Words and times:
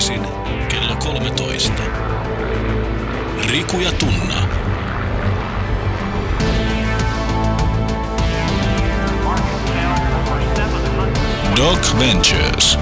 Arkisin 0.00 0.22
kello 0.68 0.96
13. 0.96 1.72
Riku 3.46 3.80
ja 3.80 3.92
Tunna. 3.92 4.48
Doc 11.56 11.98
Ventures. 11.98 12.78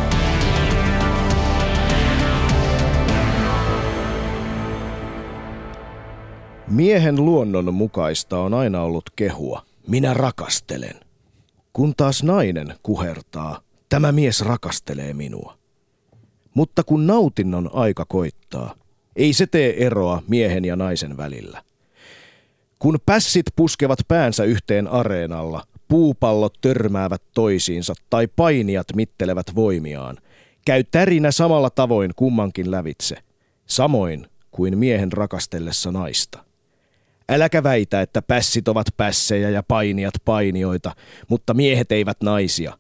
Miehen 6.67 7.25
luonnon 7.25 7.75
mukaista 7.75 8.39
on 8.39 8.55
aina 8.55 8.83
ollut 8.83 9.11
kehua. 9.17 9.63
Minä 9.89 10.15
rakastelen. 10.15 11.01
Kun 11.73 11.95
taas 11.97 12.23
nainen 12.23 12.75
kuhertaa, 12.83 13.61
tämä 13.89 14.13
mies 14.13 14.41
rakastelee 14.41 15.15
minua. 15.15 15.58
Mutta 16.59 16.85
kun 16.85 17.07
nautinnon 17.07 17.71
aika 17.73 18.05
koittaa, 18.05 18.75
ei 19.17 19.33
se 19.33 19.47
tee 19.47 19.87
eroa 19.87 20.23
miehen 20.29 20.65
ja 20.65 20.77
naisen 20.77 21.17
välillä. 21.17 21.63
Kun 22.79 22.99
pässit 23.07 23.47
puskevat 23.57 23.99
päänsä 24.09 24.45
yhteen 24.45 24.89
areenalla, 24.89 25.65
puupallot 25.89 26.55
törmäävät 26.61 27.23
toisiinsa 27.35 27.95
tai 28.11 28.29
painijat 28.37 28.87
mittelevät 28.95 29.55
voimiaan, 29.55 30.19
käy 30.65 30.85
tärinä 30.85 31.31
samalla 31.31 31.71
tavoin 31.71 32.11
kummankin 32.17 32.71
lävitse, 32.71 33.17
samoin 33.67 34.27
kuin 34.51 34.79
miehen 34.79 35.13
rakastellessa 35.13 35.93
naista. 35.93 36.45
Äläkä 37.29 37.63
väitä, 37.63 38.03
että 38.03 38.23
pässit 38.23 38.69
ovat 38.69 38.87
pässejä 38.97 39.51
ja 39.51 39.63
painijat 39.63 40.15
painioita, 40.25 40.97
mutta 41.29 41.55
miehet 41.55 41.93
eivät 41.93 42.17
naisia. 42.23 42.79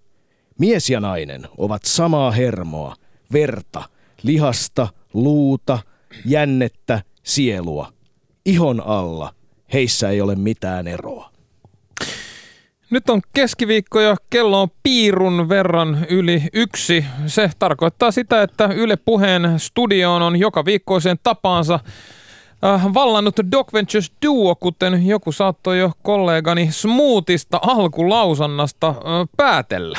Mies 0.58 0.90
ja 0.90 1.00
nainen 1.00 1.48
ovat 1.58 1.84
samaa 1.84 2.30
hermoa, 2.30 2.94
verta, 3.32 3.82
lihasta, 4.22 4.88
luuta, 5.14 5.78
jännettä, 6.24 7.02
sielua. 7.22 7.92
Ihon 8.44 8.82
alla 8.86 9.34
heissä 9.72 10.10
ei 10.10 10.20
ole 10.20 10.34
mitään 10.34 10.86
eroa. 10.86 11.30
Nyt 12.90 13.10
on 13.10 13.20
keskiviikko 13.32 14.00
ja 14.00 14.16
kello 14.30 14.62
on 14.62 14.68
piirun 14.82 15.48
verran 15.48 16.06
yli 16.10 16.42
yksi. 16.52 17.04
Se 17.26 17.50
tarkoittaa 17.58 18.10
sitä, 18.10 18.42
että 18.42 18.64
Yle 18.64 18.96
Puheen 18.96 19.54
studioon 19.56 20.22
on 20.22 20.36
joka 20.36 20.64
viikkoiseen 20.64 21.16
tapaansa 21.22 21.80
äh, 22.64 22.94
vallannut 22.94 23.36
Doc 23.52 23.72
Ventures 23.72 24.12
Duo, 24.26 24.54
kuten 24.54 25.06
joku 25.06 25.32
saattoi 25.32 25.78
jo 25.78 25.92
kollegani 26.02 26.68
Smoothista 26.70 27.60
alkulausannasta 27.62 28.88
äh, 28.88 28.94
päätellä. 29.36 29.98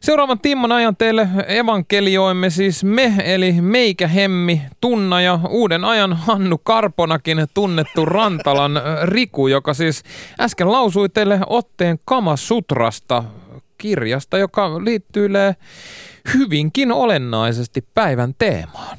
Seuraavan 0.00 0.38
timman 0.38 0.72
ajan 0.72 0.96
teille 0.96 1.28
evankelioimme 1.46 2.50
siis 2.50 2.84
me, 2.84 3.14
eli 3.24 3.52
meikä 3.52 4.08
Hemmi, 4.08 4.62
Tunna 4.80 5.20
ja 5.20 5.40
uuden 5.48 5.84
ajan 5.84 6.12
Hannu 6.12 6.58
Karponakin 6.58 7.46
tunnettu 7.54 8.04
Rantalan 8.04 8.80
Riku, 9.02 9.46
joka 9.48 9.74
siis 9.74 10.02
äsken 10.40 10.72
lausui 10.72 11.08
teille 11.08 11.40
otteen 11.46 11.98
Kamasutrasta 12.04 13.24
kirjasta, 13.78 14.38
joka 14.38 14.84
liittyy 14.84 15.28
hyvinkin 16.34 16.92
olennaisesti 16.92 17.84
päivän 17.94 18.34
teemaan. 18.38 18.98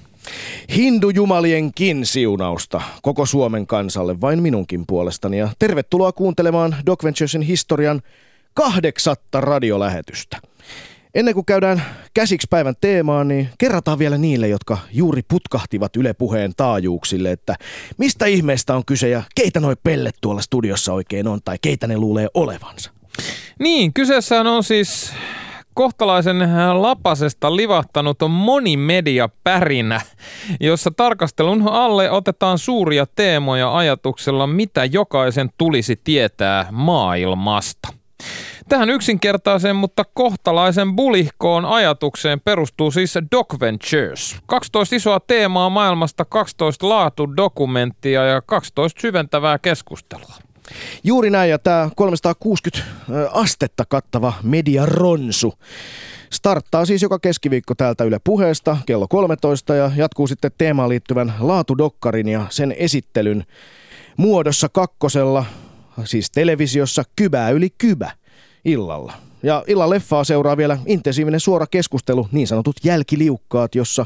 Hindujumalienkin 0.75 2.05
siunausta 2.05 2.81
koko 3.01 3.25
Suomen 3.25 3.67
kansalle 3.67 4.21
vain 4.21 4.41
minunkin 4.41 4.83
puolestani 4.87 5.37
ja 5.37 5.49
tervetuloa 5.59 6.11
kuuntelemaan 6.11 6.75
Doc 6.85 7.03
Venturesin 7.03 7.41
historian 7.41 8.01
kahdeksatta 8.53 9.41
radiolähetystä. 9.41 10.37
Ennen 11.15 11.33
kuin 11.33 11.45
käydään 11.45 11.81
käsiksi 12.13 12.47
päivän 12.49 12.75
teemaan, 12.81 13.27
niin 13.27 13.49
kerrataan 13.57 13.99
vielä 13.99 14.17
niille, 14.17 14.47
jotka 14.47 14.77
juuri 14.91 15.21
putkahtivat 15.27 15.95
Yle 15.95 16.13
Puheen 16.13 16.53
taajuuksille, 16.57 17.31
että 17.31 17.55
mistä 17.97 18.25
ihmeestä 18.25 18.75
on 18.75 18.85
kyse 18.85 19.09
ja 19.09 19.23
keitä 19.35 19.59
noi 19.59 19.75
pellet 19.83 20.15
tuolla 20.21 20.41
studiossa 20.41 20.93
oikein 20.93 21.27
on 21.27 21.39
tai 21.45 21.57
keitä 21.61 21.87
ne 21.87 21.97
luulee 21.97 22.27
olevansa. 22.33 22.91
Niin, 23.59 23.93
kyseessä 23.93 24.41
on 24.41 24.63
siis 24.63 25.13
kohtalaisen 25.73 26.37
lapasesta 26.73 27.55
livahtanut 27.55 28.21
on 28.21 28.31
monimediapärinä, 28.31 30.01
jossa 30.59 30.91
tarkastelun 30.91 31.67
alle 31.67 32.11
otetaan 32.11 32.57
suuria 32.57 33.05
teemoja 33.15 33.77
ajatuksella, 33.77 34.47
mitä 34.47 34.85
jokaisen 34.85 35.49
tulisi 35.57 36.01
tietää 36.03 36.67
maailmasta. 36.71 37.87
Tähän 38.69 38.89
yksinkertaiseen, 38.89 39.75
mutta 39.75 40.03
kohtalaisen 40.13 40.95
bulihkoon 40.95 41.65
ajatukseen 41.65 42.39
perustuu 42.39 42.91
siis 42.91 43.13
Doc 43.31 43.59
Ventures. 43.59 44.35
12 44.45 44.95
isoa 44.95 45.19
teemaa 45.19 45.69
maailmasta, 45.69 46.25
12 46.25 46.89
laatudokumenttia 46.89 48.25
ja 48.25 48.41
12 48.41 49.01
syventävää 49.01 49.59
keskustelua. 49.59 50.35
Juuri 51.03 51.29
näin, 51.29 51.49
ja 51.49 51.59
tämä 51.59 51.89
360 51.95 52.89
astetta 53.31 53.83
kattava 53.89 54.33
mediaronsu 54.43 55.53
starttaa 56.29 56.85
siis 56.85 57.01
joka 57.01 57.19
keskiviikko 57.19 57.75
täältä 57.75 58.03
Yle 58.03 58.19
puheesta 58.23 58.77
kello 58.85 59.07
13 59.07 59.75
ja 59.75 59.91
jatkuu 59.95 60.27
sitten 60.27 60.51
teemaan 60.57 60.89
liittyvän 60.89 61.33
laatudokkarin 61.39 62.27
ja 62.27 62.45
sen 62.49 62.75
esittelyn 62.77 63.43
muodossa 64.17 64.69
kakkosella, 64.69 65.45
siis 66.03 66.31
televisiossa 66.31 67.03
kybää 67.15 67.49
yli 67.49 67.69
kybä 67.77 68.11
illalla. 68.67 69.13
Ja 69.43 69.63
illan 69.67 69.89
leffaa 69.89 70.23
seuraa 70.23 70.57
vielä 70.57 70.77
intensiivinen 70.85 71.39
suora 71.39 71.67
keskustelu, 71.67 72.27
niin 72.31 72.47
sanotut 72.47 72.75
jälkiliukkaat, 72.83 73.75
jossa 73.75 74.05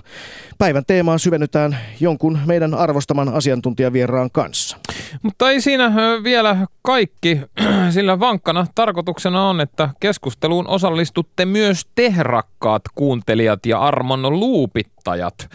päivän 0.57 0.83
teemaan 0.87 1.19
syvennytään 1.19 1.77
jonkun 1.99 2.39
meidän 2.45 2.73
arvostaman 2.73 3.29
asiantuntijavieraan 3.29 4.31
kanssa. 4.31 4.77
Mutta 5.21 5.49
ei 5.49 5.61
siinä 5.61 5.91
vielä 6.23 6.67
kaikki, 6.81 7.41
sillä 7.93 8.19
vankkana 8.19 8.67
tarkoituksena 8.75 9.49
on, 9.49 9.61
että 9.61 9.89
keskusteluun 9.99 10.67
osallistutte 10.67 11.45
myös 11.45 11.87
te 11.95 12.13
rakkaat 12.19 12.81
kuuntelijat 12.95 13.65
ja 13.65 13.79
armon 13.79 14.39
luupittajat. 14.39 15.49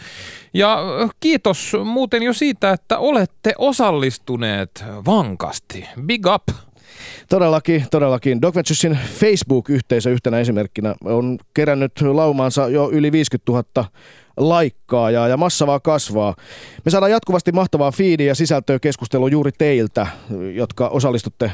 Ja 0.53 0.79
kiitos 1.19 1.73
muuten 1.83 2.23
jo 2.23 2.33
siitä, 2.33 2.71
että 2.71 2.97
olette 2.97 3.53
osallistuneet 3.57 4.85
vankasti. 5.05 5.87
Big 6.05 6.25
up! 6.27 6.66
Todellakin, 7.29 7.85
todellakin. 7.91 8.41
Doc 8.41 8.55
Venturesin 8.55 8.99
Facebook-yhteisö 9.19 10.09
yhtenä 10.09 10.39
esimerkkinä 10.39 10.95
on 11.03 11.37
kerännyt 11.53 12.01
laumaansa 12.01 12.69
jo 12.69 12.89
yli 12.91 13.11
50 13.11 13.51
000 13.51 13.85
laikkaa 14.37 15.11
ja, 15.11 15.27
ja 15.27 15.37
massa 15.37 15.67
vaan 15.67 15.81
kasvaa. 15.81 16.35
Me 16.85 16.91
saadaan 16.91 17.11
jatkuvasti 17.11 17.51
mahtavaa 17.51 17.91
fiidiä 17.91 18.27
ja 18.27 18.35
sisältöä 18.35 18.79
keskustelua 18.79 19.29
juuri 19.29 19.51
teiltä, 19.57 20.07
jotka 20.53 20.87
osallistutte 20.87 21.51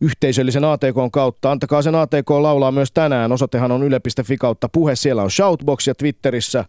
yhteisöllisen 0.00 0.64
ATK 0.64 0.96
kautta. 1.12 1.50
Antakaa 1.50 1.82
sen 1.82 1.94
ATK 1.94 2.30
laulaa 2.30 2.72
myös 2.72 2.92
tänään. 2.92 3.32
Osoitehan 3.32 3.72
on 3.72 3.82
yle.fi 3.82 4.36
kautta 4.36 4.68
puhe. 4.68 4.96
Siellä 4.96 5.22
on 5.22 5.30
shoutbox 5.30 5.86
ja 5.86 5.94
Twitterissä 5.94 6.58
äh, 6.58 6.66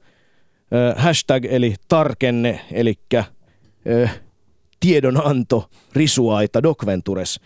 hashtag 1.04 1.46
eli 1.46 1.76
tarkenne, 1.88 2.60
eli 2.72 2.94
äh, 3.16 4.20
tiedonanto 4.80 5.70
Risuaita 5.94 6.64
Docventures. 6.64 7.40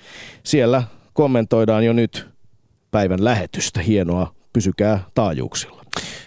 Siellä 0.43 0.83
kommentoidaan 1.13 1.83
jo 1.83 1.93
nyt 1.93 2.27
päivän 2.91 3.23
lähetystä. 3.23 3.81
Hienoa, 3.81 4.33
pysykää 4.53 4.99
taajuuksilla. 5.15 5.83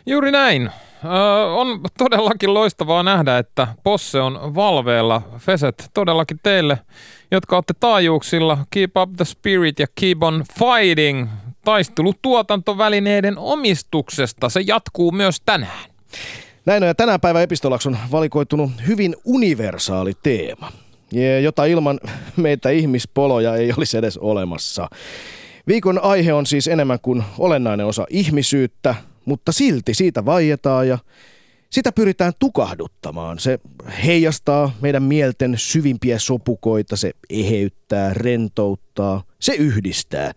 Juuri 0.06 0.32
näin. 0.32 0.70
Öö, 1.04 1.12
on 1.46 1.80
todellakin 1.98 2.54
loistavaa 2.54 3.02
nähdä, 3.02 3.38
että 3.38 3.68
Posse 3.82 4.20
on 4.20 4.54
valveella. 4.54 5.22
Feset 5.38 5.90
todellakin 5.94 6.40
teille, 6.42 6.78
jotka 7.30 7.56
olette 7.56 7.74
taajuuksilla. 7.80 8.58
Keep 8.70 8.96
up 8.96 9.10
the 9.16 9.24
spirit 9.24 9.78
ja 9.78 9.86
keep 10.00 10.22
on 10.22 10.44
fighting. 10.58 11.28
Taistelu 11.64 12.14
tuotantovälineiden 12.22 13.38
omistuksesta. 13.38 14.48
Se 14.48 14.60
jatkuu 14.60 15.12
myös 15.12 15.40
tänään. 15.40 15.90
Näin 16.66 16.82
on 16.82 16.86
ja 16.86 16.94
tänään 16.94 17.20
päivän 17.20 17.42
epistolaksi 17.42 17.88
on 17.88 17.98
valikoitunut 18.12 18.70
hyvin 18.86 19.16
universaali 19.24 20.12
teema– 20.22 20.72
jota 21.42 21.64
ilman 21.64 22.00
meitä 22.36 22.70
ihmispoloja 22.70 23.56
ei 23.56 23.72
olisi 23.76 23.96
edes 23.96 24.18
olemassa. 24.18 24.88
Viikon 25.66 25.98
aihe 26.02 26.32
on 26.32 26.46
siis 26.46 26.68
enemmän 26.68 26.98
kuin 27.02 27.24
olennainen 27.38 27.86
osa 27.86 28.06
ihmisyyttä, 28.10 28.94
mutta 29.24 29.52
silti 29.52 29.94
siitä 29.94 30.24
vaietaan 30.24 30.88
ja 30.88 30.98
sitä 31.70 31.92
pyritään 31.92 32.32
tukahduttamaan. 32.38 33.38
Se 33.38 33.58
heijastaa 34.04 34.72
meidän 34.80 35.02
mielten 35.02 35.54
syvimpiä 35.56 36.18
sopukoita, 36.18 36.96
se 36.96 37.12
eheyttää, 37.30 38.14
rentouttaa, 38.14 39.22
se 39.40 39.54
yhdistää. 39.54 40.32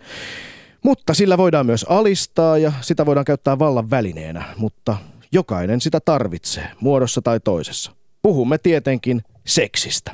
Mutta 0.84 1.14
sillä 1.14 1.38
voidaan 1.38 1.66
myös 1.66 1.86
alistaa 1.90 2.58
ja 2.58 2.72
sitä 2.82 3.06
voidaan 3.06 3.26
käyttää 3.26 3.60
vallan 3.60 3.90
välineenä, 3.90 4.46
mutta 4.58 4.98
jokainen 5.32 5.82
sitä 5.82 6.00
tarvitsee, 6.00 6.72
muodossa 6.80 7.22
tai 7.22 7.40
toisessa. 7.40 7.92
Puhumme 8.22 8.58
tietenkin 8.58 9.22
seksistä. 9.46 10.12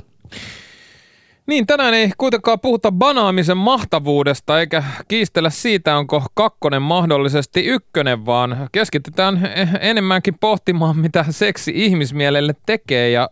Niin, 1.48 1.68
tänään 1.68 1.94
ei 1.94 2.12
kuitenkaan 2.18 2.60
puhuta 2.60 2.92
banaamisen 2.92 3.58
mahtavuudesta 3.58 4.60
eikä 4.60 4.84
kiistellä 5.08 5.50
siitä, 5.50 5.98
onko 5.98 6.24
kakkonen 6.34 6.82
mahdollisesti 6.82 7.66
ykkönen, 7.66 8.26
vaan 8.26 8.70
keskitytään 8.72 9.50
enemmänkin 9.80 10.38
pohtimaan, 10.40 10.98
mitä 10.98 11.26
seksi 11.30 11.72
ihmismielelle 11.76 12.54
tekee 12.66 13.10
ja 13.10 13.30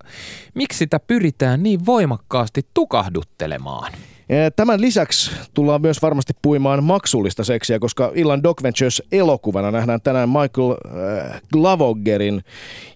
miksi 0.54 0.78
sitä 0.78 1.00
pyritään 1.00 1.64
niin 1.64 1.86
voimakkaasti 1.86 2.62
tukahduttelemaan. 2.74 3.92
Tämän 4.56 4.82
lisäksi 4.82 5.32
tullaan 5.54 5.82
myös 5.82 6.02
varmasti 6.02 6.34
puimaan 6.42 6.84
maksullista 6.84 7.44
seksiä, 7.44 7.80
koska 7.80 8.12
illan 8.16 8.44
Doc 8.44 8.64
Ventures 8.64 9.04
elokuvana 9.12 9.72
nähdään 9.72 10.02
tänään 10.02 10.30
Michael 10.30 10.72
äh, 10.72 11.42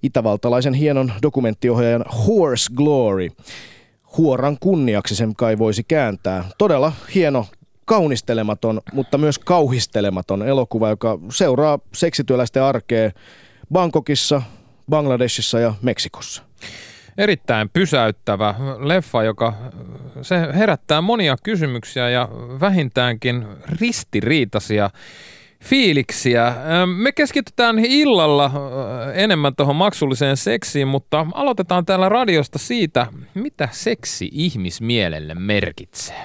itävaltalaisen 0.04 0.74
hienon 0.74 1.14
dokumenttiohjaajan 1.22 2.06
Horse 2.28 2.74
Glory. 2.76 3.30
Huoran 4.18 4.58
kunniaksi 4.60 5.16
sen 5.16 5.36
kai 5.36 5.58
voisi 5.58 5.84
kääntää. 5.84 6.44
Todella 6.58 6.94
hieno 7.16 7.48
kaunistelematon, 7.86 8.82
mutta 8.94 9.18
myös 9.18 9.40
kauhistelematon 9.40 10.44
elokuva, 10.48 10.90
joka 10.90 11.20
seuraa 11.30 11.80
seksityöläisten 11.94 12.64
arkea 12.64 13.12
Bangkokissa, 13.72 14.42
Bangladesissa 14.90 15.60
ja 15.60 15.74
Meksikossa 15.82 16.44
erittäin 17.18 17.70
pysäyttävä 17.70 18.56
leffa, 18.80 19.24
joka 19.24 19.54
se 20.22 20.36
herättää 20.54 21.02
monia 21.02 21.36
kysymyksiä 21.44 22.10
ja 22.10 22.30
vähintäänkin 22.60 23.48
ristiriitaisia 23.80 24.90
fiiliksiä. 25.64 26.54
Me 26.98 27.12
keskitytään 27.12 27.80
illalla 27.80 28.52
enemmän 29.14 29.56
tuohon 29.56 29.76
maksulliseen 29.76 30.38
seksiin, 30.38 30.88
mutta 30.88 31.28
aloitetaan 31.34 31.86
täällä 31.86 32.10
radiosta 32.10 32.60
siitä, 32.60 33.08
mitä 33.34 33.70
seksi 33.72 34.30
ihmismielelle 34.32 35.34
merkitsee. 35.34 36.22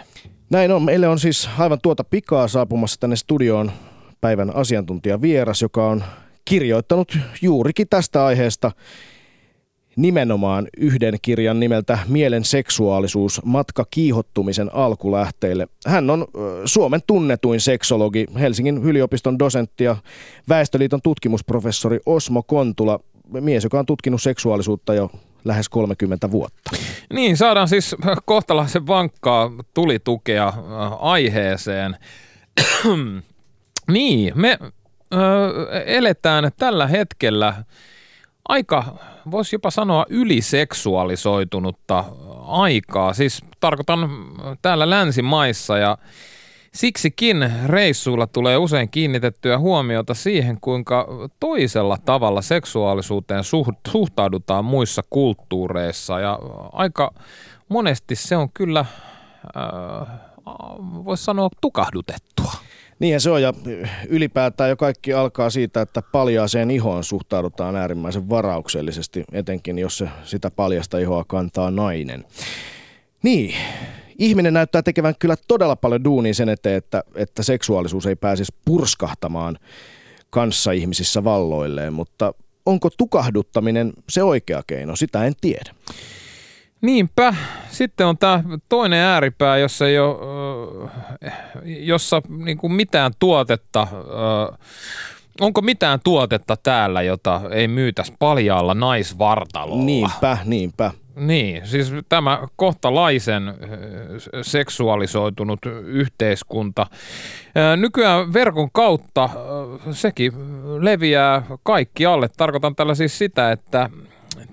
Näin 0.50 0.72
on. 0.72 0.82
Meille 0.82 1.08
on 1.08 1.18
siis 1.18 1.48
aivan 1.58 1.78
tuota 1.82 2.04
pikaa 2.04 2.48
saapumassa 2.48 3.00
tänne 3.00 3.16
studioon 3.16 3.72
päivän 4.20 4.56
asiantuntija 4.56 5.20
vieras, 5.20 5.62
joka 5.62 5.86
on 5.86 6.04
kirjoittanut 6.44 7.18
juurikin 7.42 7.86
tästä 7.90 8.24
aiheesta 8.24 8.72
nimenomaan 9.96 10.68
yhden 10.76 11.14
kirjan 11.22 11.60
nimeltä 11.60 11.98
Mielen 12.08 12.44
seksuaalisuus, 12.44 13.40
matka 13.44 13.84
kiihottumisen 13.90 14.74
alkulähteille. 14.74 15.68
Hän 15.86 16.10
on 16.10 16.26
Suomen 16.64 17.00
tunnetuin 17.06 17.60
seksologi, 17.60 18.26
Helsingin 18.40 18.78
yliopiston 18.78 19.38
dosentti 19.38 19.84
ja 19.84 19.96
Väestöliiton 20.48 21.02
tutkimusprofessori 21.02 21.98
Osmo 22.06 22.42
Kontula, 22.42 23.00
mies, 23.40 23.64
joka 23.64 23.78
on 23.78 23.86
tutkinut 23.86 24.22
seksuaalisuutta 24.22 24.94
jo 24.94 25.10
lähes 25.44 25.68
30 25.68 26.30
vuotta. 26.30 26.70
Niin, 27.12 27.36
saadaan 27.36 27.68
siis 27.68 27.96
kohtalaisen 28.24 28.86
vankkaa 28.86 29.50
tulitukea 29.74 30.52
aiheeseen. 31.00 31.96
niin, 33.92 34.32
me 34.34 34.58
ö, 35.14 35.82
eletään 35.84 36.50
tällä 36.56 36.86
hetkellä 36.86 37.64
aika, 38.50 38.84
voisi 39.30 39.54
jopa 39.54 39.70
sanoa 39.70 40.06
yliseksuaalisoitunutta 40.08 42.04
aikaa. 42.46 43.12
Siis 43.12 43.44
tarkoitan 43.60 44.10
täällä 44.62 44.90
länsimaissa 44.90 45.78
ja 45.78 45.98
Siksikin 46.74 47.52
reissuilla 47.66 48.26
tulee 48.26 48.56
usein 48.56 48.90
kiinnitettyä 48.90 49.58
huomiota 49.58 50.14
siihen, 50.14 50.58
kuinka 50.60 51.08
toisella 51.40 51.98
tavalla 52.04 52.42
seksuaalisuuteen 52.42 53.42
suhtaudutaan 53.88 54.64
muissa 54.64 55.02
kulttuureissa. 55.10 56.20
Ja 56.20 56.38
aika 56.72 57.14
monesti 57.68 58.16
se 58.16 58.36
on 58.36 58.50
kyllä, 58.54 58.80
äh, 58.80 60.08
voisi 61.04 61.24
sanoa, 61.24 61.48
tukahdutettua. 61.60 62.52
Niinhän 63.00 63.20
se 63.20 63.30
on 63.30 63.42
ja 63.42 63.54
ylipäätään 64.08 64.70
jo 64.70 64.76
kaikki 64.76 65.12
alkaa 65.12 65.50
siitä, 65.50 65.80
että 65.80 66.02
paljaaseen 66.02 66.70
ihoon 66.70 67.04
suhtaudutaan 67.04 67.76
äärimmäisen 67.76 68.28
varauksellisesti, 68.28 69.24
etenkin 69.32 69.78
jos 69.78 69.98
se 69.98 70.08
sitä 70.24 70.50
paljasta 70.50 70.98
ihoa 70.98 71.24
kantaa 71.24 71.70
nainen. 71.70 72.24
Niin, 73.22 73.54
ihminen 74.18 74.54
näyttää 74.54 74.82
tekevän 74.82 75.14
kyllä 75.18 75.36
todella 75.48 75.76
paljon 75.76 76.04
duunia 76.04 76.34
sen 76.34 76.48
eteen, 76.48 76.76
että, 76.76 77.04
että 77.14 77.42
seksuaalisuus 77.42 78.06
ei 78.06 78.16
pääsisi 78.16 78.52
purskahtamaan 78.64 79.58
kanssa 80.30 80.72
ihmisissä 80.72 81.24
valloilleen, 81.24 81.92
mutta 81.92 82.34
onko 82.66 82.90
tukahduttaminen 82.98 83.92
se 84.08 84.22
oikea 84.22 84.62
keino, 84.66 84.96
sitä 84.96 85.24
en 85.24 85.34
tiedä. 85.40 85.74
Niinpä. 86.80 87.34
Sitten 87.68 88.06
on 88.06 88.18
tämä 88.18 88.42
toinen 88.68 89.00
ääripää, 89.00 89.58
jossa 89.58 89.88
ei 89.88 89.98
ole, 89.98 90.90
jossa 91.64 92.22
niin 92.28 92.58
kuin 92.58 92.72
mitään 92.72 93.12
tuotetta, 93.18 93.86
onko 95.40 95.60
mitään 95.60 96.00
tuotetta 96.04 96.56
täällä, 96.56 97.02
jota 97.02 97.40
ei 97.50 97.68
myytäisi 97.68 98.14
paljaalla 98.18 98.74
naisvartalolla? 98.74 99.84
Niinpä, 99.84 100.38
niinpä. 100.44 100.90
Niin, 101.16 101.66
siis 101.66 101.92
tämä 102.08 102.40
kohtalaisen 102.56 103.54
seksuaalisoitunut 104.42 105.58
yhteiskunta. 105.84 106.86
Nykyään 107.76 108.32
verkon 108.32 108.68
kautta 108.72 109.28
sekin 109.90 110.32
leviää 110.84 111.42
kaikki 111.62 112.06
alle. 112.06 112.28
Tarkoitan 112.36 112.76
tällä 112.76 112.94
siis 112.94 113.18
sitä, 113.18 113.52
että 113.52 113.90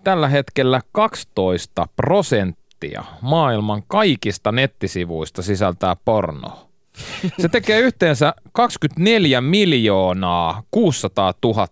tällä 0.04 0.28
hetkellä 0.28 0.82
12 0.92 1.88
prosenttia 1.96 3.04
maailman 3.22 3.84
kaikista 3.88 4.52
nettisivuista 4.52 5.42
sisältää 5.42 5.96
pornoa. 6.06 6.68
Se 7.42 7.50
tekee 7.50 7.80
yhteensä 7.80 8.34
24 8.52 9.42
miljoonaa 9.42 10.64
600 10.72 11.34
000 11.44 11.68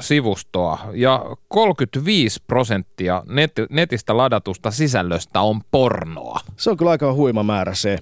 sivustoa 0.00 0.78
ja 0.92 1.24
35 1.48 2.42
prosenttia 2.46 3.22
net, 3.28 3.52
netistä 3.70 4.16
ladatusta 4.16 4.70
sisällöstä 4.70 5.40
on 5.40 5.60
pornoa. 5.70 6.40
Se 6.56 6.70
on 6.70 6.76
kyllä 6.76 6.90
aika 6.90 7.12
huima 7.12 7.42
määrä 7.42 7.74
se. 7.74 7.98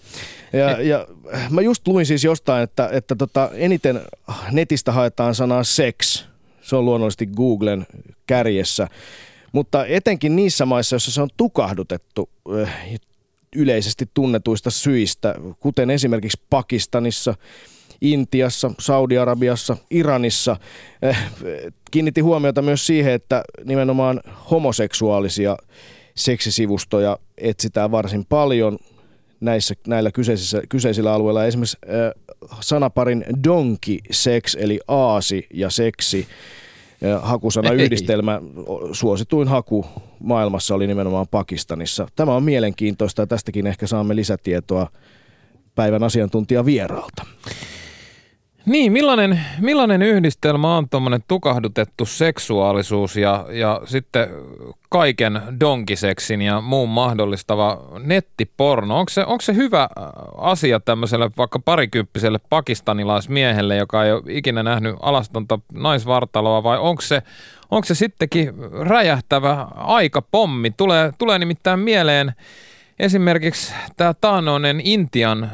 Ja, 0.52 0.82
ja 0.82 1.06
mä 1.50 1.60
just 1.60 1.88
luin 1.88 2.06
siis 2.06 2.24
jostain, 2.24 2.62
että, 2.62 2.88
että 2.92 3.16
tota, 3.16 3.50
eniten 3.54 4.00
netistä 4.52 4.92
haetaan 4.92 5.34
sanaa 5.34 5.64
sex. 5.64 6.24
Se 6.60 6.76
on 6.76 6.84
luonnollisesti 6.84 7.26
Googlen 7.26 7.86
kärjessä. 8.26 8.88
Mutta 9.52 9.86
etenkin 9.86 10.36
niissä 10.36 10.66
maissa, 10.66 10.94
joissa 10.94 11.10
se 11.10 11.22
on 11.22 11.28
tukahdutettu 11.36 12.30
eh, 12.60 13.00
yleisesti 13.56 14.10
tunnetuista 14.14 14.70
syistä, 14.70 15.34
kuten 15.60 15.90
esimerkiksi 15.90 16.42
Pakistanissa, 16.50 17.34
Intiassa, 18.00 18.70
Saudi-Arabiassa, 18.78 19.76
Iranissa. 19.90 20.56
Eh, 21.02 21.18
kiinnitti 21.90 22.20
huomiota 22.20 22.62
myös 22.62 22.86
siihen, 22.86 23.12
että 23.12 23.42
nimenomaan 23.64 24.20
homoseksuaalisia 24.50 25.56
seksisivustoja 26.14 27.18
etsitään 27.38 27.90
varsin 27.90 28.24
paljon 28.28 28.78
näissä, 29.40 29.74
näillä 29.86 30.10
kyseisissä, 30.10 30.62
kyseisillä 30.68 31.12
alueilla. 31.12 31.44
Esimerkiksi 31.44 31.76
äh, 31.84 32.40
sanaparin 32.60 33.24
donkey 33.44 33.98
sex 34.10 34.56
eli 34.58 34.80
aasi 34.88 35.46
ja 35.54 35.70
seksi 35.70 36.26
hakusana 37.20 37.72
yhdistelmä, 37.72 38.40
suosituin 38.92 39.48
haku 39.48 39.86
maailmassa 40.20 40.74
oli 40.74 40.86
nimenomaan 40.86 41.26
Pakistanissa. 41.30 42.08
Tämä 42.16 42.34
on 42.34 42.42
mielenkiintoista 42.42 43.22
ja 43.22 43.26
tästäkin 43.26 43.66
ehkä 43.66 43.86
saamme 43.86 44.16
lisätietoa 44.16 44.86
päivän 45.74 46.02
asiantuntija 46.02 46.64
vieraalta. 46.64 47.26
Niin, 48.66 48.92
millainen, 48.92 49.40
millainen 49.60 50.02
yhdistelmä 50.02 50.76
on 50.76 50.88
tuommoinen 50.88 51.20
tukahdutettu 51.28 52.06
seksuaalisuus 52.06 53.16
ja, 53.16 53.46
ja 53.50 53.80
sitten 53.84 54.28
kaiken 54.88 55.42
donkiseksin 55.60 56.42
ja 56.42 56.60
muun 56.60 56.88
mahdollistava 56.88 57.82
nettiporno? 57.98 58.98
Onko 58.98 59.08
se, 59.08 59.24
onko 59.24 59.40
se 59.40 59.54
hyvä 59.54 59.88
asia 60.36 60.80
tämmöiselle 60.80 61.30
vaikka 61.36 61.58
parikymppiselle 61.58 62.40
pakistanilaismiehelle, 62.50 63.76
joka 63.76 64.04
ei 64.04 64.12
ole 64.12 64.22
ikinä 64.28 64.62
nähnyt 64.62 64.96
alastonta 65.00 65.58
naisvartaloa 65.72 66.62
vai 66.62 66.78
onko 66.78 67.02
se, 67.02 67.22
onko 67.70 67.84
se 67.84 67.94
sittenkin 67.94 68.54
räjähtävä 68.80 69.66
aikapommi? 69.74 70.70
Tulee, 70.70 71.12
tulee 71.18 71.38
nimittäin 71.38 71.80
mieleen 71.80 72.32
esimerkiksi 72.98 73.74
tämä 73.96 74.14
taanoinen 74.14 74.80
Intian 74.84 75.50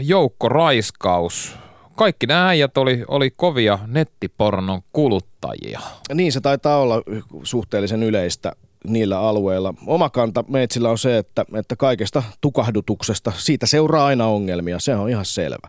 joukkoraiskaus– 0.00 1.56
kaikki 1.96 2.26
nämä 2.26 2.48
äijät 2.48 2.78
oli, 2.78 3.04
oli 3.08 3.30
kovia 3.30 3.78
nettipornon 3.86 4.80
kuluttajia. 4.92 5.80
Niin 6.14 6.32
se 6.32 6.40
taitaa 6.40 6.80
olla 6.80 7.02
suhteellisen 7.42 8.02
yleistä 8.02 8.52
niillä 8.86 9.20
alueilla. 9.20 9.74
Oma 9.86 10.10
kanta 10.10 10.44
meitsillä 10.48 10.90
on 10.90 10.98
se, 10.98 11.18
että, 11.18 11.44
että 11.54 11.76
kaikesta 11.76 12.22
tukahdutuksesta, 12.40 13.32
siitä 13.36 13.66
seuraa 13.66 14.06
aina 14.06 14.26
ongelmia, 14.26 14.78
se 14.78 14.96
on 14.96 15.10
ihan 15.10 15.24
selvä. 15.24 15.68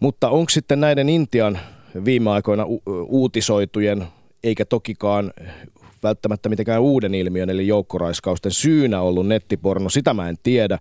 Mutta 0.00 0.28
onko 0.28 0.48
sitten 0.48 0.80
näiden 0.80 1.08
Intian 1.08 1.58
viime 2.04 2.30
aikoina 2.30 2.64
u- 2.64 2.82
uutisoitujen, 3.06 4.06
eikä 4.44 4.64
tokikaan 4.64 5.32
välttämättä 6.02 6.48
mitenkään 6.48 6.82
uuden 6.82 7.14
ilmiön, 7.14 7.50
eli 7.50 7.66
joukkoraiskausten 7.66 8.52
syynä 8.52 9.00
ollut 9.00 9.26
nettiporno, 9.26 9.88
sitä 9.88 10.14
mä 10.14 10.28
en 10.28 10.36
tiedä. 10.42 10.78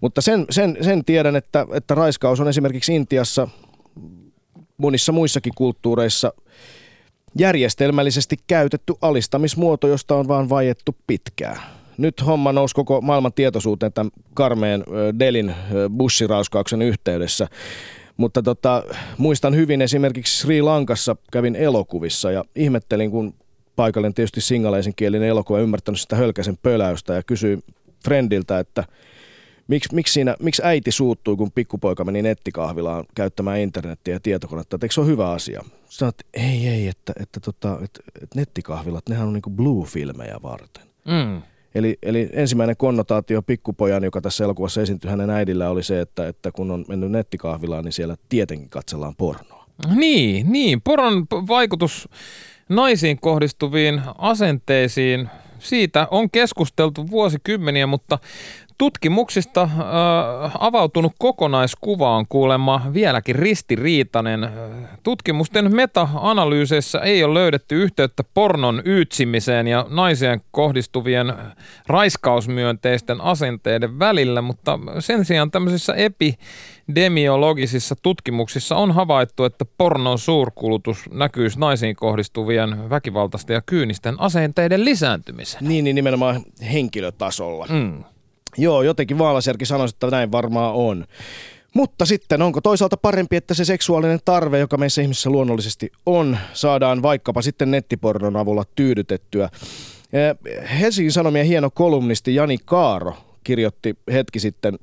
Mutta 0.00 0.20
sen, 0.20 0.46
sen, 0.50 0.76
sen 0.80 1.04
tiedän, 1.04 1.36
että, 1.36 1.66
että 1.72 1.94
raiskaus 1.94 2.40
on 2.40 2.48
esimerkiksi 2.48 2.94
Intiassa 2.94 3.48
monissa 4.78 5.12
muissakin 5.12 5.52
kulttuureissa 5.56 6.32
järjestelmällisesti 7.38 8.36
käytetty 8.46 8.94
alistamismuoto, 9.00 9.88
josta 9.88 10.14
on 10.14 10.28
vaan 10.28 10.48
vajettu 10.48 10.96
pitkään. 11.06 11.60
Nyt 11.98 12.26
homma 12.26 12.52
nousi 12.52 12.74
koko 12.74 13.00
maailman 13.00 13.32
tietoisuuteen 13.32 13.92
tämän 13.92 14.10
karmeen 14.34 14.84
Delin 15.18 15.54
bussirauskauksen 15.96 16.82
yhteydessä. 16.82 17.48
Mutta 18.16 18.42
tota, 18.42 18.82
muistan 19.18 19.56
hyvin 19.56 19.82
esimerkiksi 19.82 20.38
Sri 20.38 20.62
Lankassa 20.62 21.16
kävin 21.32 21.56
elokuvissa 21.56 22.30
ja 22.30 22.44
ihmettelin, 22.54 23.10
kun 23.10 23.34
paikallinen 23.76 24.14
tietysti 24.14 24.40
singaleisen 24.40 24.94
kielinen 24.96 25.28
elokuva 25.28 25.60
ymmärtänyt 25.60 26.00
sitä 26.00 26.16
hölkäisen 26.16 26.58
pöläystä 26.62 27.14
ja 27.14 27.22
kysyin 27.22 27.62
friendiltä, 28.04 28.58
että 28.58 28.84
miksi, 29.68 29.94
miksi, 29.94 30.12
siinä, 30.12 30.36
miksi 30.40 30.62
äiti 30.64 30.92
suuttui, 30.92 31.36
kun 31.36 31.52
pikkupoika 31.52 32.04
meni 32.04 32.22
nettikahvilaan 32.22 33.04
käyttämään 33.14 33.58
internettiä 33.58 34.14
ja 34.14 34.20
tietokonetta, 34.20 34.76
että 34.76 34.84
eikö 34.84 34.94
se 34.94 35.00
ole 35.00 35.08
hyvä 35.08 35.30
asia? 35.30 35.64
Sanoit, 35.88 36.16
että 36.20 36.40
ei, 36.48 36.68
ei, 36.68 36.88
että, 36.88 37.12
että, 37.20 37.40
tota, 37.40 37.78
että, 37.84 38.00
että 38.22 38.38
nettikahvilat, 38.38 39.08
nehän 39.08 39.26
on 39.26 39.32
niinku 39.32 39.50
blue-filmejä 39.50 40.42
varten. 40.42 40.84
Mm. 41.04 41.42
Eli, 41.74 41.98
eli 42.02 42.28
ensimmäinen 42.32 42.76
konnotaatio 42.76 43.42
pikkupojan, 43.42 44.04
joka 44.04 44.20
tässä 44.20 44.44
elokuvassa 44.44 44.82
esiintyi 44.82 45.10
hänen 45.10 45.30
äidillä, 45.30 45.70
oli 45.70 45.82
se, 45.82 46.00
että, 46.00 46.28
että 46.28 46.52
kun 46.52 46.70
on 46.70 46.84
mennyt 46.88 47.10
nettikahvilaan, 47.10 47.84
niin 47.84 47.92
siellä 47.92 48.16
tietenkin 48.28 48.68
katsellaan 48.68 49.14
pornoa. 49.16 49.66
Niin, 49.94 50.52
niin. 50.52 50.80
Poron 50.80 51.26
vaikutus 51.48 52.08
naisiin 52.68 53.20
kohdistuviin 53.20 54.02
asenteisiin, 54.18 55.28
siitä 55.58 56.08
on 56.10 56.30
keskusteltu 56.30 57.10
vuosikymmeniä, 57.10 57.86
mutta 57.86 58.18
Tutkimuksista 58.78 59.62
äh, 59.62 59.70
avautunut 60.58 61.12
kokonaiskuva 61.18 62.16
on 62.16 62.24
kuulemma 62.28 62.82
vieläkin 62.94 63.36
ristiriitainen. 63.36 64.48
Tutkimusten 65.02 65.76
meta-analyyseissä 65.76 66.98
ei 66.98 67.24
ole 67.24 67.34
löydetty 67.34 67.82
yhteyttä 67.82 68.24
pornon 68.34 68.82
yytsimiseen 68.84 69.68
ja 69.68 69.86
naiseen 69.88 70.40
kohdistuvien 70.50 71.32
raiskausmyönteisten 71.86 73.20
asenteiden 73.20 73.98
välillä, 73.98 74.42
mutta 74.42 74.78
sen 74.98 75.24
sijaan 75.24 75.50
tämmöisissä 75.50 75.94
epidemiologisissa 75.94 77.94
tutkimuksissa 78.02 78.76
on 78.76 78.92
havaittu, 78.92 79.44
että 79.44 79.64
pornon 79.78 80.18
suurkulutus 80.18 81.10
näkyisi 81.12 81.60
naisiin 81.60 81.96
kohdistuvien 81.96 82.90
väkivaltaisten 82.90 83.54
ja 83.54 83.62
kyynisten 83.66 84.20
asenteiden 84.20 84.84
lisääntymiseen. 84.84 85.64
Niin, 85.64 85.84
niin 85.84 85.94
nimenomaan 85.94 86.42
henkilötasolla. 86.72 87.66
Mm. 87.70 88.04
Joo, 88.58 88.82
jotenkin 88.82 89.18
Vaalaserki 89.18 89.66
sanoisi, 89.66 89.94
että 89.94 90.10
näin 90.10 90.32
varmaan 90.32 90.74
on. 90.74 91.04
Mutta 91.74 92.06
sitten 92.06 92.42
onko 92.42 92.60
toisaalta 92.60 92.96
parempi, 92.96 93.36
että 93.36 93.54
se 93.54 93.64
seksuaalinen 93.64 94.18
tarve, 94.24 94.58
joka 94.58 94.76
meissä 94.76 95.02
ihmisissä 95.02 95.30
luonnollisesti 95.30 95.92
on, 96.06 96.38
saadaan 96.52 97.02
vaikkapa 97.02 97.42
sitten 97.42 97.70
nettipornon 97.70 98.36
avulla 98.36 98.64
tyydytettyä. 98.74 99.48
Helsingin 100.80 101.12
Sanomien 101.12 101.46
hieno 101.46 101.70
kolumnisti 101.70 102.34
Jani 102.34 102.58
Kaaro 102.64 103.16
kirjoitti 103.44 103.94
hetki 104.12 104.40
sitten 104.40 104.78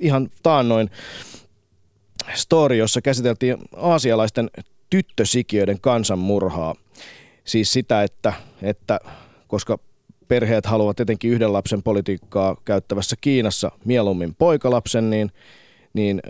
ihan 0.00 0.30
taannoin 0.42 0.90
story, 2.34 2.76
jossa 2.76 3.02
käsiteltiin 3.02 3.56
aasialaisten 3.76 4.50
tyttösikiöiden 4.90 5.80
kansanmurhaa. 5.80 6.74
Siis 7.44 7.72
sitä, 7.72 8.02
että, 8.02 8.32
että 8.62 9.00
koska 9.46 9.78
perheet 10.32 10.66
haluavat 10.66 11.00
etenkin 11.00 11.30
yhden 11.30 11.52
lapsen 11.52 11.82
politiikkaa 11.82 12.56
käyttävässä 12.64 13.16
Kiinassa 13.20 13.70
mieluummin 13.84 14.34
poikalapsen, 14.34 15.10
niin, 15.10 15.32
niin 15.92 16.22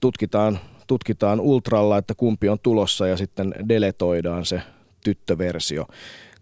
tutkitaan, 0.00 0.58
tutkitaan 0.86 1.40
ultralla, 1.40 1.98
että 1.98 2.14
kumpi 2.14 2.48
on 2.48 2.58
tulossa 2.62 3.06
ja 3.06 3.16
sitten 3.16 3.54
deletoidaan 3.68 4.44
se 4.44 4.62
tyttöversio 5.04 5.86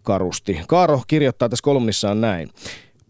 karusti. 0.03 0.59
Kaaro 0.67 1.01
kirjoittaa 1.07 1.49
tässä 1.49 1.63
kolumnissaan 1.63 2.21
näin. 2.21 2.49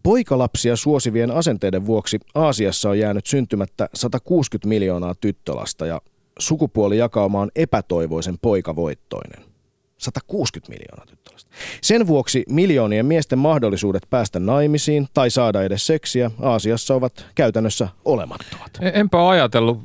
Poikalapsia 0.03 0.75
suosivien 0.75 1.31
asenteiden 1.31 1.85
vuoksi 1.85 2.19
Aasiassa 2.35 2.89
on 2.89 2.99
jäänyt 2.99 3.25
syntymättä 3.25 3.89
160 3.93 4.67
miljoonaa 4.69 5.15
tyttölasta 5.21 5.85
ja 5.85 6.01
sukupuolijakauma 6.39 7.41
on 7.41 7.51
epätoivoisen 7.55 8.35
poikavoittoinen. 8.41 9.54
160 9.97 10.73
miljoonaa 10.73 11.05
tyttölasta. 11.05 11.51
Sen 11.81 12.07
vuoksi 12.07 12.43
miljoonien 12.49 13.05
miesten 13.05 13.39
mahdollisuudet 13.39 14.03
päästä 14.09 14.39
naimisiin 14.39 15.07
tai 15.13 15.29
saada 15.29 15.63
edes 15.63 15.87
seksiä 15.87 16.31
Aasiassa 16.41 16.95
ovat 16.95 17.25
käytännössä 17.35 17.87
olemattomat. 18.05 18.71
E, 18.81 18.91
enpä 18.93 19.29
ajatellut 19.29 19.79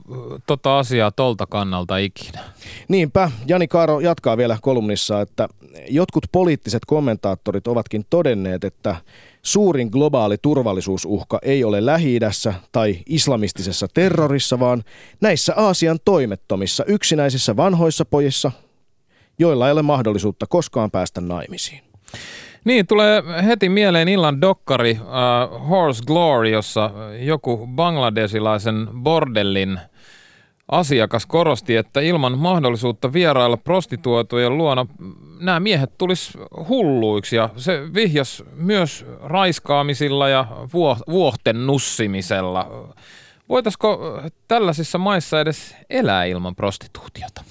tota 0.47 0.79
asiaa 0.79 1.11
tolta 1.11 1.47
kannalta 1.47 1.97
ikinä. 1.97 2.41
Niinpä, 2.89 3.31
Jani 3.47 3.69
Kaaro 3.69 4.01
jatkaa 4.01 4.37
vielä 4.37 4.59
kolumnissa, 4.63 5.21
että 5.21 5.49
jotkut 5.89 6.25
poliittiset 6.33 6.85
kommentaattorit 6.87 7.67
ovatkin 7.67 8.07
todenneet, 8.11 8.65
että 8.65 8.97
suurin 9.43 9.89
globaali 9.93 10.37
turvallisuusuhka 10.43 11.39
ei 11.43 11.65
ole 11.65 11.87
lähi 11.87 12.19
tai 12.73 12.99
islamistisessa 13.07 13.89
terrorissa, 13.95 14.61
vaan 14.61 14.85
näissä 15.21 15.55
Aasian 15.57 15.99
toimettomissa 16.05 16.85
yksinäisissä 16.85 17.57
vanhoissa 17.57 18.05
pojissa, 18.05 18.53
joilla 19.41 19.67
ei 19.67 19.73
ole 19.73 19.83
mahdollisuutta 19.83 20.47
koskaan 20.47 20.91
päästä 20.91 21.21
naimisiin. 21.21 21.81
Niin, 22.65 22.87
tulee 22.87 23.23
heti 23.47 23.69
mieleen 23.69 24.09
illan 24.09 24.41
dokkari 24.41 24.99
uh, 25.01 25.69
Horse 25.69 26.05
Glory, 26.07 26.49
jossa 26.49 26.91
joku 27.21 27.69
bangladesilaisen 27.75 28.89
bordellin 29.03 29.81
asiakas 30.71 31.27
korosti, 31.27 31.77
että 31.77 32.01
ilman 32.01 32.39
mahdollisuutta 32.39 33.13
vierailla 33.13 33.57
prostituoitujen 33.57 34.59
luona 34.59 34.87
nämä 35.41 35.61
miehet 35.61 35.99
tulis 35.99 36.39
hulluiksi 36.69 37.37
ja 37.37 37.49
se 37.57 37.95
vihjas 37.95 38.45
myös 38.55 39.07
raiskaamisilla 39.23 40.29
ja 40.29 40.47
vuohten 41.09 41.67
nussimisella. 41.67 42.95
Voitaisiko 43.49 44.21
tällaisissa 44.49 44.99
maissa 44.99 45.41
edes 45.41 45.77
elää 45.91 46.25
ilman 46.25 46.57
prostituutiota? 46.57 47.45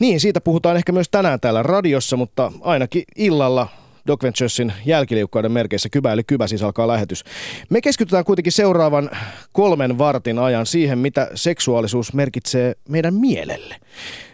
Niin, 0.00 0.20
siitä 0.20 0.40
puhutaan 0.40 0.76
ehkä 0.76 0.92
myös 0.92 1.08
tänään 1.10 1.40
täällä 1.40 1.62
radiossa, 1.62 2.16
mutta 2.16 2.52
ainakin 2.60 3.02
illalla 3.16 3.68
Doc 4.06 4.22
Venturesin 4.22 4.72
jälkiliukkaiden 4.86 5.52
merkeissä 5.52 5.88
Kybä 5.88 6.12
eli 6.12 6.24
Kybä 6.24 6.46
siis 6.46 6.62
alkaa 6.62 6.88
lähetys. 6.88 7.24
Me 7.70 7.80
keskitytään 7.80 8.24
kuitenkin 8.24 8.52
seuraavan 8.52 9.10
kolmen 9.52 9.98
vartin 9.98 10.38
ajan 10.38 10.66
siihen, 10.66 10.98
mitä 10.98 11.30
seksuaalisuus 11.34 12.12
merkitsee 12.12 12.74
meidän 12.88 13.14
mielelle. 13.14 13.76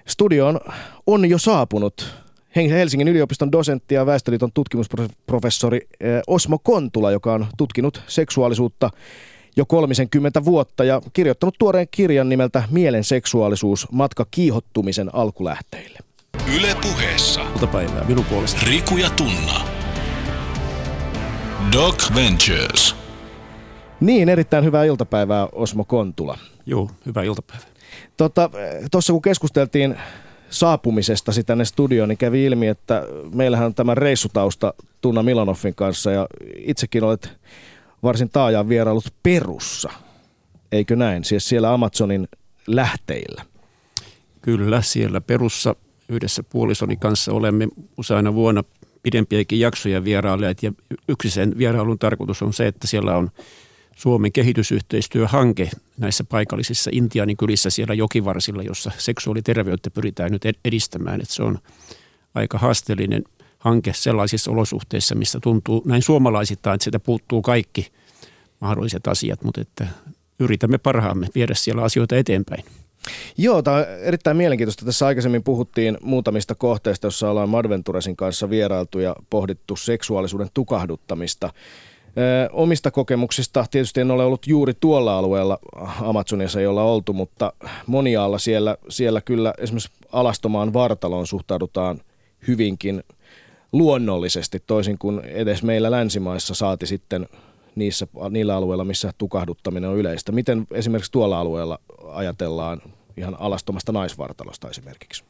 Studioon 0.06 0.60
on 1.06 1.30
jo 1.30 1.38
saapunut 1.38 2.14
Helsingin 2.56 3.08
yliopiston 3.08 3.52
dosentti 3.52 3.94
ja 3.94 4.06
Väestöliiton 4.06 4.52
tutkimusprofessori 4.54 5.80
eh, 6.00 6.22
Osmo 6.26 6.58
Kontula, 6.58 7.10
joka 7.10 7.32
on 7.32 7.46
tutkinut 7.56 8.02
seksuaalisuutta 8.06 8.90
jo 9.56 9.66
30 9.66 10.44
vuotta 10.44 10.84
ja 10.84 11.00
kirjoittanut 11.12 11.54
tuoreen 11.58 11.86
kirjan 11.90 12.28
nimeltä 12.28 12.62
Mielen 12.70 13.04
seksuaalisuus, 13.04 13.86
matka 13.92 14.26
kiihottumisen 14.30 15.14
alkulähteille. 15.14 15.98
Yle 16.56 16.76
puheessa. 16.82 17.40
Iltapäivää 17.52 18.04
minun 18.04 18.24
puolesta. 18.24 18.60
Riku 18.66 18.96
ja 18.96 19.10
Tunna. 19.10 19.60
Doc 21.72 22.14
Ventures. 22.14 22.96
Niin, 24.00 24.28
erittäin 24.28 24.64
hyvää 24.64 24.84
iltapäivää 24.84 25.48
Osmo 25.52 25.84
Kontula. 25.84 26.38
Joo, 26.66 26.90
hyvää 27.06 27.22
iltapäivää. 27.22 27.68
Tuossa 28.16 28.50
tota, 28.90 29.12
kun 29.12 29.22
keskusteltiin 29.22 29.96
saapumisesta 30.50 31.32
tänne 31.46 31.64
studioon, 31.64 32.08
niin 32.08 32.18
kävi 32.18 32.44
ilmi, 32.44 32.68
että 32.68 33.02
meillähän 33.34 33.66
on 33.66 33.74
tämä 33.74 33.94
reissutausta 33.94 34.74
Tunna 35.00 35.22
Milanoffin 35.22 35.74
kanssa 35.74 36.10
ja 36.10 36.26
itsekin 36.56 37.04
olet 37.04 37.32
varsin 38.02 38.30
taajaan 38.30 38.68
vierailut 38.68 39.14
Perussa. 39.22 39.90
Eikö 40.72 40.96
näin? 40.96 41.24
Siis 41.24 41.48
siellä 41.48 41.72
Amazonin 41.72 42.28
lähteillä. 42.66 43.44
Kyllä, 44.42 44.82
siellä 44.82 45.20
Perussa 45.20 45.76
yhdessä 46.08 46.42
puolisoni 46.42 46.96
kanssa 46.96 47.32
olemme 47.32 47.68
useina 47.96 48.34
vuonna 48.34 48.64
pidempiäkin 49.02 49.60
jaksoja 49.60 50.04
vierailleet 50.04 50.62
ja 50.62 50.72
yksi 51.08 51.30
sen 51.30 51.58
vierailun 51.58 51.98
tarkoitus 51.98 52.42
on 52.42 52.52
se, 52.52 52.66
että 52.66 52.86
siellä 52.86 53.16
on 53.16 53.30
Suomen 53.96 54.32
kehitysyhteistyöhanke 54.32 55.70
näissä 55.98 56.24
paikallisissa 56.24 56.90
Intianin 56.92 57.36
kylissä 57.36 57.70
siellä 57.70 57.94
jokivarsilla, 57.94 58.62
jossa 58.62 58.90
seksuaaliterveyttä 58.98 59.90
pyritään 59.90 60.32
nyt 60.32 60.42
edistämään. 60.64 61.20
Että 61.20 61.34
se 61.34 61.42
on 61.42 61.58
aika 62.34 62.58
haasteellinen 62.58 63.24
hanke 63.60 63.92
sellaisissa 63.94 64.50
olosuhteissa, 64.50 65.14
missä 65.14 65.38
tuntuu 65.42 65.82
näin 65.86 66.02
suomalaisittain, 66.02 66.74
että 66.74 66.84
sitä 66.84 67.00
puuttuu 67.00 67.42
kaikki 67.42 67.92
mahdolliset 68.60 69.06
asiat, 69.06 69.44
mutta 69.44 69.60
että 69.60 69.86
yritämme 70.38 70.78
parhaamme 70.78 71.26
viedä 71.34 71.54
siellä 71.54 71.82
asioita 71.82 72.16
eteenpäin. 72.16 72.64
Joo, 73.36 73.62
tämä 73.62 73.76
on 73.76 73.84
erittäin 74.00 74.36
mielenkiintoista. 74.36 74.84
Tässä 74.84 75.06
aikaisemmin 75.06 75.42
puhuttiin 75.42 75.98
muutamista 76.02 76.54
kohteista, 76.54 77.06
joissa 77.06 77.30
ollaan 77.30 77.48
Madventuresin 77.48 78.16
kanssa 78.16 78.50
vierailtu 78.50 78.98
ja 78.98 79.16
pohdittu 79.30 79.76
seksuaalisuuden 79.76 80.48
tukahduttamista. 80.54 81.52
Omista 82.52 82.90
kokemuksista 82.90 83.66
tietysti 83.70 84.00
en 84.00 84.10
ole 84.10 84.24
ollut 84.24 84.46
juuri 84.46 84.74
tuolla 84.74 85.18
alueella 85.18 85.58
Amazoniassa, 86.00 86.60
jolla 86.60 86.82
oltu, 86.82 87.12
mutta 87.12 87.52
monialla 87.86 88.38
siellä, 88.38 88.76
siellä 88.88 89.20
kyllä 89.20 89.54
esimerkiksi 89.58 89.90
alastomaan 90.12 90.72
vartaloon 90.72 91.26
suhtaudutaan 91.26 92.00
hyvinkin 92.48 93.02
luonnollisesti, 93.72 94.62
toisin 94.66 94.98
kuin 94.98 95.20
edes 95.20 95.62
meillä 95.62 95.90
länsimaissa 95.90 96.54
saati 96.54 96.86
sitten 96.86 97.28
niissä, 97.74 98.06
niillä 98.30 98.56
alueilla, 98.56 98.84
missä 98.84 99.12
tukahduttaminen 99.18 99.90
on 99.90 99.96
yleistä. 99.96 100.32
Miten 100.32 100.66
esimerkiksi 100.70 101.12
tuolla 101.12 101.40
alueella 101.40 101.78
ajatellaan 102.08 102.82
ihan 103.16 103.36
alastomasta 103.40 103.92
naisvartalosta 103.92 104.70
esimerkiksi? 104.70 105.24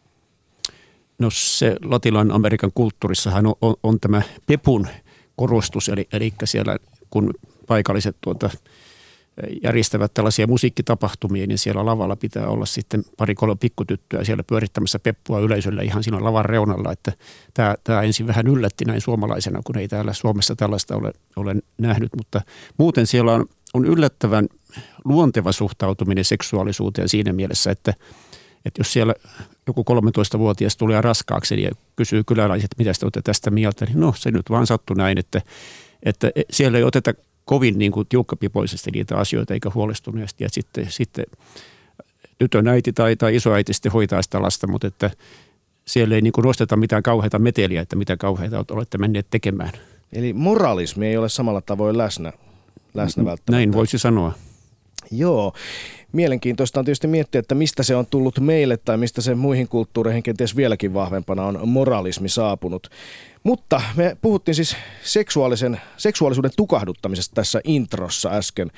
No 1.18 1.30
se 1.30 1.76
Latilan 1.85 2.30
Amerikan 2.30 2.70
kulttuurissahan 2.75 3.47
on, 3.47 3.54
on, 3.61 3.75
on 3.82 4.00
tämä 4.00 4.23
pepun 4.47 4.87
korostus, 5.37 5.88
eli, 5.88 6.09
eli 6.12 6.32
siellä 6.44 6.76
kun 7.11 7.35
paikalliset 7.66 8.16
tuota, 8.20 8.50
järjestävät 9.62 10.14
tällaisia 10.14 10.46
musiikkitapahtumia, 10.46 11.46
niin 11.46 11.58
siellä 11.58 11.87
lavalla 11.87 12.16
pitää 12.16 12.46
olla 12.46 12.66
sitten 12.66 13.04
pari 13.16 13.34
kolme 13.34 13.56
pikkutyttöä 13.56 14.25
siellä 14.25 14.42
pyörittämässä 14.42 14.99
peppua 14.99 15.40
yleisölle 15.40 15.82
ihan 15.82 16.04
siinä 16.04 16.25
lavan 16.25 16.44
reunalla, 16.44 16.92
että 16.92 17.12
tämä, 17.54 17.75
tämä 17.84 18.02
ensin 18.02 18.26
vähän 18.26 18.46
yllätti 18.46 18.84
näin 18.84 19.00
suomalaisena, 19.00 19.60
kun 19.64 19.78
ei 19.78 19.88
täällä 19.88 20.12
Suomessa 20.12 20.56
tällaista 20.56 20.96
ole, 20.96 21.12
ole 21.37 21.56
nähnyt, 21.78 22.10
mutta 22.16 22.40
muuten 22.78 23.06
siellä 23.06 23.32
on, 23.32 23.46
on 23.75 23.84
yllättävän 23.84 24.49
luonteva 25.04 25.52
suhtautuminen 25.52 26.25
seksuaalisuuteen 26.25 27.08
siinä 27.08 27.32
mielessä, 27.32 27.70
että, 27.70 27.94
että 28.64 28.80
jos 28.80 28.92
siellä 28.92 29.14
joku 29.66 29.84
13-vuotias 29.90 30.76
tulee 30.76 31.00
raskaaksi 31.00 31.62
ja 31.62 31.70
kysyy 31.96 32.25
kyläläiset, 32.25 32.70
mitä 32.78 32.92
te 32.92 33.06
olette 33.06 33.22
tästä 33.22 33.50
mieltä, 33.50 33.84
niin 33.84 34.00
no 34.00 34.14
se 34.16 34.30
nyt 34.30 34.50
vaan 34.50 34.66
sattui 34.66 34.96
näin, 34.96 35.18
että, 35.18 35.42
että 36.02 36.30
siellä 36.50 36.78
ei 36.78 36.84
oteta 36.84 37.14
kovin 37.44 37.78
niin 37.78 37.92
kuin 37.92 38.09
tiukkapipoisesti 38.09 38.90
niitä 38.90 39.16
asioita 39.16 39.54
eikä 39.54 39.70
huolestuneesti. 39.75 40.44
Ja 40.44 40.50
sitten, 40.52 40.87
sitten 40.88 41.25
tytön 42.38 42.68
äiti 42.68 42.92
tai, 42.92 43.16
tai 43.16 43.37
isoäiti 43.37 43.73
sitten 43.73 43.92
hoitaa 43.92 44.23
sitä 44.23 44.42
lasta, 44.42 44.66
mutta 44.66 44.87
että 44.87 45.11
siellä 45.85 46.14
ei 46.14 46.23
niin 46.23 46.32
kuin 46.32 46.44
nosteta 46.44 46.76
mitään 46.76 47.02
kauheita 47.02 47.38
meteliä, 47.38 47.80
että 47.80 47.97
mitä 47.97 48.16
kauheita 48.16 48.64
olette 48.70 48.99
menneet 48.99 49.26
tekemään. 49.30 49.73
Eli 50.12 50.32
moralismi 50.32 51.06
ei 51.06 51.16
ole 51.16 51.28
samalla 51.28 51.61
tavoin 51.61 51.99
läsnä, 51.99 52.32
läsnä 52.94 53.25
välttämättä. 53.25 53.52
Näin 53.52 53.73
voisi 53.73 53.99
sanoa. 53.99 54.32
Joo. 55.10 55.52
Mielenkiintoista 56.12 56.80
on 56.80 56.84
tietysti 56.84 57.06
miettiä, 57.06 57.38
että 57.38 57.54
mistä 57.54 57.82
se 57.82 57.96
on 57.96 58.06
tullut 58.06 58.40
meille 58.40 58.76
tai 58.76 58.96
mistä 58.96 59.20
se 59.20 59.34
muihin 59.34 59.68
kulttuureihin 59.68 60.22
kenties 60.22 60.56
vieläkin 60.56 60.94
vahvempana 60.94 61.44
on 61.46 61.68
moralismi 61.68 62.28
saapunut. 62.28 62.86
Mutta 63.42 63.82
me 63.96 64.16
puhuttiin 64.22 64.54
siis 64.54 64.76
seksuaalisen, 65.02 65.80
seksuaalisuuden 65.96 66.50
tukahduttamisesta 66.56 67.34
tässä 67.34 67.60
introssa 67.64 68.30
äsken 68.30 68.70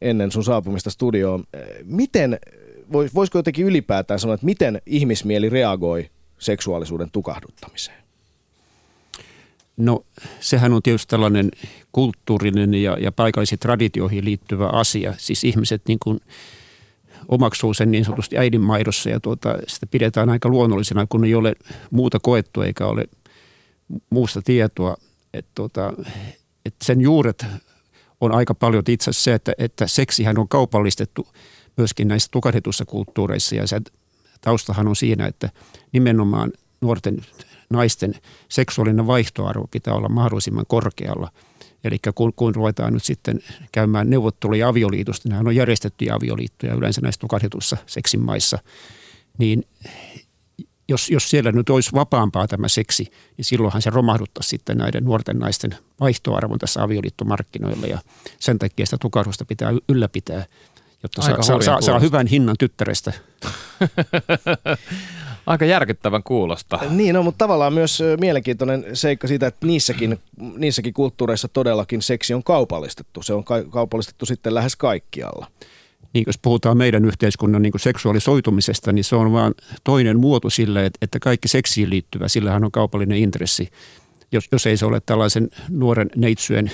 ennen 0.00 0.30
sun 0.30 0.44
saapumista 0.44 0.90
studioon. 0.90 1.44
Miten, 1.84 2.38
voisiko 3.14 3.38
jotenkin 3.38 3.66
ylipäätään 3.66 4.20
sanoa, 4.20 4.34
että 4.34 4.46
miten 4.46 4.82
ihmismieli 4.86 5.48
reagoi 5.48 6.10
seksuaalisuuden 6.38 7.10
tukahduttamiseen? 7.10 8.09
No 9.76 10.04
sehän 10.40 10.72
on 10.72 10.82
tietysti 10.82 11.10
tällainen 11.10 11.50
kulttuurinen 11.92 12.74
ja, 12.74 12.96
ja 13.00 13.12
paikallisiin 13.12 13.58
traditioihin 13.58 14.24
liittyvä 14.24 14.66
asia. 14.66 15.14
Siis 15.18 15.44
ihmiset 15.44 15.82
niin 15.88 15.98
kuin 15.98 16.20
omaksuu 17.28 17.74
sen 17.74 17.90
niin 17.90 18.04
sanotusti 18.04 18.38
äidinmaidossa 18.38 19.10
ja 19.10 19.20
tuota, 19.20 19.56
sitä 19.66 19.86
pidetään 19.86 20.30
aika 20.30 20.48
luonnollisena, 20.48 21.06
kun 21.06 21.24
ei 21.24 21.34
ole 21.34 21.54
muuta 21.90 22.18
koettua 22.22 22.66
eikä 22.66 22.86
ole 22.86 23.04
muusta 24.10 24.42
tietoa. 24.42 24.96
Että 25.34 25.50
tuota, 25.54 25.92
että 26.64 26.84
sen 26.84 27.00
juuret 27.00 27.46
on 28.20 28.32
aika 28.32 28.54
paljon 28.54 28.82
itse 28.88 29.10
asiassa 29.10 29.24
se, 29.24 29.34
että, 29.34 29.52
että 29.58 29.86
seksihän 29.86 30.38
on 30.38 30.48
kaupallistettu 30.48 31.26
myöskin 31.76 32.08
näissä 32.08 32.28
tukahdetussa 32.30 32.84
kulttuureissa 32.84 33.54
ja 33.54 33.66
se 33.66 33.80
taustahan 34.40 34.88
on 34.88 34.96
siinä, 34.96 35.26
että 35.26 35.50
nimenomaan 35.92 36.52
nuorten 36.80 37.16
naisten 37.70 38.14
seksuaalinen 38.48 39.06
vaihtoarvo 39.06 39.66
pitää 39.70 39.94
olla 39.94 40.08
mahdollisimman 40.08 40.64
korkealla. 40.68 41.30
Eli 41.84 41.98
kun, 42.14 42.32
kun 42.36 42.54
ruvetaan 42.54 42.92
nyt 42.92 43.04
sitten 43.04 43.40
käymään 43.72 44.10
neuvotteluja 44.10 44.68
avioliitosta, 44.68 45.28
nämä 45.28 45.40
on 45.40 45.56
järjestettyjä 45.56 46.14
avioliittoja 46.14 46.74
yleensä 46.74 47.00
näissä 47.00 47.20
tukahdetussa 47.20 47.76
seksin 47.86 48.20
maissa, 48.20 48.58
niin 49.38 49.64
jos, 50.88 51.10
jos 51.10 51.30
siellä 51.30 51.52
nyt 51.52 51.70
olisi 51.70 51.92
vapaampaa 51.92 52.48
tämä 52.48 52.68
seksi, 52.68 53.12
niin 53.36 53.44
silloinhan 53.44 53.82
se 53.82 53.90
romahduttaa 53.90 54.42
sitten 54.42 54.78
näiden 54.78 55.04
nuorten 55.04 55.38
naisten 55.38 55.76
vaihtoarvon 56.00 56.58
tässä 56.58 56.82
avioliittomarkkinoilla 56.82 57.86
ja 57.86 57.98
sen 58.38 58.58
takia 58.58 58.86
sitä 58.86 58.96
tukahdusta 59.00 59.44
pitää 59.44 59.72
ylläpitää, 59.88 60.46
jotta 61.02 61.22
saa, 61.22 61.62
saa, 61.62 61.80
saa 61.80 61.98
hyvän 61.98 62.26
hinnan 62.26 62.56
tyttärestä. 62.58 63.12
Aika 65.46 65.64
järkyttävän 65.64 66.22
kuulosta. 66.22 66.78
Niin, 66.90 67.14
no, 67.14 67.22
mutta 67.22 67.38
tavallaan 67.38 67.72
myös 67.72 68.02
mielenkiintoinen 68.20 68.84
seikka 68.92 69.28
siitä, 69.28 69.46
että 69.46 69.66
niissäkin, 69.66 70.18
niissäkin 70.56 70.94
kulttuureissa 70.94 71.48
todellakin 71.48 72.02
seksi 72.02 72.34
on 72.34 72.42
kaupallistettu. 72.42 73.22
Se 73.22 73.34
on 73.34 73.44
ka- 73.44 73.64
kaupallistettu 73.70 74.26
sitten 74.26 74.54
lähes 74.54 74.76
kaikkialla. 74.76 75.46
Niin, 76.12 76.24
jos 76.26 76.38
puhutaan 76.38 76.76
meidän 76.76 77.04
yhteiskunnan 77.04 77.62
niin 77.62 77.72
seksuaalisoitumisesta, 77.76 78.92
niin 78.92 79.04
se 79.04 79.16
on 79.16 79.32
vain 79.32 79.54
toinen 79.84 80.20
muoto 80.20 80.50
sille, 80.50 80.90
että 81.02 81.18
kaikki 81.18 81.48
seksiin 81.48 81.90
liittyvä, 81.90 82.28
sillähän 82.28 82.64
on 82.64 82.72
kaupallinen 82.72 83.18
intressi. 83.18 83.68
Jos, 84.32 84.48
jos 84.52 84.66
ei 84.66 84.76
se 84.76 84.86
ole 84.86 85.00
tällaisen 85.06 85.50
nuoren 85.68 86.10
neitsyön 86.16 86.70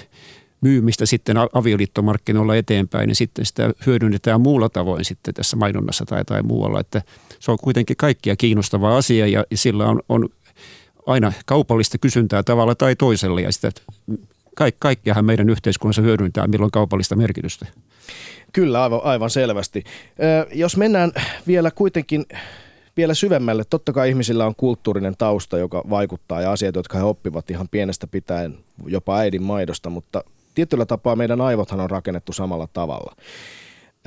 myymistä 0.60 1.06
sitten 1.06 1.36
avioliittomarkkinoilla 1.52 2.56
eteenpäin, 2.56 3.06
niin 3.06 3.16
sitten 3.16 3.46
sitä 3.46 3.70
hyödynnetään 3.86 4.40
muulla 4.40 4.68
tavoin 4.68 5.04
sitten 5.04 5.34
tässä 5.34 5.56
mainonnassa 5.56 6.04
tai, 6.04 6.24
tai 6.24 6.42
muualla. 6.42 6.80
Että 6.80 7.02
se 7.40 7.50
on 7.50 7.58
kuitenkin 7.62 7.96
kaikkia 7.96 8.36
kiinnostava 8.36 8.96
asia 8.96 9.26
ja 9.26 9.44
sillä 9.54 9.86
on, 9.86 10.00
on 10.08 10.28
aina 11.06 11.32
kaupallista 11.46 11.98
kysyntää 11.98 12.42
tavalla 12.42 12.74
tai 12.74 12.96
toisella 12.96 13.40
ja 13.40 13.52
sitä 13.52 13.70
kaik, 14.56 14.76
kaikkiahan 14.78 15.24
meidän 15.24 15.50
yhteiskunnassa 15.50 16.02
hyödyntää 16.02 16.46
milloin 16.46 16.70
kaupallista 16.70 17.16
merkitystä. 17.16 17.66
Kyllä, 18.52 18.82
aivan, 18.82 19.00
aivan 19.04 19.30
selvästi. 19.30 19.84
Ö, 20.22 20.46
jos 20.54 20.76
mennään 20.76 21.12
vielä 21.46 21.70
kuitenkin 21.70 22.26
vielä 22.96 23.14
syvemmälle, 23.14 23.64
totta 23.64 23.92
kai 23.92 24.08
ihmisillä 24.08 24.46
on 24.46 24.54
kulttuurinen 24.56 25.16
tausta, 25.18 25.58
joka 25.58 25.84
vaikuttaa 25.90 26.40
ja 26.40 26.52
asiat, 26.52 26.74
jotka 26.74 26.98
he 26.98 27.04
oppivat 27.04 27.50
ihan 27.50 27.68
pienestä 27.68 28.06
pitäen 28.06 28.58
jopa 28.86 29.16
äidin 29.16 29.42
maidosta, 29.42 29.90
mutta 29.90 30.24
tietyllä 30.56 30.86
tapaa 30.86 31.16
meidän 31.16 31.40
aivothan 31.40 31.80
on 31.80 31.90
rakennettu 31.90 32.32
samalla 32.32 32.68
tavalla. 32.72 33.16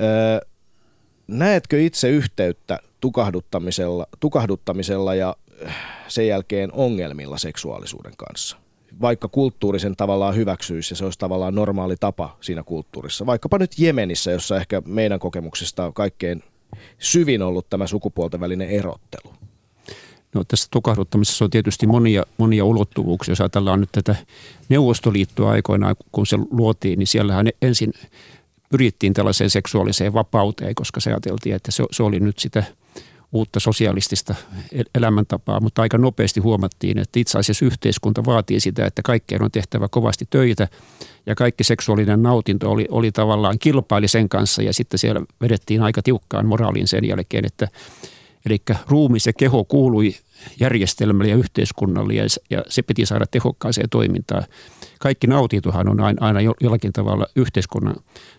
Öö, 0.00 0.40
näetkö 1.26 1.82
itse 1.82 2.08
yhteyttä 2.08 2.78
tukahduttamisella, 3.00 4.06
tukahduttamisella 4.20 5.14
ja 5.14 5.36
sen 6.08 6.26
jälkeen 6.26 6.72
ongelmilla 6.72 7.38
seksuaalisuuden 7.38 8.12
kanssa? 8.16 8.56
Vaikka 9.00 9.28
kulttuurisen 9.28 9.96
tavallaan 9.96 10.36
hyväksyisi 10.36 10.92
ja 10.92 10.96
se 10.96 11.04
olisi 11.04 11.18
tavallaan 11.18 11.54
normaali 11.54 11.96
tapa 12.00 12.36
siinä 12.40 12.62
kulttuurissa. 12.62 13.26
Vaikkapa 13.26 13.58
nyt 13.58 13.78
Jemenissä, 13.78 14.30
jossa 14.30 14.56
ehkä 14.56 14.82
meidän 14.86 15.18
kokemuksesta 15.18 15.84
on 15.84 15.94
kaikkein 15.94 16.42
syvin 16.98 17.42
ollut 17.42 17.70
tämä 17.70 17.86
sukupuolten 17.86 18.40
välinen 18.40 18.70
erottelu. 18.70 19.34
No 20.34 20.44
tässä 20.44 20.68
tukahduttamisessa 20.70 21.44
on 21.44 21.50
tietysti 21.50 21.86
monia, 21.86 22.22
monia 22.38 22.64
ulottuvuuksia. 22.64 23.32
Jos 23.32 23.40
ajatellaan 23.40 23.80
nyt 23.80 23.92
tätä 23.92 24.16
Neuvostoliittoa 24.68 25.50
aikoinaan, 25.50 25.96
kun 26.12 26.26
se 26.26 26.38
luotiin, 26.50 26.98
niin 26.98 27.06
siellähän 27.06 27.46
ensin 27.62 27.92
pyrittiin 28.70 29.14
tällaiseen 29.14 29.50
seksuaaliseen 29.50 30.14
vapauteen, 30.14 30.74
koska 30.74 31.00
se 31.00 31.10
ajateltiin, 31.10 31.54
että 31.54 31.70
se, 31.70 31.84
se 31.90 32.02
oli 32.02 32.20
nyt 32.20 32.38
sitä 32.38 32.64
uutta 33.32 33.60
sosialistista 33.60 34.34
elämäntapaa, 34.94 35.60
mutta 35.60 35.82
aika 35.82 35.98
nopeasti 35.98 36.40
huomattiin, 36.40 36.98
että 36.98 37.20
itse 37.20 37.38
asiassa 37.38 37.64
yhteiskunta 37.64 38.24
vaatii 38.24 38.60
sitä, 38.60 38.86
että 38.86 39.02
kaikkeen 39.02 39.42
on 39.42 39.50
tehtävä 39.50 39.88
kovasti 39.88 40.26
töitä 40.30 40.68
ja 41.26 41.34
kaikki 41.34 41.64
seksuaalinen 41.64 42.22
nautinto 42.22 42.70
oli, 42.70 42.86
oli 42.90 43.12
tavallaan 43.12 43.58
kilpaili 43.58 44.08
sen 44.08 44.28
kanssa 44.28 44.62
ja 44.62 44.72
sitten 44.72 44.98
siellä 44.98 45.22
vedettiin 45.40 45.82
aika 45.82 46.02
tiukkaan 46.02 46.46
moraaliin 46.46 46.88
sen 46.88 47.08
jälkeen, 47.08 47.44
että 47.44 47.68
Eli 48.46 48.62
ruumis 48.88 49.26
ja 49.26 49.32
keho 49.32 49.64
kuului 49.64 50.14
järjestelmälle 50.60 51.30
ja 51.30 51.36
yhteiskunnalle 51.36 52.14
ja, 52.14 52.24
ja 52.50 52.64
se 52.68 52.82
piti 52.82 53.06
saada 53.06 53.26
tehokkaaseen 53.30 53.90
toimintaan. 53.90 54.44
Kaikki 54.98 55.26
nautintohan 55.26 55.88
on 55.88 56.00
aina, 56.00 56.26
aina 56.26 56.40
jollakin 56.60 56.92
tavalla 56.92 57.26
yhteiskunnan 57.36 57.96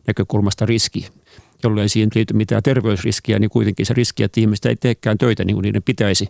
näkökulmasta 0.08 0.66
riski. 0.66 1.08
Jolloin 1.64 1.90
siihen 1.90 2.10
liity 2.16 2.34
mitään 2.34 2.64
terveysriskiä, 2.64 3.40
niin 3.40 3.50
kuitenkin 3.50 3.86
se 3.86 3.94
riski, 3.94 4.24
että 4.24 4.40
ihmiset 4.40 4.66
ei 4.66 4.76
teekään 4.76 5.18
töitä 5.18 5.46
niin 5.46 5.56
kuin 5.56 5.64
niiden 5.64 5.84
pitäisi. 5.84 6.30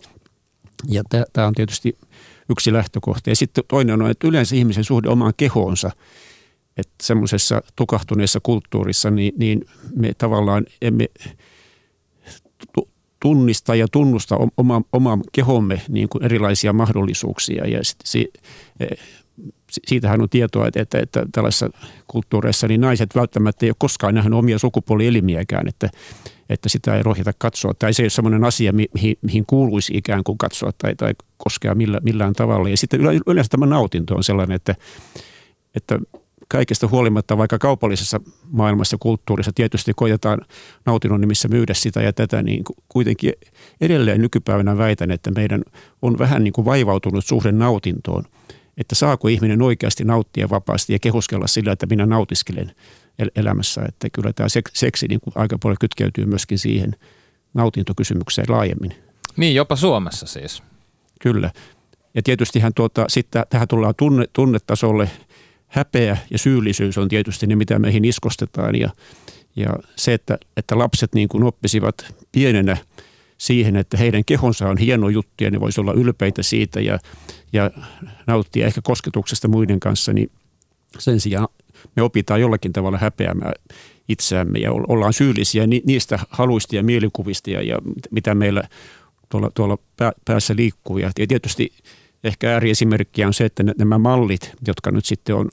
Ja 0.88 1.02
tämä 1.32 1.46
on 1.46 1.54
tietysti 1.54 1.98
yksi 2.48 2.72
lähtökohta. 2.72 3.30
Ja 3.30 3.36
sitten 3.36 3.64
toinen 3.68 4.02
on, 4.02 4.10
että 4.10 4.28
yleensä 4.28 4.56
ihmisen 4.56 4.84
suhde 4.84 5.08
omaan 5.08 5.32
kehoonsa, 5.36 5.90
että 6.76 6.94
semmoisessa 7.02 7.62
tukahtuneessa 7.76 8.40
kulttuurissa, 8.42 9.10
niin, 9.10 9.34
niin 9.36 9.64
me 9.94 10.12
tavallaan 10.18 10.66
emme 10.82 11.08
tunnistaa 13.22 13.74
ja 13.74 13.86
tunnustaa 13.92 14.48
oma, 14.56 14.82
oma 14.92 15.18
kehomme 15.32 15.82
niin 15.88 16.08
kuin 16.08 16.24
erilaisia 16.24 16.72
mahdollisuuksia. 16.72 17.66
Ja 17.66 17.84
sit, 17.84 17.96
si, 18.04 18.32
e, 18.80 18.86
siitähän 19.86 20.22
on 20.22 20.28
tietoa, 20.28 20.66
että, 20.66 20.80
että, 20.80 20.98
että 20.98 21.26
tällaisissa 21.32 21.70
kulttuureissa 22.06 22.68
niin 22.68 22.80
naiset 22.80 23.14
välttämättä 23.14 23.66
ei 23.66 23.70
ole 23.70 23.76
koskaan 23.78 24.14
nähnyt 24.14 24.38
omia 24.38 24.58
sukupuolielimiäkään, 24.58 25.68
että, 25.68 25.90
että 26.48 26.68
sitä 26.68 26.96
ei 26.96 27.02
rohjeta 27.02 27.32
katsoa. 27.38 27.72
Tai 27.78 27.94
se 27.94 28.02
ei 28.02 28.04
ole 28.04 28.10
sellainen 28.10 28.44
asia, 28.44 28.72
mihin, 28.72 29.16
mihin 29.22 29.44
kuuluisi 29.46 29.92
ikään 29.96 30.24
kuin 30.24 30.38
katsoa 30.38 30.70
tai, 30.78 30.94
tai 30.94 31.12
koskea 31.36 31.74
millä, 31.74 32.00
millään 32.02 32.32
tavalla. 32.32 32.68
Ja 32.68 32.76
sitten 32.76 33.00
yleensä 33.26 33.48
tämä 33.48 33.66
nautinto 33.66 34.14
on 34.14 34.24
sellainen, 34.24 34.56
että, 34.56 34.74
että 35.74 35.98
kaikesta 36.52 36.88
huolimatta, 36.88 37.38
vaikka 37.38 37.58
kaupallisessa 37.58 38.20
maailmassa 38.50 38.96
kulttuurissa 39.00 39.52
tietysti 39.54 39.92
koitetaan 39.96 40.40
nautinnon 40.86 41.20
nimissä 41.20 41.48
myydä 41.48 41.74
sitä 41.74 42.02
ja 42.02 42.12
tätä, 42.12 42.42
niin 42.42 42.62
kuitenkin 42.88 43.32
edelleen 43.80 44.20
nykypäivänä 44.20 44.78
väitän, 44.78 45.10
että 45.10 45.30
meidän 45.30 45.62
on 46.02 46.18
vähän 46.18 46.44
niin 46.44 46.52
kuin 46.52 46.64
vaivautunut 46.64 47.24
suhde 47.24 47.52
nautintoon. 47.52 48.24
Että 48.78 48.94
saako 48.94 49.28
ihminen 49.28 49.62
oikeasti 49.62 50.04
nauttia 50.04 50.50
vapaasti 50.50 50.92
ja 50.92 50.98
kehuskella 50.98 51.46
sillä, 51.46 51.72
että 51.72 51.86
minä 51.86 52.06
nautiskelen 52.06 52.72
elämässä. 53.36 53.82
Että 53.88 54.08
kyllä 54.10 54.32
tämä 54.32 54.48
seksi 54.72 55.08
niin 55.08 55.20
kuin 55.20 55.34
aika 55.36 55.58
paljon 55.62 55.76
kytkeytyy 55.80 56.26
myöskin 56.26 56.58
siihen 56.58 56.96
nautintokysymykseen 57.54 58.46
laajemmin. 58.50 58.94
Niin, 59.36 59.54
jopa 59.54 59.76
Suomessa 59.76 60.26
siis. 60.26 60.62
Kyllä. 61.20 61.50
Ja 62.14 62.22
tietystihän 62.22 62.74
tuota, 62.74 63.04
sitten 63.08 63.44
tähän 63.50 63.68
tullaan 63.68 63.94
tunne, 63.96 64.24
tunnetasolle– 64.32 65.10
häpeä 65.72 66.16
ja 66.30 66.38
syyllisyys 66.38 66.98
on 66.98 67.08
tietysti 67.08 67.46
ne, 67.46 67.56
mitä 67.56 67.78
meihin 67.78 68.04
iskostetaan 68.04 68.74
ja, 68.74 68.90
ja 69.56 69.76
se, 69.96 70.14
että, 70.14 70.38
että 70.56 70.78
lapset 70.78 71.14
niin 71.14 71.28
kuin 71.28 71.44
oppisivat 71.44 72.14
pienenä 72.32 72.76
siihen, 73.38 73.76
että 73.76 73.96
heidän 73.96 74.24
kehonsa 74.24 74.68
on 74.68 74.78
hieno 74.78 75.08
juttu 75.08 75.44
ja 75.44 75.50
ne 75.50 75.60
voisi 75.60 75.80
olla 75.80 75.92
ylpeitä 75.92 76.42
siitä 76.42 76.80
ja, 76.80 76.98
ja 77.52 77.70
nauttia 78.26 78.66
ehkä 78.66 78.80
kosketuksesta 78.84 79.48
muiden 79.48 79.80
kanssa, 79.80 80.12
niin 80.12 80.30
sen 80.98 81.20
sijaan 81.20 81.48
me 81.96 82.02
opitaan 82.02 82.40
jollakin 82.40 82.72
tavalla 82.72 82.98
häpeämään 82.98 83.54
itseämme 84.08 84.58
ja 84.58 84.72
ollaan 84.72 85.12
syyllisiä 85.12 85.66
niistä 85.66 86.18
haluista 86.30 86.76
ja 86.76 86.82
mielikuvista 86.82 87.50
ja, 87.50 87.62
ja 87.62 87.78
mitä 88.10 88.34
meillä 88.34 88.62
tuolla, 89.28 89.50
tuolla 89.54 89.78
päässä 90.24 90.56
liikkuu. 90.56 90.98
Ja 90.98 91.10
tietysti 91.28 91.72
ehkä 92.24 92.52
ääriesimerkkiä 92.52 93.26
on 93.26 93.34
se, 93.34 93.44
että 93.44 93.62
nämä 93.78 93.98
mallit, 93.98 94.52
jotka 94.66 94.90
nyt 94.90 95.04
sitten 95.04 95.34
on 95.34 95.48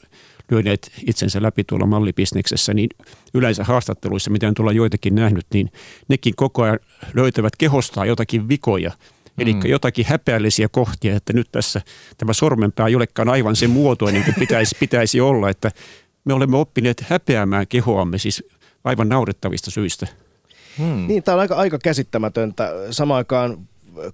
lyöneet 0.51 0.91
itsensä 1.07 1.41
läpi 1.41 1.63
tuolla 1.63 1.85
mallibisneksessä, 1.85 2.73
niin 2.73 2.89
yleensä 3.33 3.63
haastatteluissa, 3.63 4.31
mitä 4.31 4.47
on 4.47 4.53
tuolla 4.53 4.71
joitakin 4.71 5.15
nähnyt, 5.15 5.45
niin 5.53 5.71
nekin 6.07 6.35
koko 6.35 6.63
ajan 6.63 6.79
löytävät 7.13 7.55
kehostaa 7.55 8.05
jotakin 8.05 8.49
vikoja, 8.49 8.91
Eli 9.39 9.53
mm. 9.53 9.61
jotakin 9.65 10.05
häpeällisiä 10.05 10.69
kohtia, 10.69 11.15
että 11.15 11.33
nyt 11.33 11.47
tässä 11.51 11.81
tämä 12.17 12.33
sormenpää 12.33 12.87
ei 12.87 12.95
olekaan 12.95 13.29
aivan 13.29 13.55
se 13.55 13.67
muotoinen 13.67 14.21
niin 14.21 14.33
kuin 14.33 14.39
pitäisi, 14.39 14.75
pitäisi 14.79 15.21
olla, 15.21 15.49
että 15.49 15.71
me 16.25 16.33
olemme 16.33 16.57
oppineet 16.57 17.01
häpeämään 17.01 17.67
kehoamme 17.67 18.17
siis 18.17 18.43
aivan 18.83 19.09
naurettavista 19.09 19.71
syistä. 19.71 20.07
Hmm. 20.77 21.07
Niin, 21.07 21.23
tämä 21.23 21.35
on 21.35 21.41
aika, 21.41 21.55
aika 21.55 21.79
käsittämätöntä. 21.83 22.71
Samaan 22.91 23.17
aikaan 23.17 23.57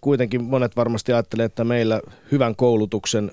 kuitenkin 0.01 0.43
monet 0.43 0.75
varmasti 0.75 1.13
ajattelee, 1.13 1.45
että 1.45 1.63
meillä 1.63 2.01
hyvän 2.31 2.55
koulutuksen, 2.55 3.31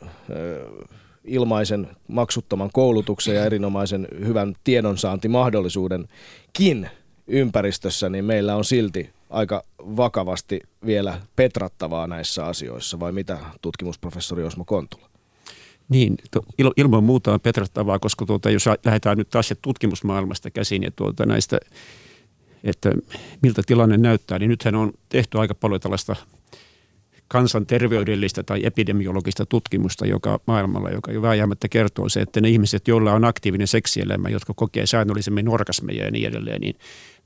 ilmaisen 1.24 1.88
maksuttoman 2.08 2.70
koulutuksen 2.72 3.34
ja 3.34 3.44
erinomaisen 3.44 4.08
hyvän 4.24 4.54
tiedonsaantimahdollisuudenkin 4.64 6.88
ympäristössä, 7.26 8.08
niin 8.08 8.24
meillä 8.24 8.56
on 8.56 8.64
silti 8.64 9.10
aika 9.30 9.62
vakavasti 9.80 10.60
vielä 10.86 11.20
petrattavaa 11.36 12.06
näissä 12.06 12.46
asioissa, 12.46 13.00
vai 13.00 13.12
mitä 13.12 13.38
tutkimusprofessori 13.62 14.44
Osmo 14.44 14.64
Kontula? 14.64 15.08
Niin, 15.88 16.16
ilman 16.76 17.04
muuta 17.04 17.32
on 17.32 17.40
petrattavaa, 17.40 17.98
koska 17.98 18.26
tuota, 18.26 18.50
jos 18.50 18.66
lähdetään 18.84 19.18
nyt 19.18 19.30
taas 19.30 19.54
tutkimusmaailmasta 19.62 20.50
käsin 20.50 20.82
ja 20.82 20.90
tuota, 20.90 21.26
näistä, 21.26 21.58
että 22.64 22.92
miltä 23.42 23.62
tilanne 23.66 23.96
näyttää, 23.98 24.38
niin 24.38 24.48
nythän 24.48 24.74
on 24.74 24.92
tehty 25.08 25.38
aika 25.38 25.54
paljon 25.54 25.80
tällaista 25.80 26.16
kansanterveydellistä 27.28 28.42
tai 28.42 28.60
epidemiologista 28.64 29.46
tutkimusta 29.46 30.06
joka 30.06 30.40
maailmalla, 30.46 30.90
joka 30.90 31.12
jo 31.12 31.22
vääjäämättä 31.22 31.68
kertoo 31.68 32.08
se, 32.08 32.20
että 32.20 32.40
ne 32.40 32.48
ihmiset, 32.48 32.88
joilla 32.88 33.12
on 33.12 33.24
aktiivinen 33.24 33.68
seksielämä, 33.68 34.28
jotka 34.28 34.54
kokee 34.56 34.86
säännöllisemmin 34.86 35.48
orgasmeja 35.48 36.04
ja 36.04 36.10
niin 36.10 36.28
edelleen, 36.28 36.60
niin, 36.60 36.76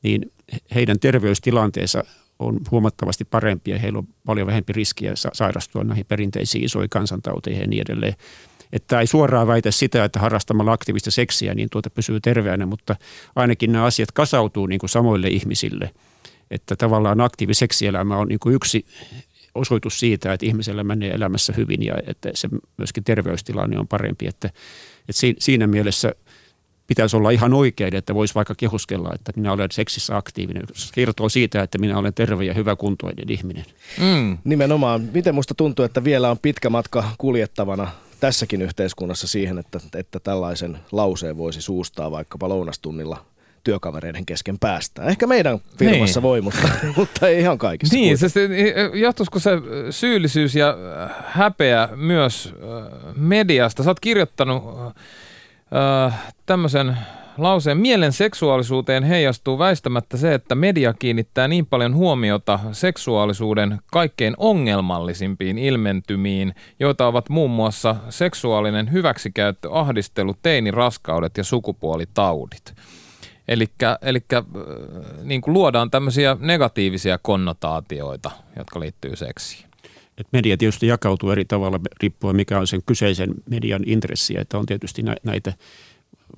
niin 0.02 0.32
heidän 0.74 1.00
terveystilanteensa 1.00 2.04
on 2.38 2.60
huomattavasti 2.70 3.24
parempi 3.24 3.70
ja 3.70 3.78
heillä 3.78 3.98
on 3.98 4.08
paljon 4.26 4.46
vähempi 4.46 4.72
riskiä 4.72 5.12
sairastua 5.32 5.84
näihin 5.84 6.06
perinteisiin 6.06 6.64
isoihin 6.64 6.90
kansantauteihin 6.90 7.60
ja 7.60 7.66
niin 7.66 7.82
edelleen. 7.82 8.14
Että 8.76 9.00
ei 9.00 9.06
suoraan 9.06 9.46
väitä 9.46 9.70
sitä, 9.70 10.04
että 10.04 10.20
harrastamalla 10.20 10.72
aktiivista 10.72 11.10
seksiä 11.10 11.54
niin 11.54 11.68
tuota 11.72 11.90
pysyy 11.90 12.20
terveänä, 12.20 12.66
mutta 12.66 12.96
ainakin 13.36 13.72
nämä 13.72 13.84
asiat 13.84 14.12
kasautuu 14.12 14.66
niin 14.66 14.78
kuin 14.78 14.90
samoille 14.90 15.28
ihmisille. 15.28 15.90
Että 16.50 16.76
tavallaan 16.76 17.20
aktiiviseksielämä 17.20 18.16
on 18.16 18.28
niin 18.28 18.38
kuin 18.38 18.54
yksi 18.54 18.86
osoitus 19.54 20.00
siitä, 20.00 20.32
että 20.32 20.46
ihmisellä 20.46 20.84
menee 20.84 21.10
elämässä 21.10 21.52
hyvin 21.56 21.82
ja 21.82 21.94
että 22.06 22.30
se 22.34 22.48
myöskin 22.76 23.04
terveystilanne 23.04 23.78
on 23.78 23.88
parempi. 23.88 24.26
Että, 24.26 24.50
että 25.08 25.22
siinä 25.38 25.66
mielessä 25.66 26.12
pitäisi 26.86 27.16
olla 27.16 27.30
ihan 27.30 27.54
oikein, 27.54 27.94
että 27.94 28.14
voisi 28.14 28.34
vaikka 28.34 28.54
kehuskella, 28.54 29.10
että 29.14 29.32
minä 29.36 29.52
olen 29.52 29.68
seksissä 29.72 30.16
aktiivinen. 30.16 30.62
Se 30.74 30.92
kertoo 30.94 31.28
siitä, 31.28 31.62
että 31.62 31.78
minä 31.78 31.98
olen 31.98 32.14
terve 32.14 32.44
ja 32.44 32.54
hyväkuntoinen 32.54 33.30
ihminen. 33.30 33.64
Mm. 34.00 34.38
Nimenomaan. 34.44 35.08
Miten 35.12 35.34
musta 35.34 35.54
tuntuu, 35.54 35.84
että 35.84 36.04
vielä 36.04 36.30
on 36.30 36.38
pitkä 36.38 36.70
matka 36.70 37.04
kuljettavana 37.18 37.90
tässäkin 38.20 38.62
yhteiskunnassa 38.62 39.28
siihen, 39.28 39.58
että, 39.58 39.80
että 39.94 40.20
tällaisen 40.20 40.78
lauseen 40.92 41.36
voisi 41.36 41.62
suustaa 41.62 42.10
vaikkapa 42.10 42.48
lounastunnilla– 42.48 43.24
työkavereiden 43.66 44.26
kesken 44.26 44.58
päästään. 44.58 45.08
Ehkä 45.08 45.26
meidän 45.26 45.58
firmassa 45.78 46.20
niin. 46.20 46.22
voi, 46.22 46.40
mutta, 46.40 46.68
mutta 46.96 47.28
ei 47.28 47.40
ihan 47.40 47.58
kaikissa. 47.58 47.96
Niin, 47.96 48.18
se, 48.18 48.28
johtuisiko 48.94 49.38
se 49.38 49.50
syyllisyys 49.90 50.54
ja 50.54 50.76
häpeä 51.26 51.88
myös 51.96 52.54
mediasta? 53.16 53.82
Sä 53.82 53.90
oot 53.90 54.00
kirjoittanut 54.00 54.64
äh, 56.06 56.32
tämmöisen 56.46 56.96
lauseen. 57.38 57.78
Mielen 57.78 58.12
seksuaalisuuteen 58.12 59.02
heijastuu 59.02 59.58
väistämättä 59.58 60.16
se, 60.16 60.34
että 60.34 60.54
media 60.54 60.94
kiinnittää 60.94 61.48
niin 61.48 61.66
paljon 61.66 61.94
huomiota 61.94 62.60
seksuaalisuuden 62.72 63.78
kaikkein 63.92 64.34
ongelmallisimpiin 64.36 65.58
ilmentymiin, 65.58 66.54
joita 66.80 67.06
ovat 67.06 67.28
muun 67.28 67.50
muassa 67.50 67.96
seksuaalinen 68.10 68.92
hyväksikäyttö, 68.92 69.68
ahdistelu, 69.72 70.34
teiniraskaudet 70.42 71.36
ja 71.36 71.44
sukupuolitaudit. 71.44 72.74
Eli 73.48 73.66
äh, 73.82 74.44
niin 75.22 75.42
luodaan 75.46 75.90
tämmöisiä 75.90 76.36
negatiivisia 76.40 77.18
konnotaatioita, 77.18 78.30
jotka 78.56 78.80
liittyy 78.80 79.16
seksiin. 79.16 79.66
Et 80.18 80.26
media 80.32 80.56
tietysti 80.56 80.86
jakautuu 80.86 81.30
eri 81.30 81.44
tavalla 81.44 81.80
riippuen 82.02 82.36
mikä 82.36 82.58
on 82.58 82.66
sen 82.66 82.80
kyseisen 82.86 83.34
median 83.50 83.82
intressi. 83.86 84.38
Että 84.38 84.58
on 84.58 84.66
tietysti 84.66 85.02
näitä 85.22 85.52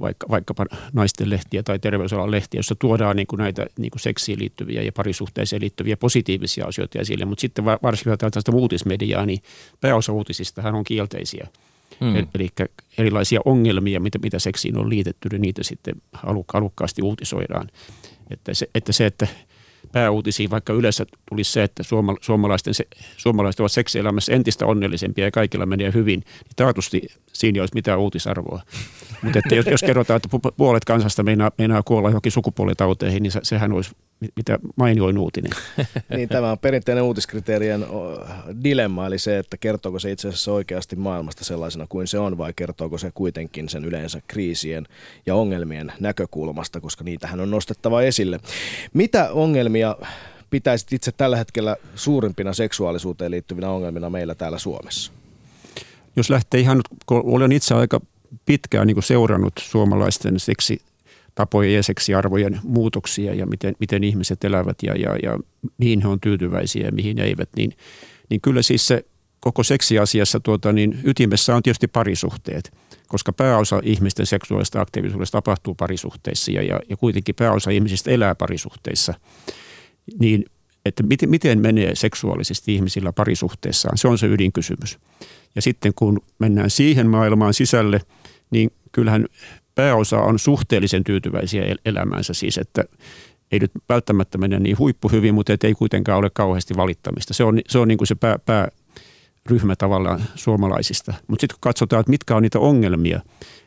vaikka, 0.00 0.26
vaikkapa 0.28 0.66
naisten 0.92 1.30
lehtiä 1.30 1.62
tai 1.62 1.78
terveysalan 1.78 2.30
lehtiä, 2.30 2.58
jossa 2.58 2.74
tuodaan 2.74 3.16
niin 3.16 3.26
kuin 3.26 3.38
näitä 3.38 3.66
niin 3.78 3.90
kuin 3.90 4.00
seksiin 4.00 4.38
liittyviä 4.38 4.82
ja 4.82 4.92
parisuhteeseen 4.92 5.62
liittyviä 5.62 5.96
positiivisia 5.96 6.66
asioita 6.66 6.98
esille. 6.98 7.24
Mutta 7.24 7.40
sitten 7.40 7.64
varsinkin 7.64 8.18
tällaista 8.18 8.52
uutismediaa, 8.52 9.26
niin 9.26 9.38
pääosa 9.80 10.12
uutisistahan 10.12 10.74
on 10.74 10.84
kielteisiä– 10.84 11.46
Hmm. 12.00 12.16
Eli 12.34 12.48
erilaisia 12.98 13.40
ongelmia, 13.44 14.00
mitä, 14.00 14.18
mitä 14.18 14.38
seksiin 14.38 14.78
on 14.78 14.88
liitetty, 14.88 15.28
niin 15.32 15.42
niitä 15.42 15.62
sitten 15.62 15.94
halukkaasti 16.52 17.02
uutisoidaan. 17.02 17.68
Että 18.30 18.54
se, 18.54 18.70
että, 18.74 18.92
se, 18.92 19.06
että 19.06 19.26
pääuutisiin 19.92 20.50
vaikka 20.50 20.72
yleensä 20.72 21.06
tulisi 21.28 21.52
se, 21.52 21.62
että 21.62 21.82
suoma, 21.82 22.16
suomalaisten, 22.20 22.74
se, 22.74 22.86
suomalaiset 23.16 23.60
ovat 23.60 23.72
seksielämässä 23.72 24.32
entistä 24.32 24.66
onnellisempia 24.66 25.24
ja 25.24 25.30
kaikilla 25.30 25.66
menee 25.66 25.92
hyvin, 25.94 26.20
niin 26.20 26.52
taatusti 26.56 27.08
siinä 27.32 27.56
ei 27.56 27.60
olisi 27.60 27.74
mitään 27.74 27.98
uutisarvoa. 27.98 28.62
Mutta 29.22 29.38
että 29.38 29.54
jos, 29.54 29.66
jos 29.66 29.82
kerrotaan, 29.82 30.16
että 30.16 30.50
puolet 30.56 30.84
kansasta 30.84 31.22
meinaa, 31.22 31.50
meinaa 31.58 31.82
kuolla 31.82 32.08
johonkin 32.08 32.32
sukupuolitauteihin, 32.32 33.22
niin 33.22 33.32
sehän 33.42 33.72
olisi 33.72 33.90
mitä 34.36 34.58
mainioin 34.76 35.18
uutinen. 35.18 35.52
niin, 36.16 36.28
tämä 36.28 36.50
on 36.50 36.58
perinteinen 36.58 37.04
uutiskriteerien 37.04 37.86
dilemma, 38.64 39.06
eli 39.06 39.18
se, 39.18 39.38
että 39.38 39.56
kertooko 39.56 39.98
se 39.98 40.10
itse 40.10 40.28
asiassa 40.28 40.52
oikeasti 40.52 40.96
maailmasta 40.96 41.44
sellaisena 41.44 41.86
kuin 41.88 42.06
se 42.06 42.18
on, 42.18 42.38
vai 42.38 42.52
kertooko 42.56 42.98
se 42.98 43.10
kuitenkin 43.14 43.68
sen 43.68 43.84
yleensä 43.84 44.20
kriisien 44.28 44.86
ja 45.26 45.34
ongelmien 45.34 45.92
näkökulmasta, 46.00 46.80
koska 46.80 47.04
niitähän 47.04 47.40
on 47.40 47.50
nostettava 47.50 48.02
esille. 48.02 48.40
Mitä 48.94 49.32
ongelmia 49.32 49.96
pitäisit 50.50 50.92
itse 50.92 51.12
tällä 51.12 51.36
hetkellä 51.36 51.76
suurimpina 51.94 52.52
seksuaalisuuteen 52.52 53.30
liittyvinä 53.30 53.70
ongelmina 53.70 54.10
meillä 54.10 54.34
täällä 54.34 54.58
Suomessa? 54.58 55.12
Jos 56.16 56.30
lähtee 56.30 56.60
ihan, 56.60 56.80
kun 57.06 57.22
olen 57.24 57.52
itse 57.52 57.74
aika 57.74 58.00
pitkään 58.46 58.86
niin 58.86 59.02
seurannut 59.02 59.52
suomalaisten 59.58 60.40
seksi 60.40 60.80
tapojen 61.34 61.74
ja 61.74 61.82
seksiarvojen 61.82 62.60
muutoksia 62.62 63.34
ja 63.34 63.46
miten, 63.46 63.74
miten 63.80 64.04
ihmiset 64.04 64.44
elävät 64.44 64.76
ja, 64.82 64.94
ja, 64.94 65.16
ja 65.22 65.38
mihin 65.78 66.02
he 66.02 66.08
on 66.08 66.20
tyytyväisiä 66.20 66.86
ja 66.86 66.92
mihin 66.92 67.18
eivät, 67.18 67.48
niin, 67.56 67.72
niin 68.30 68.40
kyllä 68.40 68.62
siis 68.62 68.86
se 68.86 69.04
koko 69.40 69.62
seksiasiassa 69.62 70.40
tuota, 70.40 70.72
niin 70.72 71.00
ytimessä 71.04 71.56
on 71.56 71.62
tietysti 71.62 71.88
parisuhteet, 71.88 72.72
koska 73.08 73.32
pääosa 73.32 73.80
ihmisten 73.84 74.26
seksuaalista 74.26 74.80
aktiivisuudesta 74.80 75.38
tapahtuu 75.38 75.74
parisuhteissa 75.74 76.50
ja, 76.50 76.62
ja, 76.62 76.80
ja 76.88 76.96
kuitenkin 76.96 77.34
pääosa 77.34 77.70
ihmisistä 77.70 78.10
elää 78.10 78.34
parisuhteissa. 78.34 79.14
Niin 80.20 80.44
että 80.84 81.02
miten, 81.02 81.30
miten 81.30 81.60
menee 81.60 81.94
seksuaalisesti 81.94 82.74
ihmisillä 82.74 83.12
parisuhteessaan, 83.12 83.98
se 83.98 84.08
on 84.08 84.18
se 84.18 84.26
ydinkysymys. 84.26 84.98
Ja 85.58 85.62
sitten 85.62 85.92
kun 85.94 86.20
mennään 86.38 86.70
siihen 86.70 87.06
maailmaan 87.06 87.54
sisälle, 87.54 88.00
niin 88.50 88.70
kyllähän 88.92 89.26
pääosa 89.74 90.18
on 90.20 90.38
suhteellisen 90.38 91.04
tyytyväisiä 91.04 91.76
elämäänsä 91.84 92.34
siis, 92.34 92.58
että 92.58 92.84
ei 93.52 93.58
nyt 93.58 93.70
välttämättä 93.88 94.38
mene 94.38 94.58
niin 94.58 94.78
huippuhyvin, 94.78 95.34
mutta 95.34 95.52
ei 95.62 95.74
kuitenkaan 95.74 96.18
ole 96.18 96.30
kauheasti 96.30 96.76
valittamista. 96.76 97.34
Se 97.34 97.44
on, 97.44 97.60
se 97.68 97.78
on 97.78 97.88
niin 97.88 97.98
kuin 97.98 98.08
se 98.08 98.14
pää, 98.14 98.68
pääryhmä 99.48 99.76
tavallaan 99.76 100.20
suomalaisista. 100.34 101.14
Mutta 101.26 101.42
sitten 101.42 101.54
kun 101.54 101.60
katsotaan, 101.60 102.00
että 102.00 102.10
mitkä 102.10 102.36
on 102.36 102.42
niitä 102.42 102.58
ongelmia, 102.58 103.20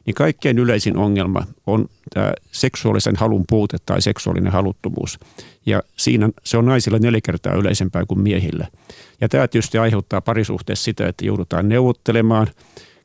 niin 0.05 0.13
kaikkein 0.13 0.59
yleisin 0.59 0.97
ongelma 0.97 1.47
on 1.67 1.85
tämä 2.13 2.33
seksuaalisen 2.51 3.15
halun 3.15 3.45
puute 3.49 3.77
tai 3.85 4.01
seksuaalinen 4.01 4.51
haluttomuus. 4.51 5.19
Ja 5.65 5.83
siinä 5.97 6.29
se 6.43 6.57
on 6.57 6.65
naisilla 6.65 6.99
neljä 6.99 7.21
kertaa 7.23 7.53
yleisempää 7.53 8.05
kuin 8.05 8.19
miehillä. 8.19 8.67
Ja 9.21 9.29
tämä 9.29 9.47
tietysti 9.47 9.77
aiheuttaa 9.77 10.21
parisuhteessa 10.21 10.83
sitä, 10.83 11.07
että 11.07 11.25
joudutaan 11.25 11.69
neuvottelemaan, 11.69 12.47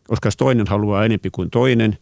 koska 0.09 0.27
jos 0.27 0.37
toinen 0.37 0.67
haluaa 0.67 1.05
enempi 1.05 1.31
kuin 1.31 1.51
toinen, 1.51 1.99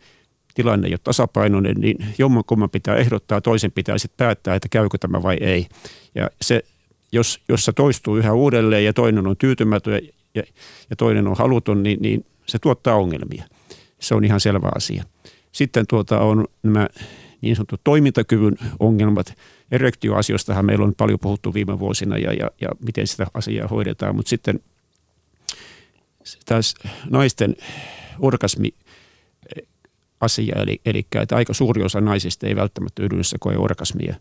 tilanne 0.55 0.87
ei 0.87 0.93
ole 0.93 1.01
tasapainoinen, 1.05 1.77
niin 1.77 2.07
jommankumman 2.19 2.71
pitää 2.71 2.97
ehdottaa, 2.97 3.41
toisen 3.41 3.73
pitää 3.73 3.99
sitten 3.99 4.27
päättää, 4.27 4.55
että 4.55 4.69
käykö 4.69 4.99
tämä 4.99 5.23
vai 5.23 5.37
ei. 5.41 5.67
Ja 6.15 6.31
se, 6.43 6.63
jos, 7.13 7.41
jos 7.49 7.65
se 7.65 7.73
toistuu 7.73 8.17
yhä 8.17 8.33
uudelleen 8.33 8.85
ja 8.85 8.93
toinen 8.93 9.27
on 9.27 9.37
tyytymätön 9.37 10.01
ja, 10.35 10.43
ja 10.91 10.97
toinen 10.97 11.27
on 11.29 11.37
haluton, 11.37 11.83
niin, 11.83 12.03
niin 12.03 12.27
se 12.47 12.59
tuottaa 12.59 12.97
ongelmia. 12.97 13.45
Se 14.01 14.15
on 14.15 14.25
ihan 14.25 14.41
selvä 14.41 14.69
asia. 14.75 15.05
Sitten 15.53 15.87
tuota 15.87 16.21
on 16.21 16.47
nämä 16.63 16.89
niin 17.41 17.57
sanottu 17.57 17.77
toimintakyvyn 17.85 18.57
ongelmat. 18.81 19.35
Erektioasioistahan 19.71 20.65
meillä 20.65 20.85
on 20.85 20.95
paljon 20.95 21.19
puhuttu 21.19 21.55
viime 21.55 21.79
vuosina 21.79 22.19
ja, 22.19 22.33
ja, 22.33 22.51
ja 22.61 22.69
miten 22.87 23.07
sitä 23.07 23.27
asiaa 23.35 23.69
hoidetaan, 23.69 24.17
mutta 24.17 24.31
sitten 24.31 24.61
taas 26.47 26.75
naisten 27.11 27.57
orgasmi 28.19 28.71
asia, 30.21 30.63
eli, 30.63 30.81
eli 30.85 31.07
että 31.23 31.37
aika 31.37 31.55
suuri 31.55 31.83
osa 31.83 32.01
naisista 32.01 32.47
ei 32.47 32.57
välttämättä 32.57 33.03
yhdessä 33.03 33.37
koe 33.41 33.57
orgasmia. 33.57 34.15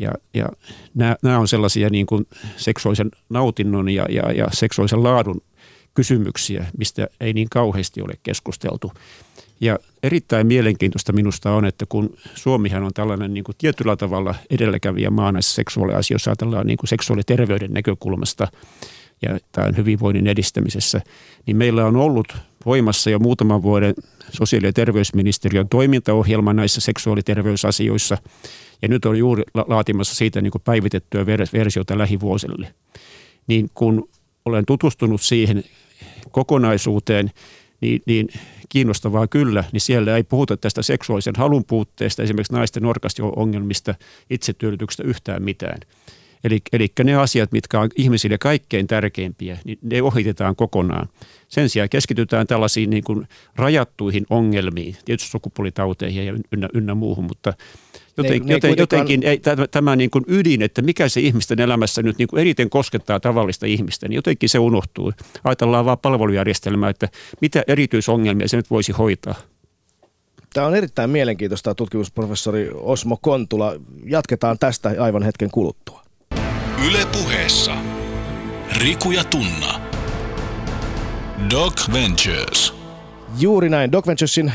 Ja, 0.00 0.10
ja 0.34 0.48
nämä, 0.94 1.16
nämä 1.22 1.38
on 1.38 1.48
sellaisia 1.48 1.90
niin 1.90 2.06
kuin 2.06 2.26
seksuaalisen 2.56 3.10
nautinnon 3.28 3.88
ja, 3.88 4.06
ja, 4.08 4.32
ja 4.32 4.46
seksuaalisen 4.52 5.02
laadun 5.02 5.40
kysymyksiä, 5.94 6.66
mistä 6.78 7.08
ei 7.20 7.32
niin 7.32 7.48
kauheasti 7.50 8.02
ole 8.02 8.12
keskusteltu. 8.22 8.92
Ja 9.60 9.78
erittäin 10.02 10.46
mielenkiintoista 10.46 11.12
minusta 11.12 11.52
on, 11.52 11.64
että 11.64 11.86
kun 11.88 12.16
Suomihan 12.34 12.82
on 12.82 12.94
tällainen 12.94 13.34
niin 13.34 13.44
kuin 13.44 13.56
tietyllä 13.58 13.96
tavalla 13.96 14.34
edelläkävijä 14.50 15.10
maa 15.10 15.32
näissä 15.32 15.54
seksuaaliasioissa, 15.54 16.30
ajatellaan 16.30 16.66
niin 16.66 16.76
kuin 16.76 16.88
seksuaaliterveyden 16.88 17.72
näkökulmasta 17.72 18.48
ja 19.22 19.38
tämän 19.52 19.76
hyvinvoinnin 19.76 20.26
edistämisessä, 20.26 21.00
niin 21.46 21.56
meillä 21.56 21.86
on 21.86 21.96
ollut 21.96 22.36
voimassa 22.66 23.10
jo 23.10 23.18
muutaman 23.18 23.62
vuoden 23.62 23.94
sosiaali- 24.32 24.66
ja 24.66 24.72
terveysministeriön 24.72 25.68
toimintaohjelma 25.68 26.52
näissä 26.52 26.80
seksuaaliterveysasioissa. 26.80 28.18
Ja 28.82 28.88
nyt 28.88 29.04
on 29.04 29.18
juuri 29.18 29.42
laatimassa 29.54 30.14
siitä 30.14 30.40
niin 30.40 30.50
kuin 30.50 30.62
päivitettyä 30.62 31.26
versiota 31.52 31.98
lähivuosille. 31.98 32.74
Niin 33.46 33.70
kun 33.74 34.08
olen 34.44 34.66
tutustunut 34.66 35.22
siihen 35.22 35.64
kokonaisuuteen, 36.30 37.30
niin, 37.80 38.02
niin 38.06 38.28
kiinnostavaa 38.68 39.26
kyllä, 39.26 39.64
niin 39.72 39.80
siellä 39.80 40.16
ei 40.16 40.22
puhuta 40.22 40.56
tästä 40.56 40.82
seksuaalisen 40.82 41.34
halun 41.36 41.64
puutteesta, 41.64 42.22
esimerkiksi 42.22 42.52
naisten 42.52 42.86
orkastio-ongelmista, 42.86 43.94
itsetyydytyksestä 44.30 45.02
yhtään 45.02 45.42
mitään. 45.42 45.80
Eli, 46.44 46.60
eli 46.72 46.88
ne 47.04 47.14
asiat, 47.14 47.52
mitkä 47.52 47.80
on 47.80 47.88
ihmisille 47.96 48.38
kaikkein 48.38 48.86
tärkeimpiä, 48.86 49.58
niin 49.64 49.78
ne 49.82 50.02
ohitetaan 50.02 50.56
kokonaan. 50.56 51.08
Sen 51.48 51.68
sijaan 51.68 51.88
keskitytään 51.88 52.46
tällaisiin 52.46 52.90
niin 52.90 53.04
kuin 53.04 53.28
rajattuihin 53.56 54.26
ongelmiin, 54.30 54.96
tietysti 55.04 55.30
sukupuolitauteihin 55.30 56.26
ja 56.26 56.34
ynnä, 56.52 56.68
ynnä 56.74 56.94
muuhun, 56.94 57.24
mutta 57.24 57.52
joten, 58.16 58.46
ne, 58.46 58.54
joten, 58.54 58.70
ne 58.70 58.76
jotenkin 58.78 59.22
ei, 59.22 59.38
tämä, 59.38 59.66
tämä 59.66 59.96
niin 59.96 60.10
kuin 60.10 60.24
ydin, 60.28 60.62
että 60.62 60.82
mikä 60.82 61.08
se 61.08 61.20
ihmisten 61.20 61.60
elämässä 61.60 62.02
nyt 62.02 62.18
niin 62.18 62.28
kuin 62.28 62.40
eriten 62.40 62.70
koskettaa 62.70 63.20
tavallista 63.20 63.66
ihmistä, 63.66 64.08
niin 64.08 64.16
jotenkin 64.16 64.48
se 64.48 64.58
unohtuu. 64.58 65.12
Ajatellaan 65.44 65.84
vaan 65.84 65.98
palvelujärjestelmää, 65.98 66.90
että 66.90 67.08
mitä 67.40 67.64
erityisongelmia 67.66 68.48
se 68.48 68.56
nyt 68.56 68.70
voisi 68.70 68.92
hoitaa. 68.92 69.34
Tämä 70.54 70.66
on 70.66 70.76
erittäin 70.76 71.10
mielenkiintoista 71.10 71.74
tutkimusprofessori 71.74 72.70
Osmo 72.74 73.18
Kontula. 73.22 73.72
Jatketaan 74.04 74.58
tästä 74.58 74.94
aivan 74.98 75.22
hetken 75.22 75.50
kuluttua. 75.50 75.99
Yle 76.86 77.06
puheessa. 77.12 77.76
Riku 78.78 79.10
ja 79.10 79.24
Tunna. 79.24 79.80
Doc 81.50 81.92
Ventures. 81.92 82.74
Juuri 83.38 83.68
näin. 83.68 83.92
Doc 83.92 84.06
Venturesin 84.06 84.52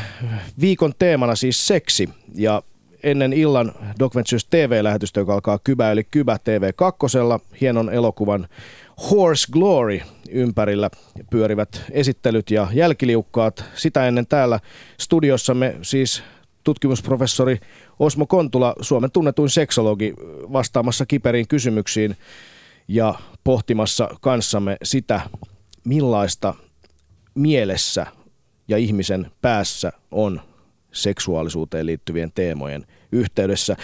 viikon 0.60 0.92
teemana 0.98 1.34
siis 1.34 1.66
seksi. 1.66 2.08
Ja 2.34 2.62
ennen 3.02 3.32
illan 3.32 3.72
Doc 3.98 4.14
Ventures 4.14 4.44
TV-lähetystä, 4.44 5.20
joka 5.20 5.34
alkaa 5.34 5.58
Kybä 5.64 5.92
eli 5.92 6.04
Kybä 6.04 6.36
TV2, 6.36 7.40
hienon 7.60 7.90
elokuvan 7.90 8.48
Horse 9.10 9.52
Glory 9.52 10.00
ympärillä 10.30 10.90
pyörivät 11.30 11.82
esittelyt 11.90 12.50
ja 12.50 12.68
jälkiliukkaat. 12.72 13.64
Sitä 13.74 14.08
ennen 14.08 14.26
täällä 14.26 14.60
studiossamme 15.00 15.76
siis 15.82 16.22
tutkimusprofessori 16.66 17.58
Osmo 17.98 18.26
Kontula, 18.26 18.74
Suomen 18.80 19.10
tunnetuin 19.10 19.50
seksologi, 19.50 20.14
vastaamassa 20.52 21.06
kiperiin 21.06 21.48
kysymyksiin 21.48 22.16
ja 22.88 23.14
pohtimassa 23.44 24.08
kanssamme 24.20 24.76
sitä, 24.82 25.20
millaista 25.84 26.54
mielessä 27.34 28.06
ja 28.68 28.76
ihmisen 28.76 29.30
päässä 29.42 29.92
on 30.10 30.40
seksuaalisuuteen 30.92 31.86
liittyvien 31.86 32.32
teemojen 32.34 32.86
yhteydessä. 33.12 33.76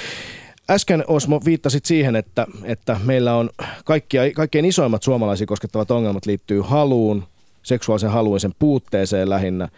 Äsken 0.71 1.05
Osmo 1.07 1.41
viittasit 1.45 1.85
siihen, 1.85 2.17
että, 2.17 2.47
että 2.65 3.01
meillä 3.05 3.35
on 3.35 3.51
kaikkia, 3.85 4.23
kaikkein 4.35 4.65
isoimmat 4.65 5.03
suomalaisia 5.03 5.47
koskettavat 5.47 5.91
ongelmat 5.91 6.27
liittyy 6.27 6.61
haluun, 6.61 7.25
seksuaalisen 7.63 8.11
haluun 8.11 8.41
sen 8.41 8.55
puutteeseen 8.59 9.31
lähinnä 9.31 9.69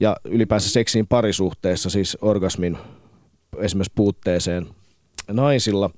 ja 0.00 0.16
ylipäänsä 0.24 0.70
seksiin 0.70 1.06
parisuhteessa, 1.06 1.90
siis 1.90 2.18
orgasmin 2.20 2.78
esimerkiksi 3.58 3.92
puutteeseen 3.94 4.66
naisilla 5.30 5.90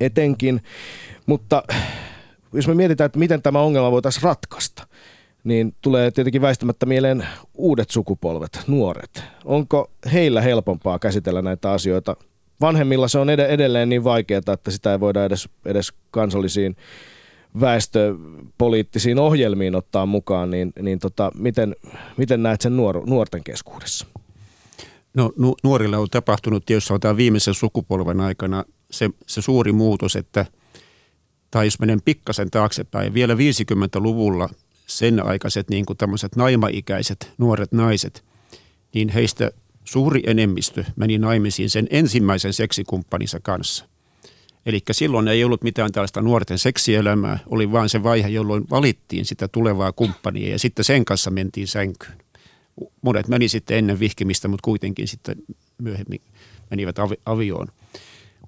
etenkin. 0.00 0.62
Mutta 1.26 1.62
jos 2.52 2.68
me 2.68 2.74
mietitään, 2.74 3.06
että 3.06 3.18
miten 3.18 3.42
tämä 3.42 3.60
ongelma 3.60 3.90
voitaisiin 3.90 4.22
ratkaista, 4.22 4.86
niin 5.44 5.74
tulee 5.80 6.10
tietenkin 6.10 6.42
väistämättä 6.42 6.86
mieleen 6.86 7.26
uudet 7.54 7.90
sukupolvet, 7.90 8.60
nuoret. 8.66 9.22
Onko 9.44 9.90
heillä 10.12 10.40
helpompaa 10.40 10.98
käsitellä 10.98 11.42
näitä 11.42 11.72
asioita? 11.72 12.16
Vanhemmilla 12.60 13.08
se 13.08 13.18
on 13.18 13.30
edelleen 13.30 13.88
niin 13.88 14.04
vaikeaa, 14.04 14.40
että 14.52 14.70
sitä 14.70 14.92
ei 14.92 15.00
voida 15.00 15.24
edes, 15.24 15.48
edes 15.64 15.92
kansallisiin 16.10 16.76
väestöpoliittisiin 17.60 19.18
ohjelmiin 19.18 19.74
ottaa 19.74 20.06
mukaan, 20.06 20.50
niin, 20.50 20.72
niin 20.82 20.98
tota, 20.98 21.32
miten, 21.34 21.76
miten 22.16 22.42
näet 22.42 22.60
sen 22.60 22.76
nuor, 22.76 23.06
nuorten 23.06 23.44
keskuudessa? 23.44 24.06
No 25.14 25.32
nu, 25.36 25.54
nuorilla 25.62 25.98
on 25.98 26.08
tapahtunut 26.10 26.66
tietysti 26.66 26.94
tämän 27.00 27.16
viimeisen 27.16 27.54
sukupolven 27.54 28.20
aikana 28.20 28.64
se, 28.90 29.10
se 29.26 29.42
suuri 29.42 29.72
muutos, 29.72 30.16
että 30.16 30.46
tai 31.50 31.66
jos 31.66 31.78
menen 31.78 32.02
pikkasen 32.02 32.50
taaksepäin, 32.50 33.14
vielä 33.14 33.34
50-luvulla 33.34 34.48
sen 34.86 35.26
aikaiset 35.26 35.70
niin 35.70 35.86
kuin 35.86 35.96
tämmöiset 35.96 36.36
naimaikäiset 36.36 37.32
nuoret 37.38 37.72
naiset, 37.72 38.24
niin 38.94 39.08
heistä 39.08 39.50
suuri 39.84 40.22
enemmistö 40.26 40.84
meni 40.96 41.18
naimisiin 41.18 41.70
sen 41.70 41.86
ensimmäisen 41.90 42.52
seksikumppaninsa 42.52 43.40
kanssa. 43.40 43.91
Eli 44.66 44.82
silloin 44.90 45.28
ei 45.28 45.44
ollut 45.44 45.62
mitään 45.62 45.92
tällaista 45.92 46.22
nuorten 46.22 46.58
seksielämää, 46.58 47.38
oli 47.46 47.72
vain 47.72 47.88
se 47.88 48.02
vaihe, 48.02 48.28
jolloin 48.28 48.64
valittiin 48.70 49.24
sitä 49.24 49.48
tulevaa 49.48 49.92
kumppania 49.92 50.50
ja 50.50 50.58
sitten 50.58 50.84
sen 50.84 51.04
kanssa 51.04 51.30
mentiin 51.30 51.68
sänkyyn. 51.68 52.18
Monet 53.02 53.28
meni 53.28 53.48
sitten 53.48 53.78
ennen 53.78 54.00
vihkimistä, 54.00 54.48
mutta 54.48 54.64
kuitenkin 54.64 55.08
sitten 55.08 55.36
myöhemmin 55.78 56.20
menivät 56.70 56.98
avi- 56.98 57.20
avioon. 57.26 57.68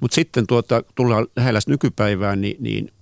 Mutta 0.01 0.15
sitten 0.15 0.47
tuota, 0.47 0.83
tullaan 0.95 1.27
lähellä 1.37 1.61
nykypäivään, 1.67 2.41
niin, 2.41 2.57
niin 2.61 2.93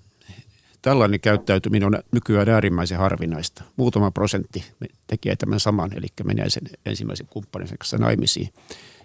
tällainen 0.83 1.21
käyttäytyminen 1.21 1.87
on 1.87 2.03
nykyään 2.13 2.49
äärimmäisen 2.49 2.99
harvinaista. 2.99 3.65
Muutama 3.77 4.11
prosentti 4.11 4.65
tekee 5.07 5.37
tämän 5.37 5.61
saman, 5.61 5.93
eli 5.93 6.07
menee 6.25 6.51
sen 6.51 6.63
ensimmäisen 6.87 7.27
kumppanin 7.31 7.69
kanssa 7.79 7.99
naimisiin. 7.99 8.49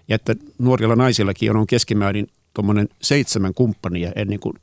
Ja 0.08 0.16
että 0.16 0.36
nuorilla 0.58 0.96
naisillakin 0.96 1.56
on 1.56 1.68
keskimäärin 1.68 2.28
tuommoinen 2.58 2.90
seitsemän 3.02 3.54
kumppania 3.54 4.12
ennen 4.16 4.40
kuin, 4.40 4.54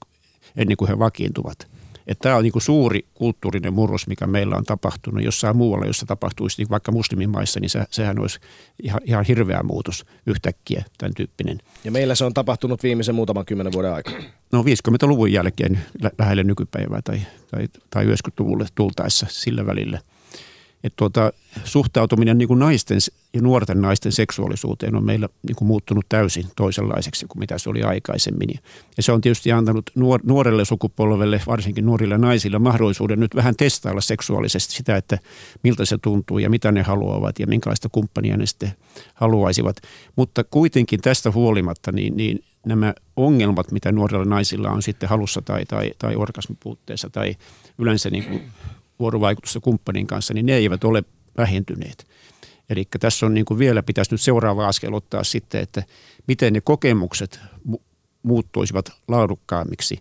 ennen 0.57 0.77
kuin 0.77 0.89
he 0.89 0.99
vakiintuvat. 0.99 1.59
Että 2.07 2.23
tämä 2.23 2.37
on 2.37 2.43
niin 2.43 2.53
kuin 2.53 2.63
suuri 2.63 3.07
kulttuurinen 3.15 3.73
murros, 3.73 4.07
mikä 4.07 4.27
meillä 4.27 4.57
on 4.57 4.65
tapahtunut 4.65 5.25
jossain 5.25 5.57
muualla, 5.57 5.87
jossa 5.87 6.07
tapahtuisi 6.07 6.63
niin 6.63 6.71
vaikka 6.71 6.93
muslimimaissa, 6.93 7.61
niin 7.61 7.71
se, 7.71 7.85
sehän 7.91 8.19
olisi 8.19 8.39
ihan, 8.83 9.01
ihan 9.05 9.25
hirveä 9.25 9.63
muutos 9.63 10.05
yhtäkkiä, 10.27 10.85
tämän 10.99 11.15
tyyppinen. 11.15 11.61
Ja 11.85 11.91
meillä 11.91 12.15
se 12.15 12.25
on 12.25 12.35
tapahtunut 12.35 12.83
viimeisen 12.83 13.15
muutaman 13.15 13.45
kymmenen 13.45 13.73
vuoden 13.73 13.93
aikana. 13.93 14.17
No 14.53 14.63
50-luvun 14.63 15.33
jälkeen 15.33 15.81
lä- 16.03 16.11
lähelle 16.19 16.45
nykypäivää 16.45 17.01
tai, 17.03 17.21
tai, 17.51 17.69
tai 17.91 18.05
90-luvulle 18.05 18.67
tultaessa 18.75 19.27
sillä 19.31 19.67
välillä– 19.67 20.01
että 20.85 20.97
tuota, 20.97 21.33
suhtautuminen 21.65 22.39
niin 22.39 22.49
kuin 22.49 22.59
naisten 22.59 22.99
ja 23.33 23.43
nuorten 23.43 23.81
naisten 23.81 24.13
seksuaalisuuteen 24.13 24.97
on 24.97 25.05
meillä 25.05 25.29
niin 25.47 25.57
kuin 25.57 25.69
muuttunut 25.69 26.05
täysin 26.09 26.47
toisenlaiseksi 26.57 27.27
kuin 27.27 27.39
mitä 27.39 27.59
se 27.59 27.71
oli 27.71 27.83
aikaisemmin. 27.83 28.49
Ja 28.97 29.03
se 29.03 29.13
on 29.13 29.21
tietysti 29.21 29.53
antanut 29.53 29.91
nuor- 29.95 30.21
nuorelle 30.23 30.65
sukupolvelle, 30.65 31.41
varsinkin 31.47 31.87
nuorille 31.87 32.19
naisille, 32.19 32.59
mahdollisuuden 32.59 33.21
nyt 33.21 33.35
vähän 33.35 33.57
testailla 33.57 34.01
seksuaalisesti 34.01 34.75
sitä, 34.75 34.97
että 34.97 35.19
miltä 35.63 35.85
se 35.85 35.99
tuntuu 35.99 36.39
ja 36.39 36.51
mitä 36.51 36.73
ne 36.73 36.83
haluavat 36.83 37.39
ja 37.39 37.47
minkälaista 37.47 37.89
kumppania 37.93 38.37
ne 38.37 38.47
sitten 38.47 38.73
haluaisivat. 39.15 39.77
Mutta 40.17 40.45
kuitenkin 40.45 41.01
tästä 41.01 41.31
huolimatta 41.31 41.93
niin, 41.93 42.17
niin 42.17 42.45
nämä 42.67 42.95
ongelmat, 43.17 43.73
mitä 43.73 43.93
nuorilla 43.93 44.25
naisilla 44.25 44.71
on 44.71 44.83
sitten 44.83 45.09
halussa 45.09 45.43
tai, 45.43 45.65
tai, 45.67 45.93
tai 45.99 46.17
orgasmipuutteessa 46.17 47.11
tai 47.11 47.37
yleensä 47.79 48.11
niin 48.11 48.25
kuin 48.25 48.43
vuorovaikutusta 48.99 49.61
kumppanin 49.61 50.07
kanssa, 50.07 50.35
niin 50.35 50.47
ne 50.47 50.55
eivät 50.55 50.85
ole 50.85 51.05
vähentyneet. 51.37 52.07
Eli 52.71 52.85
tässä 53.01 53.27
on 53.27 53.35
niin 53.35 53.45
kuin 53.45 53.59
vielä 53.59 53.83
pitäisi 53.83 54.11
nyt 54.11 54.21
seuraava 54.21 54.69
askel 54.69 54.95
ottaa 54.95 55.25
sitten, 55.25 55.61
että 55.61 55.83
miten 56.27 56.53
ne 56.53 56.61
kokemukset 56.61 57.41
mu- 57.71 57.83
muuttuisivat 58.23 58.93
laadukkaammiksi 59.09 59.99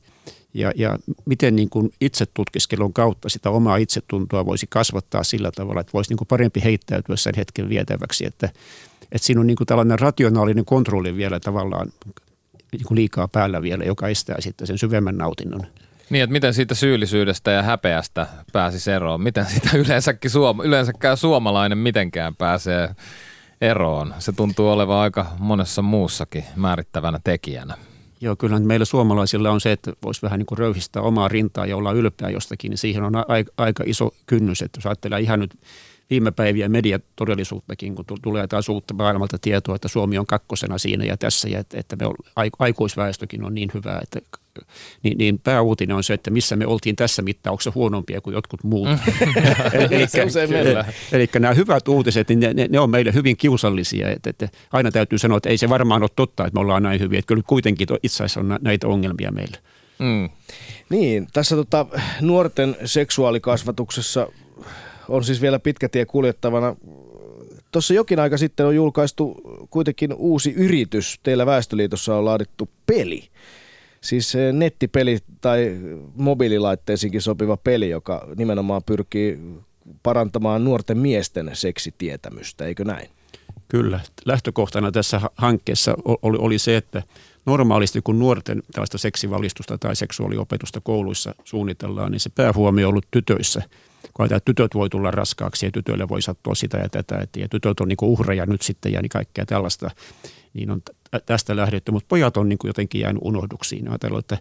ja, 0.54 0.72
ja 0.76 1.00
miten 1.26 1.56
niin 1.56 1.70
kuin 1.70 1.94
itsetutkiskelun 2.02 2.94
kautta 2.94 3.30
sitä 3.30 3.50
omaa 3.50 3.78
itsetuntoa 3.78 4.46
voisi 4.46 4.68
kasvattaa 4.70 5.24
sillä 5.24 5.52
tavalla, 5.52 5.82
että 5.82 5.94
voisi 5.94 6.12
niin 6.12 6.18
kuin 6.18 6.28
parempi 6.28 6.64
heittäytyä 6.64 7.16
sen 7.16 7.34
hetken 7.38 7.70
vietäväksi, 7.70 8.26
että, 8.26 8.50
että 9.12 9.26
siinä 9.26 9.42
on 9.42 9.48
niin 9.48 9.58
kuin 9.58 9.68
tällainen 9.68 10.00
rationaalinen 10.00 10.66
kontrolli 10.66 11.16
vielä 11.16 11.40
tavallaan 11.40 11.94
niin 12.72 12.86
kuin 12.88 12.96
liikaa 12.96 13.28
päällä 13.28 13.62
vielä, 13.62 13.84
joka 13.84 14.08
estää 14.08 14.42
sitten 14.42 14.68
sen 14.68 14.78
syvemmän 14.78 15.18
nautinnon 15.18 15.68
niin, 16.14 16.24
että 16.24 16.32
miten 16.32 16.54
siitä 16.54 16.76
syyllisyydestä 16.76 17.52
ja 17.52 17.64
häpeästä 17.64 18.28
pääsisi 18.54 18.92
eroon? 18.92 19.22
Miten 19.22 19.46
siitä 19.46 19.70
yleensäkin 19.86 20.32
suoma, 20.32 20.64
yleensäkään 20.64 21.18
suomalainen 21.18 21.78
mitenkään 21.78 22.36
pääsee 22.36 22.90
eroon? 23.62 24.14
Se 24.20 24.32
tuntuu 24.32 24.70
olevan 24.70 24.98
aika 24.98 25.26
monessa 25.40 25.82
muussakin 25.82 26.46
määrittävänä 26.56 27.20
tekijänä. 27.24 27.78
Joo, 28.22 28.36
kyllä 28.36 28.60
meillä 28.60 28.86
suomalaisilla 28.86 29.52
on 29.52 29.62
se, 29.62 29.72
että 29.72 29.94
voisi 30.04 30.22
vähän 30.22 30.40
niin 30.40 30.46
kuin 30.46 30.58
röyhistää 30.58 31.02
omaa 31.02 31.28
rintaa 31.28 31.66
ja 31.66 31.78
olla 31.78 31.92
ylpeä 31.92 32.30
jostakin, 32.30 32.70
niin 32.70 32.78
siihen 32.78 33.04
on 33.04 33.14
aika 33.58 33.84
iso 33.86 34.12
kynnys, 34.26 34.62
että 34.62 34.78
jos 34.78 34.86
ajattelee 34.86 35.20
ihan 35.20 35.40
nyt 35.40 35.56
viime 36.10 36.32
päivien 36.32 36.72
mediatodellisuuttakin, 36.72 37.96
kun 37.96 38.06
tulee 38.22 38.48
taas 38.48 38.70
uutta 38.70 38.94
maailmalta 38.94 39.38
tietoa, 39.42 39.76
että 39.76 39.88
Suomi 39.88 40.18
on 40.18 40.26
kakkosena 40.26 40.78
siinä 40.78 41.06
ja 41.06 41.18
tässä, 41.18 41.50
ja 41.50 41.60
että, 41.60 41.80
että 41.80 41.96
me 41.96 42.06
aikuisväestökin 42.60 43.44
on 43.44 43.56
niin 43.56 43.72
hyvää, 43.74 44.00
että 44.04 44.22
niin, 45.04 45.18
niin 45.18 45.40
pääuutinen 45.40 45.96
on 45.96 46.04
se, 46.04 46.14
että 46.14 46.32
missä 46.32 46.56
me 46.56 46.68
oltiin 46.68 46.96
tässä 46.96 47.22
mittauksessa 47.22 47.72
huonompia 47.76 48.22
kuin 48.22 48.34
jotkut 48.34 48.64
muut. 48.64 48.90
Mm. 48.90 48.98
eli, 51.12 51.30
nämä 51.40 51.54
hyvät 51.54 51.88
uutiset, 51.88 52.30
niin 52.30 52.40
ne, 52.40 52.54
ne, 52.54 52.68
ne 52.70 52.80
on 52.80 52.90
meille 52.90 53.14
hyvin 53.14 53.38
kiusallisia. 53.38 54.10
Että, 54.10 54.30
että 54.30 54.50
aina 54.72 54.92
täytyy 54.92 55.20
sanoa, 55.20 55.38
että 55.38 55.50
ei 55.50 55.58
se 55.58 55.70
varmaan 55.70 56.04
ole 56.04 56.10
totta, 56.16 56.46
että 56.46 56.54
me 56.56 56.62
ollaan 56.62 56.84
näin 56.84 57.00
hyviä. 57.00 57.20
Että 57.20 57.28
kyllä 57.28 57.44
kuitenkin 57.48 57.88
itse 58.04 58.24
asiassa 58.24 58.40
on 58.40 58.60
näitä 58.62 58.88
ongelmia 58.88 59.32
meillä. 59.32 59.58
Mm. 60.00 60.30
Niin, 60.90 61.28
tässä 61.34 61.56
tota, 61.56 61.86
nuorten 62.22 62.76
seksuaalikasvatuksessa 62.86 64.28
on 65.14 65.24
siis 65.24 65.42
vielä 65.42 65.60
pitkä 65.60 65.90
tie 65.90 66.06
kuljettavana. 66.06 66.76
Tuossa 67.72 67.94
jokin 67.94 68.20
aika 68.20 68.38
sitten 68.38 68.66
on 68.66 68.76
julkaistu 68.76 69.42
kuitenkin 69.70 70.14
uusi 70.14 70.52
yritys. 70.52 71.20
Teillä 71.24 71.46
Väestöliitossa 71.46 72.16
on 72.16 72.26
laadittu 72.26 72.70
peli. 72.86 73.30
Siis 74.02 74.36
eh, 74.36 74.54
nettipeli 74.54 75.20
tai 75.42 75.78
mobiililaitteisiinkin 76.16 77.22
sopiva 77.22 77.58
peli, 77.58 77.90
joka 77.90 78.28
nimenomaan 78.36 78.82
pyrkii 78.86 79.40
parantamaan 80.04 80.64
nuorten 80.64 80.98
miesten 80.98 81.52
seksitietämystä, 81.54 82.66
eikö 82.66 82.86
näin? 82.86 83.10
Kyllä. 83.68 84.00
Lähtökohtana 84.26 84.92
tässä 84.92 85.22
hankkeessa 85.36 85.96
oli, 86.06 86.38
oli 86.40 86.60
se, 86.60 86.78
että 86.78 87.04
normaalisti 87.46 88.02
kun 88.02 88.20
nuorten 88.20 88.64
tällaista 88.72 88.98
seksivalistusta 88.98 89.78
tai 89.78 89.96
seksuaaliopetusta 89.96 90.82
kouluissa 90.82 91.36
suunnitellaan, 91.44 92.12
niin 92.12 92.20
se 92.20 92.30
päähuomio 92.30 92.88
on 92.88 92.90
ollut 92.90 93.08
tytöissä– 93.12 93.62
kun 94.14 94.26
että 94.26 94.40
tytöt 94.46 94.74
voi 94.74 94.90
tulla 94.90 95.12
raskaaksi 95.12 95.66
ja 95.66 95.72
tytöille 95.72 96.10
voi 96.10 96.22
sattua 96.22 96.56
sitä 96.56 96.78
ja 96.78 96.90
tätä, 96.90 97.18
että 97.18 97.40
ja 97.40 97.50
tytöt 97.50 97.80
on 97.80 97.88
niin 97.88 97.98
uhreja 98.02 98.46
nyt 98.46 98.62
sitten 98.62 98.94
ja 98.94 99.02
niin 99.02 99.10
kaikkea 99.10 99.46
tällaista, 99.46 99.92
niin 100.54 100.72
on 100.72 100.82
tästä 101.26 101.56
lähdetty, 101.56 101.92
mutta 101.92 102.08
pojat 102.10 102.38
on 102.38 102.50
niin 102.50 102.60
kuin 102.60 102.70
jotenkin 102.70 103.02
jäänyt 103.02 103.22
unohduksiin. 103.26 103.90
Ajatellut, 103.90 104.20
että 104.20 104.38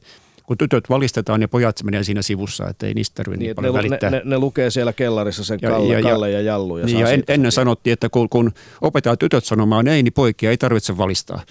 kun 0.47 0.59
tytöt 0.59 0.91
valistetaan 0.91 1.43
ja 1.43 1.49
pojat 1.49 1.83
menee 1.85 2.05
siinä 2.05 2.23
sivussa, 2.23 2.69
että 2.69 2.87
ei 2.87 2.95
niistä 2.95 3.15
tarvitse 3.15 3.39
niin, 3.39 3.47
niin 3.47 3.57
paljon 3.57 3.75
ne, 3.75 3.79
välittää. 3.79 4.11
Ne, 4.11 4.23
ne, 4.25 4.39
lukee 4.39 4.71
siellä 4.71 4.93
kellarissa 4.93 5.45
sen 5.45 5.59
ja, 5.63 5.71
Kalle, 5.71 5.95
ja, 5.95 6.03
Kalle 6.03 6.31
ja 6.31 6.41
Jallu. 6.41 6.79
Ja, 6.79 6.87
niin, 6.87 6.99
ja 6.99 7.09
en, 7.09 7.23
ennen 7.29 7.53
sanottiin, 7.53 7.93
että 7.93 8.09
kun, 8.09 8.29
kun 8.29 8.53
opetetaan 8.81 9.19
tytöt 9.19 9.45
sanomaan 9.45 9.89
ei, 9.89 10.03
niin 10.03 10.13
poikia 10.13 10.51
ei 10.51 10.57
tarvitse 10.57 10.99
valistaa. 10.99 11.43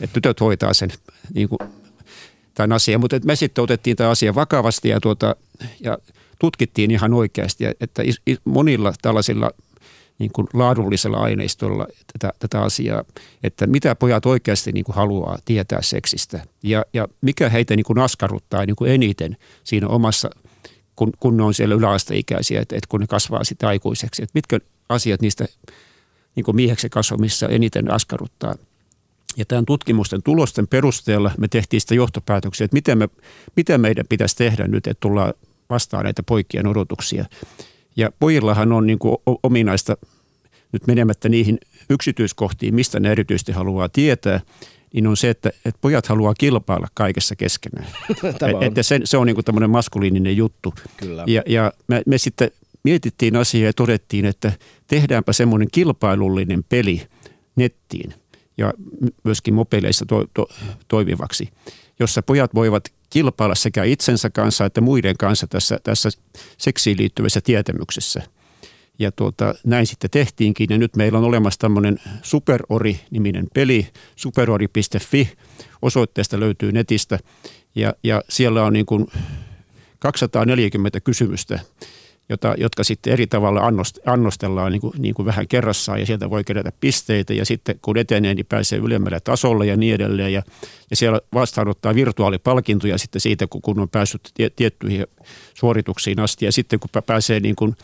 Että 0.00 0.14
tytöt 0.14 0.40
hoitaa 0.40 0.74
sen 0.74 0.90
niin 1.34 1.48
kuin, 1.48 1.58
tämän 2.54 2.72
asian. 2.72 3.00
Mutta 3.00 3.20
me 3.24 3.36
sitten 3.36 3.64
otettiin 3.64 3.96
tämä 3.96 4.10
asia 4.10 4.34
vakavasti 4.34 4.88
ja, 4.88 5.00
tuota, 5.00 5.36
ja 5.80 5.98
tutkittiin 6.40 6.90
ihan 6.90 7.14
oikeasti, 7.14 7.64
että 7.64 8.02
monilla 8.44 8.92
tällaisilla 9.02 9.50
niin 10.18 10.32
kuin 10.32 10.46
laadullisella 10.52 11.16
aineistolla 11.16 11.86
tätä, 12.12 12.32
tätä 12.38 12.62
asiaa, 12.62 13.04
että 13.42 13.66
mitä 13.66 13.94
pojat 13.94 14.26
oikeasti 14.26 14.72
niin 14.72 14.84
kuin 14.84 14.96
haluaa 14.96 15.38
tietää 15.44 15.82
seksistä 15.82 16.46
ja, 16.62 16.84
ja 16.92 17.08
mikä 17.20 17.48
heitä 17.48 17.76
niin 17.76 17.84
kuin 17.84 17.98
askarruttaa 17.98 18.66
niin 18.66 18.76
kuin 18.76 18.90
eniten 18.90 19.36
siinä 19.64 19.88
omassa, 19.88 20.30
kun, 20.96 21.12
kun 21.20 21.36
ne 21.36 21.42
on 21.42 21.54
siellä 21.54 21.74
yläasteikäisiä, 21.74 22.60
että, 22.60 22.76
että 22.76 22.88
kun 22.88 23.00
ne 23.00 23.06
kasvaa 23.06 23.44
sitten 23.44 23.68
aikuiseksi, 23.68 24.22
että 24.22 24.32
mitkä 24.34 24.58
asiat 24.88 25.22
niistä 25.22 25.44
niin 26.36 26.44
kuin 26.44 26.56
mieheksi 26.56 26.88
kasvamissa 26.88 27.48
eniten 27.48 27.90
askarruttaa. 27.90 28.54
Ja 29.36 29.44
tämän 29.44 29.66
tutkimusten 29.66 30.22
tulosten 30.22 30.68
perusteella 30.68 31.30
me 31.38 31.48
tehtiin 31.48 31.80
sitä 31.80 31.94
johtopäätöksiä, 31.94 32.64
että 32.64 32.74
miten, 32.74 32.98
me, 32.98 33.08
miten 33.56 33.80
meidän 33.80 34.06
pitäisi 34.08 34.36
tehdä 34.36 34.68
nyt, 34.68 34.86
että 34.86 35.00
tullaan 35.00 35.34
vastaan 35.70 36.04
näitä 36.04 36.22
poikien 36.22 36.66
odotuksia. 36.66 37.24
Ja 37.96 38.10
pojillahan 38.18 38.72
on 38.72 38.86
niin 38.86 38.98
kuin 38.98 39.16
ominaista, 39.42 39.96
nyt 40.72 40.86
menemättä 40.86 41.28
niihin 41.28 41.58
yksityiskohtiin, 41.90 42.74
mistä 42.74 43.00
ne 43.00 43.12
erityisesti 43.12 43.52
haluaa 43.52 43.88
tietää, 43.88 44.40
niin 44.94 45.06
on 45.06 45.16
se, 45.16 45.30
että, 45.30 45.48
että 45.48 45.78
pojat 45.80 46.06
haluaa 46.06 46.34
kilpailla 46.34 46.88
kaikessa 46.94 47.36
keskenään. 47.36 47.86
että 48.66 48.82
se, 48.82 49.00
se 49.04 49.16
on 49.16 49.26
niin 49.26 49.34
kuin 49.34 49.44
tämmöinen 49.44 49.70
maskuliininen 49.70 50.36
juttu. 50.36 50.74
Kyllä. 50.96 51.24
Ja, 51.26 51.42
ja 51.46 51.72
me, 51.88 52.02
me 52.06 52.18
sitten 52.18 52.50
mietittiin 52.84 53.36
asiaa 53.36 53.66
ja 53.66 53.72
todettiin, 53.72 54.24
että 54.24 54.52
tehdäänpä 54.86 55.32
semmoinen 55.32 55.68
kilpailullinen 55.72 56.64
peli 56.68 57.06
nettiin 57.56 58.14
ja 58.58 58.72
myöskin 59.24 59.54
mobiileissa 59.54 60.06
to, 60.06 60.24
to, 60.34 60.48
toimivaksi, 60.88 61.48
jossa 62.00 62.22
pojat 62.22 62.54
voivat 62.54 62.84
kilpailla 63.10 63.54
sekä 63.54 63.84
itsensä 63.84 64.30
kanssa 64.30 64.64
että 64.64 64.80
muiden 64.80 65.16
kanssa 65.16 65.46
tässä, 65.46 65.78
tässä 65.82 66.08
seksiin 66.58 66.96
liittyvässä 66.98 67.40
tietämyksessä. 67.40 68.22
Ja 68.98 69.12
tuota, 69.12 69.54
näin 69.64 69.86
sitten 69.86 70.10
tehtiinkin. 70.10 70.66
Ja 70.70 70.78
nyt 70.78 70.96
meillä 70.96 71.18
on 71.18 71.24
olemassa 71.24 71.60
tämmöinen 71.60 72.00
Superori-niminen 72.22 73.46
peli, 73.54 73.88
superori.fi, 74.16 75.32
osoitteesta 75.82 76.40
löytyy 76.40 76.72
netistä. 76.72 77.18
Ja, 77.74 77.94
ja 78.04 78.22
siellä 78.28 78.64
on 78.64 78.72
niin 78.72 78.86
kuin 78.86 79.06
240 79.98 81.00
kysymystä 81.00 81.60
jota, 82.30 82.54
jotka 82.58 82.84
sitten 82.84 83.12
eri 83.12 83.26
tavalla 83.26 83.60
annost, 83.60 83.98
annostellaan 84.06 84.72
niin 84.72 84.80
kuin, 84.80 84.92
niin 84.98 85.14
kuin 85.14 85.26
vähän 85.26 85.48
kerrassaan 85.48 86.00
ja 86.00 86.06
sieltä 86.06 86.30
voi 86.30 86.44
kerätä 86.44 86.72
pisteitä 86.80 87.34
ja 87.34 87.44
sitten 87.44 87.78
kun 87.82 87.98
etenee, 87.98 88.34
niin 88.34 88.46
pääsee 88.46 88.78
ylemmälle 88.78 89.20
tasolle 89.20 89.66
ja 89.66 89.76
niin 89.76 89.94
edelleen 89.94 90.32
ja, 90.32 90.42
ja 90.90 90.96
siellä 90.96 91.20
vastaanottaa 91.34 91.94
virtuaalipalkintoja 91.94 92.98
sitten 92.98 93.20
siitä, 93.20 93.46
kun, 93.46 93.62
kun 93.62 93.80
on 93.80 93.88
päässyt 93.88 94.30
tie, 94.34 94.50
tiettyihin 94.50 95.06
suorituksiin 95.54 96.20
asti 96.20 96.44
ja 96.44 96.52
sitten 96.52 96.80
kun 96.80 97.02
pääsee 97.06 97.40
niin 97.40 97.56
kuin 97.56 97.76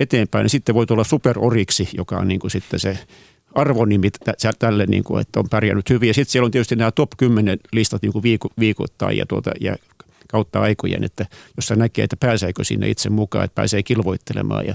eteenpäin, 0.00 0.44
niin 0.44 0.50
sitten 0.50 0.74
voi 0.74 0.86
tulla 0.86 1.04
superoriksi, 1.04 1.88
joka 1.96 2.16
on 2.16 2.28
niin 2.28 2.40
kuin 2.40 2.50
sitten 2.50 2.80
se 2.80 2.98
arvonimit 3.54 4.14
tälle, 4.58 4.86
niin 4.86 5.04
kuin, 5.04 5.20
että 5.20 5.40
on 5.40 5.48
pärjännyt 5.48 5.90
hyvin. 5.90 6.06
Ja 6.06 6.14
sitten 6.14 6.32
siellä 6.32 6.46
on 6.46 6.50
tietysti 6.50 6.76
nämä 6.76 6.90
top 6.90 7.10
10 7.16 7.58
listat 7.72 8.02
niin 8.02 8.12
kuin 8.12 8.22
viiko, 8.22 8.48
viikoittain 8.58 9.16
ja, 9.16 9.26
tuota, 9.26 9.50
ja 9.60 9.76
kautta 10.36 10.60
aikojen, 10.60 11.04
että 11.04 11.26
jossa 11.56 11.76
näkee, 11.76 12.04
että 12.04 12.16
pääseekö 12.16 12.64
sinne 12.64 12.88
itse 12.88 13.10
mukaan, 13.10 13.44
että 13.44 13.54
pääsee 13.54 13.82
kilvoittelemaan. 13.82 14.66
Ja 14.66 14.74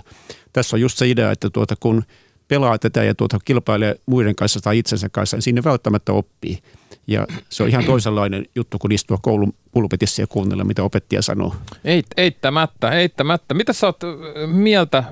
tässä 0.54 0.76
on 0.76 0.82
just 0.82 0.98
se 0.98 1.10
idea, 1.10 1.32
että 1.32 1.50
tuota, 1.50 1.76
kun 1.80 2.04
pelaa 2.48 2.78
tätä 2.78 3.04
ja 3.04 3.16
tuota, 3.16 3.40
kilpailee 3.46 3.96
muiden 4.06 4.36
kanssa 4.36 4.60
tai 4.62 4.78
itsensä 4.78 5.10
kanssa, 5.10 5.38
niin 5.38 5.42
siinä 5.42 5.64
välttämättä 5.64 6.14
oppii. 6.14 6.60
Ja 7.08 7.28
se 7.50 7.64
on 7.64 7.70
ihan 7.70 7.86
toisenlainen 7.86 8.46
juttu 8.56 8.80
kuin 8.80 8.92
istua 8.92 9.18
koulun 9.22 9.54
pulpetissa 9.72 10.22
ja 10.22 10.28
kuunnella, 10.28 10.64
mitä 10.64 10.84
opettaja 10.84 11.22
sanoo. 11.22 11.56
Eit, 11.84 12.06
eittämättä, 12.18 12.90
eittämättä. 12.92 13.54
Mitä 13.54 13.74
sä 13.74 13.88
oot 13.88 14.00
mieltä 14.48 15.04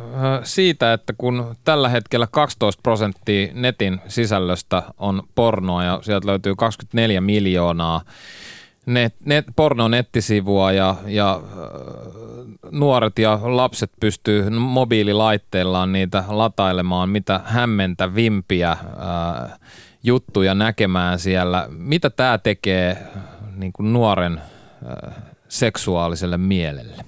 siitä, 0.43 0.93
että 0.93 1.13
kun 1.17 1.55
tällä 1.63 1.89
hetkellä 1.89 2.27
12 2.31 2.81
prosenttia 2.83 3.47
netin 3.53 3.99
sisällöstä 4.07 4.83
on 4.97 5.23
pornoa 5.35 5.83
ja 5.83 5.99
sieltä 6.03 6.27
löytyy 6.27 6.55
24 6.55 7.21
miljoonaa 7.21 8.01
net, 8.89 9.15
net, 9.25 9.45
porno-nettisivua 9.55 10.71
ja, 10.71 10.95
ja 11.07 11.41
nuoret 12.71 13.19
ja 13.19 13.39
lapset 13.41 13.91
pystyy 13.99 14.49
mobiililaitteillaan 14.49 15.91
niitä 15.91 16.23
latailemaan 16.27 17.09
mitä 17.09 17.39
hämmentävimpiä 17.45 18.69
ää, 18.69 19.59
juttuja 20.03 20.55
näkemään 20.55 21.19
siellä. 21.19 21.67
Mitä 21.69 22.09
tämä 22.09 22.37
tekee 22.37 22.97
niin 23.55 23.73
kuin 23.73 23.93
nuoren 23.93 24.41
ää, 24.85 25.21
seksuaaliselle 25.47 26.37
mielelle? 26.37 27.05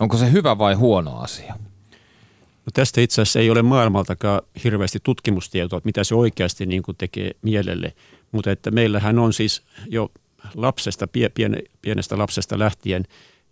Onko 0.00 0.16
se 0.16 0.32
hyvä 0.32 0.58
vai 0.58 0.74
huono 0.74 1.18
asia? 1.18 1.54
No 2.66 2.70
tästä 2.74 3.00
itse 3.00 3.22
asiassa 3.22 3.40
ei 3.40 3.50
ole 3.50 3.62
maailmaltakaan 3.62 4.42
hirveästi 4.64 4.98
tutkimustietoa, 5.02 5.76
että 5.76 5.88
mitä 5.88 6.04
se 6.04 6.14
oikeasti 6.14 6.66
niin 6.66 6.82
kuin 6.82 6.96
tekee 6.96 7.30
mielelle, 7.42 7.92
mutta 8.32 8.50
että 8.50 8.70
meillähän 8.70 9.18
on 9.18 9.32
siis 9.32 9.62
jo 9.86 10.10
lapsesta, 10.54 11.06
piene, 11.34 11.58
pienestä 11.82 12.18
lapsesta 12.18 12.58
lähtien 12.58 13.04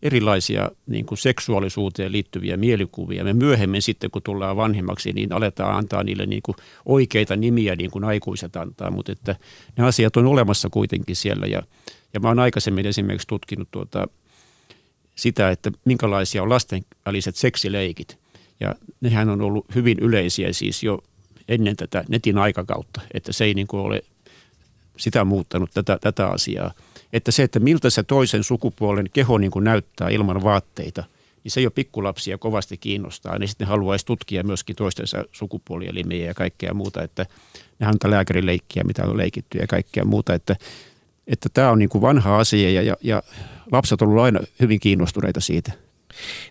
erilaisia 0.03 0.71
niin 0.87 1.07
kuin 1.07 1.19
seksuaalisuuteen 1.19 2.13
liittyviä 2.13 2.57
mielikuvia. 2.57 3.25
Me 3.25 3.33
myöhemmin 3.33 3.83
sitten, 3.83 4.11
kun 4.11 4.23
tullaan 4.23 4.57
vanhemmaksi, 4.57 5.13
niin 5.13 5.33
aletaan 5.33 5.77
antaa 5.77 6.05
niille 6.05 6.27
niin 6.27 6.43
kuin 6.43 6.57
oikeita 6.87 7.37
nimiä, 7.37 7.77
niin 7.77 7.91
kuin 7.91 8.05
aikuiset 8.05 8.57
antaa, 8.57 8.91
mutta 8.91 9.13
että 9.13 9.37
ne 9.79 9.85
asiat 9.85 10.17
on 10.17 10.27
olemassa 10.27 10.69
kuitenkin 10.71 11.17
siellä. 11.17 11.47
Ja, 11.47 11.63
ja 12.15 12.21
mä 12.21 12.29
oon 12.29 12.39
aikaisemmin 12.39 12.87
esimerkiksi 12.87 13.29
tutkinut 13.29 13.69
tuota, 13.71 14.09
sitä, 15.15 15.51
että 15.51 15.71
minkälaisia 15.85 16.43
on 16.43 16.51
lasten 16.51 16.85
väliset 17.07 17.37
seksileikit. 17.37 18.19
Ja 18.61 18.75
nehän 19.01 19.29
on 19.29 19.43
ollut 19.43 19.67
hyvin 19.75 19.99
yleisiä 19.99 20.53
siis 20.53 20.83
jo 20.83 20.99
ennen 21.49 21.77
tätä 21.77 22.05
netin 22.09 22.39
aikakautta, 22.39 23.01
että 23.15 23.33
se 23.33 23.45
ei 23.45 23.55
niin 23.55 23.67
kuin 23.67 23.81
ole 23.81 24.03
sitä 24.97 25.25
muuttanut 25.25 25.71
tätä, 25.75 25.99
tätä 26.01 26.29
asiaa. 26.29 26.73
Että 27.13 27.33
se, 27.33 27.43
että 27.43 27.61
miltä 27.61 27.91
se 27.91 28.03
toisen 28.03 28.45
sukupuolen 28.45 29.11
keho 29.13 29.39
niin 29.39 29.51
kuin 29.51 29.65
näyttää 29.65 30.09
ilman 30.09 30.43
vaatteita, 30.43 31.05
niin 31.45 31.53
se 31.53 31.61
jo 31.61 31.71
pikkulapsia 31.71 32.39
kovasti 32.39 32.77
kiinnostaa. 32.77 33.39
Niin 33.39 33.49
sitten 33.49 33.67
haluaisi 33.67 34.07
tutkia 34.07 34.45
myöskin 34.45 34.77
toistensa 34.77 35.25
sukupuolielimiä 35.33 36.27
ja 36.27 36.35
kaikkea 36.35 36.75
muuta, 36.75 37.03
että 37.03 37.27
ne 37.79 37.89
on 37.89 38.11
lääkärileikkiä, 38.11 38.85
mitä 38.85 39.05
on 39.05 39.17
leikitty 39.17 39.59
ja 39.59 39.67
kaikkea 39.67 40.05
muuta, 40.05 40.35
että, 40.35 40.57
että 41.27 41.49
tämä 41.55 41.71
on 41.71 41.79
niin 41.79 41.89
kuin 41.89 42.03
vanha 42.03 42.39
asia 42.39 42.71
ja, 42.71 42.83
ja, 42.83 42.97
ja 43.03 43.23
lapset 43.73 44.03
ovat 44.03 44.23
aina 44.23 44.41
hyvin 44.61 44.81
kiinnostuneita 44.81 45.41
siitä. 45.41 45.73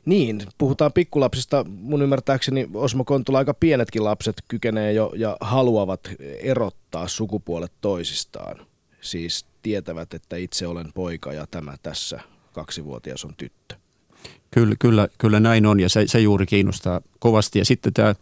Niin, 0.06 0.42
puhutaan 0.58 0.94
pikkulapsista. 0.94 1.66
Mun 1.70 2.02
ymmärtääkseni 2.02 2.70
Osmo 2.74 3.04
Kontula 3.04 3.38
aika 3.38 3.54
pienetkin 3.54 4.04
lapset 4.04 4.36
kykenee 4.48 4.94
jo 4.94 5.14
ja 5.16 5.38
haluavat 5.42 6.00
erottaa 6.40 7.08
sukupuolet 7.08 7.72
toisistaan. 7.82 8.66
Siis 9.02 9.46
tietävät, 9.62 10.14
että 10.14 10.36
itse 10.36 10.68
olen 10.68 10.94
poika 10.94 11.34
ja 11.34 11.48
tämä 11.52 11.74
tässä 11.84 12.20
kaksivuotias 12.54 13.26
on 13.26 13.34
tyttö. 13.38 13.76
Kyllä, 14.52 14.76
kyllä, 14.80 15.08
kyllä 15.18 15.40
näin 15.40 15.66
on 15.66 15.80
ja 15.80 15.90
se, 15.90 16.08
se 16.08 16.20
juuri 16.20 16.46
kiinnostaa 16.46 17.02
kovasti. 17.20 17.60
Ja 17.60 17.66
sitten 17.66 17.94
tämä 17.94 18.16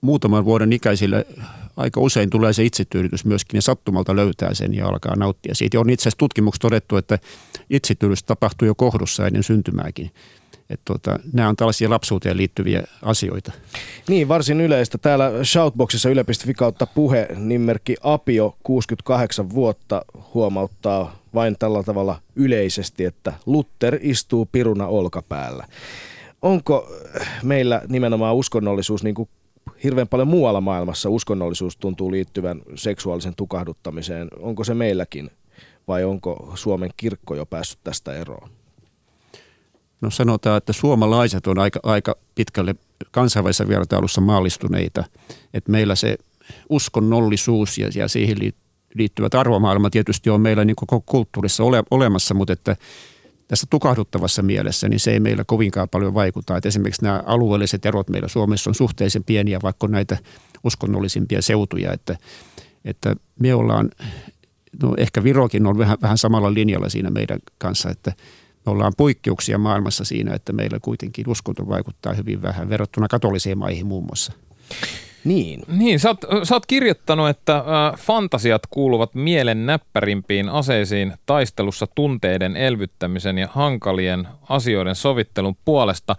muutaman 0.00 0.44
vuoden 0.44 0.72
ikäisille 0.72 1.26
aika 1.78 2.00
usein 2.00 2.30
tulee 2.30 2.52
se 2.52 2.64
itsetyydytys 2.64 3.24
myöskin 3.24 3.58
ja 3.58 3.62
sattumalta 3.62 4.16
löytää 4.16 4.54
sen 4.54 4.74
ja 4.74 4.86
alkaa 4.86 5.16
nauttia 5.16 5.54
siitä. 5.54 5.76
Ja 5.76 5.80
on 5.80 5.90
itse 5.90 6.02
asiassa 6.02 6.18
tutkimuksessa 6.18 6.62
todettu, 6.62 6.96
että 6.96 7.18
itsetyydytys 7.70 8.22
tapahtuu 8.22 8.66
jo 8.66 8.74
kohdussa 8.74 9.26
ennen 9.26 9.42
syntymääkin. 9.42 10.10
Että 10.70 10.84
tota, 10.84 11.18
nämä 11.32 11.48
on 11.48 11.56
tällaisia 11.56 11.90
lapsuuteen 11.90 12.36
liittyviä 12.36 12.82
asioita. 13.02 13.52
Niin, 14.08 14.28
varsin 14.28 14.60
yleistä. 14.60 14.98
Täällä 14.98 15.30
Shoutboxissa 15.44 16.08
yle.fi 16.08 16.54
kautta 16.54 16.86
puhe 16.86 17.28
nimmerkki 17.36 17.96
Apio 18.02 18.56
68 18.62 19.50
vuotta 19.50 20.02
huomauttaa 20.34 21.16
vain 21.34 21.56
tällä 21.58 21.82
tavalla 21.82 22.20
yleisesti, 22.36 23.04
että 23.04 23.32
Luther 23.46 23.98
istuu 24.00 24.48
piruna 24.52 24.86
olkapäällä. 24.86 25.66
Onko 26.42 26.92
meillä 27.42 27.82
nimenomaan 27.88 28.34
uskonnollisuus 28.34 29.04
niin 29.04 29.14
kuin 29.14 29.28
hirveän 29.84 30.08
paljon 30.08 30.28
muualla 30.28 30.60
maailmassa 30.60 31.10
uskonnollisuus 31.10 31.76
tuntuu 31.76 32.10
liittyvän 32.10 32.62
seksuaalisen 32.74 33.34
tukahduttamiseen. 33.34 34.28
Onko 34.40 34.64
se 34.64 34.74
meilläkin 34.74 35.30
vai 35.88 36.04
onko 36.04 36.52
Suomen 36.54 36.90
kirkko 36.96 37.34
jo 37.34 37.46
päässyt 37.46 37.78
tästä 37.84 38.12
eroon? 38.12 38.50
No 40.00 40.10
sanotaan, 40.10 40.56
että 40.56 40.72
suomalaiset 40.72 41.46
on 41.46 41.58
aika, 41.58 41.80
aika 41.82 42.14
pitkälle 42.34 42.74
kansainvälisessä 43.10 43.68
vertailussa 43.68 44.20
maallistuneita. 44.20 45.04
Että 45.54 45.72
meillä 45.72 45.94
se 45.94 46.16
uskonnollisuus 46.68 47.78
ja, 47.78 47.90
ja 47.94 48.08
siihen 48.08 48.38
liittyvät 48.94 49.34
arvomaailma 49.34 49.90
tietysti 49.90 50.30
on 50.30 50.40
meillä 50.40 50.64
niin 50.64 50.76
koko 50.76 51.02
kulttuurissa 51.06 51.64
ole, 51.64 51.82
olemassa, 51.90 52.34
mutta 52.34 52.52
että 52.52 52.76
tässä 53.48 53.66
tukahduttavassa 53.70 54.42
mielessä, 54.42 54.88
niin 54.88 55.00
se 55.00 55.12
ei 55.12 55.20
meillä 55.20 55.44
kovinkaan 55.44 55.88
paljon 55.88 56.14
vaikuta. 56.14 56.56
Että 56.56 56.68
esimerkiksi 56.68 57.02
nämä 57.02 57.22
alueelliset 57.26 57.86
erot 57.86 58.08
meillä 58.08 58.28
Suomessa 58.28 58.70
on 58.70 58.74
suhteellisen 58.74 59.24
pieniä, 59.24 59.58
vaikka 59.62 59.86
on 59.86 59.90
näitä 59.90 60.18
uskonnollisimpia 60.64 61.42
seutuja, 61.42 61.92
että, 61.92 62.16
että 62.84 63.16
me 63.40 63.54
ollaan, 63.54 63.90
no 64.82 64.94
ehkä 64.96 65.24
Virokin 65.24 65.66
on 65.66 65.78
vähän, 65.78 65.98
vähän 66.02 66.18
samalla 66.18 66.54
linjalla 66.54 66.88
siinä 66.88 67.10
meidän 67.10 67.38
kanssa, 67.58 67.90
että 67.90 68.12
me 68.66 68.72
ollaan 68.72 68.92
poikkeuksia 68.96 69.58
maailmassa 69.58 70.04
siinä, 70.04 70.34
että 70.34 70.52
meillä 70.52 70.78
kuitenkin 70.82 71.28
uskonto 71.28 71.68
vaikuttaa 71.68 72.12
hyvin 72.12 72.42
vähän 72.42 72.68
verrattuna 72.68 73.08
katolisiin 73.08 73.58
maihin 73.58 73.86
muun 73.86 74.04
muassa. 74.04 74.32
Niin. 75.24 75.62
Niin, 75.68 76.00
sä 76.00 76.08
oot, 76.08 76.20
sä 76.42 76.54
oot 76.54 76.66
kirjoittanut, 76.66 77.28
että 77.28 77.56
äh, 77.56 77.64
fantasiat 77.98 78.62
kuuluvat 78.70 79.14
mielen 79.14 79.66
näppärimpiin 79.66 80.48
aseisiin 80.48 81.12
taistelussa 81.26 81.86
tunteiden 81.94 82.56
elvyttämisen 82.56 83.38
ja 83.38 83.48
hankalien 83.52 84.28
asioiden 84.48 84.94
sovittelun 84.94 85.56
puolesta. 85.64 86.16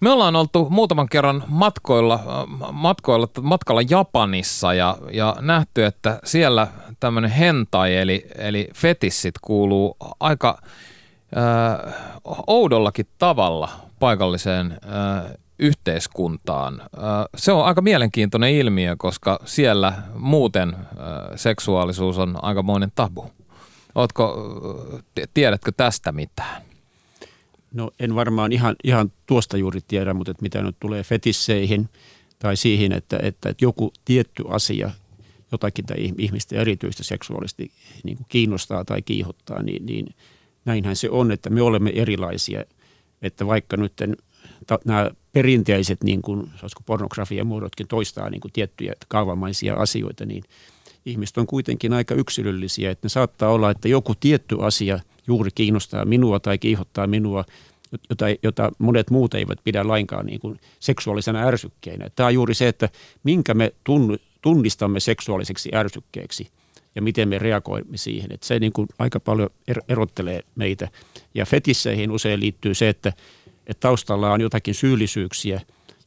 Me 0.00 0.10
ollaan 0.10 0.36
oltu 0.36 0.70
muutaman 0.70 1.08
kerran 1.08 1.44
matkoilla, 1.46 2.14
äh, 2.14 2.72
matkoilla 2.72 3.28
matkalla 3.42 3.82
Japanissa 3.90 4.74
ja, 4.74 4.96
ja 5.12 5.36
nähty, 5.40 5.84
että 5.84 6.20
siellä 6.24 6.68
tämmöinen 7.00 7.30
hentai 7.30 7.96
eli, 7.96 8.26
eli 8.38 8.68
fetissit 8.74 9.34
kuuluu 9.40 9.96
aika 10.20 10.58
äh, 11.36 11.94
oudollakin 12.46 13.06
tavalla 13.18 13.68
paikalliseen 14.00 14.72
äh, 14.72 15.32
yhteiskuntaan. 15.60 16.82
Se 17.36 17.52
on 17.52 17.64
aika 17.64 17.82
mielenkiintoinen 17.82 18.52
ilmiö, 18.52 18.94
koska 18.98 19.40
siellä 19.44 19.92
muuten 20.14 20.76
seksuaalisuus 21.36 22.18
on 22.18 22.38
aikamoinen 22.42 22.92
tabu. 22.94 23.30
Ootko, 23.94 24.36
tiedätkö 25.34 25.72
tästä 25.76 26.12
mitään? 26.12 26.62
No 27.74 27.90
en 28.00 28.14
varmaan 28.14 28.52
ihan, 28.52 28.76
ihan 28.84 29.12
tuosta 29.26 29.56
juuri 29.56 29.80
tiedä, 29.88 30.14
mutta 30.14 30.30
että 30.30 30.42
mitä 30.42 30.62
nyt 30.62 30.76
tulee 30.80 31.02
fetisseihin 31.02 31.88
tai 32.38 32.56
siihen, 32.56 32.92
että, 32.92 33.16
että, 33.22 33.48
että 33.48 33.64
joku 33.64 33.92
tietty 34.04 34.44
asia 34.48 34.90
jotakin 35.52 35.86
tai 35.86 35.96
ihmistä 36.18 36.56
erityistä 36.56 37.04
seksuaalisesti 37.04 37.72
niin 38.04 38.18
kiinnostaa 38.28 38.84
tai 38.84 39.02
kiihottaa, 39.02 39.62
niin, 39.62 39.86
niin 39.86 40.14
näinhän 40.64 40.96
se 40.96 41.10
on, 41.10 41.32
että 41.32 41.50
me 41.50 41.62
olemme 41.62 41.92
erilaisia. 41.94 42.64
Että 43.22 43.46
vaikka 43.46 43.76
nyt 43.76 43.92
nämä 44.84 45.10
perinteiset 45.32 46.04
niin 46.04 46.22
kuin, 46.22 46.50
pornografian 46.86 47.46
muodotkin 47.46 47.88
toistaa 47.88 48.30
niin 48.30 48.40
kuin 48.40 48.52
tiettyjä 48.52 48.92
kaavamaisia 49.08 49.74
asioita, 49.74 50.26
niin 50.26 50.44
ihmiset 51.06 51.38
on 51.38 51.46
kuitenkin 51.46 51.92
aika 51.92 52.14
yksilöllisiä, 52.14 52.90
että 52.90 53.04
ne 53.04 53.08
saattaa 53.08 53.50
olla, 53.50 53.70
että 53.70 53.88
joku 53.88 54.14
tietty 54.14 54.56
asia 54.60 55.00
juuri 55.26 55.50
kiinnostaa 55.54 56.04
minua 56.04 56.40
tai 56.40 56.58
kiihottaa 56.58 57.06
minua, 57.06 57.44
jota, 58.10 58.24
jota 58.42 58.72
monet 58.78 59.10
muut 59.10 59.34
eivät 59.34 59.58
pidä 59.64 59.88
lainkaan 59.88 60.26
niin 60.26 60.40
kuin 60.40 60.60
seksuaalisena 60.80 61.46
ärsykkeinä. 61.46 62.10
Tämä 62.16 62.26
on 62.26 62.34
juuri 62.34 62.54
se, 62.54 62.68
että 62.68 62.88
minkä 63.24 63.54
me 63.54 63.72
tunnistamme 64.42 65.00
seksuaaliseksi 65.00 65.70
ärsykkeeksi 65.74 66.48
ja 66.94 67.02
miten 67.02 67.28
me 67.28 67.38
reagoimme 67.38 67.96
siihen. 67.96 68.32
Että 68.32 68.46
se 68.46 68.58
niin 68.58 68.72
kuin 68.72 68.88
aika 68.98 69.20
paljon 69.20 69.50
er-, 69.70 69.84
erottelee 69.88 70.42
meitä. 70.54 70.88
Ja 71.34 71.46
fetisseihin 71.46 72.10
usein 72.10 72.40
liittyy 72.40 72.74
se, 72.74 72.88
että 72.88 73.12
että 73.66 73.80
taustalla 73.80 74.32
on 74.32 74.40
jotakin 74.40 74.74
syyllisyyksiä, 74.74 75.60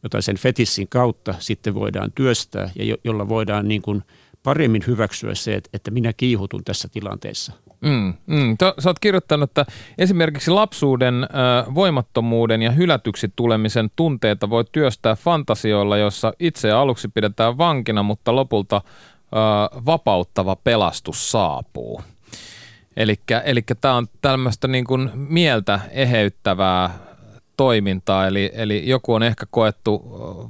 jota 0.04 0.22
sen 0.22 0.38
fetissin 0.38 0.88
kautta 0.88 1.36
sitten 1.40 1.74
voidaan 1.74 2.12
työstää 2.16 2.70
ja 2.76 2.86
jo, 2.86 2.98
jolla 3.04 3.30
voidaan 3.30 3.68
niin 3.68 3.82
kuin 3.82 4.04
paremmin 4.44 4.84
hyväksyä 4.88 5.36
se, 5.36 5.54
että, 5.54 5.70
että 5.74 5.92
minä 5.92 6.14
kiihutun 6.14 6.64
tässä 6.64 6.88
tilanteessa. 6.92 7.54
Mm, 7.82 8.14
mm. 8.28 8.58
Sä 8.80 8.90
oot 8.90 9.00
kirjoittanut, 9.00 9.50
että 9.50 9.66
esimerkiksi 9.98 10.52
lapsuuden 10.52 11.24
ö, 11.24 11.28
voimattomuuden 11.76 12.62
ja 12.62 12.72
hylätyksi 12.72 13.34
tulemisen 13.36 13.90
tunteita 13.96 14.50
voi 14.50 14.66
työstää 14.72 15.16
fantasioilla, 15.16 15.98
jossa 15.98 16.34
itse 16.40 16.72
aluksi 16.72 17.08
pidetään 17.08 17.58
vankina, 17.58 18.04
mutta 18.04 18.36
lopulta 18.36 18.82
ö, 18.86 19.38
vapauttava 19.86 20.56
pelastus 20.56 21.32
saapuu. 21.32 22.02
Eli 23.46 23.62
tämä 23.82 23.96
on 23.96 24.08
tämmöistä 24.22 24.68
niin 24.68 24.86
mieltä 25.14 25.80
eheyttävää 25.92 27.00
toimintaa, 27.58 28.28
eli, 28.28 28.52
eli 28.54 28.90
joku 28.90 29.14
on 29.14 29.24
ehkä 29.24 29.46
koettu 29.52 30.02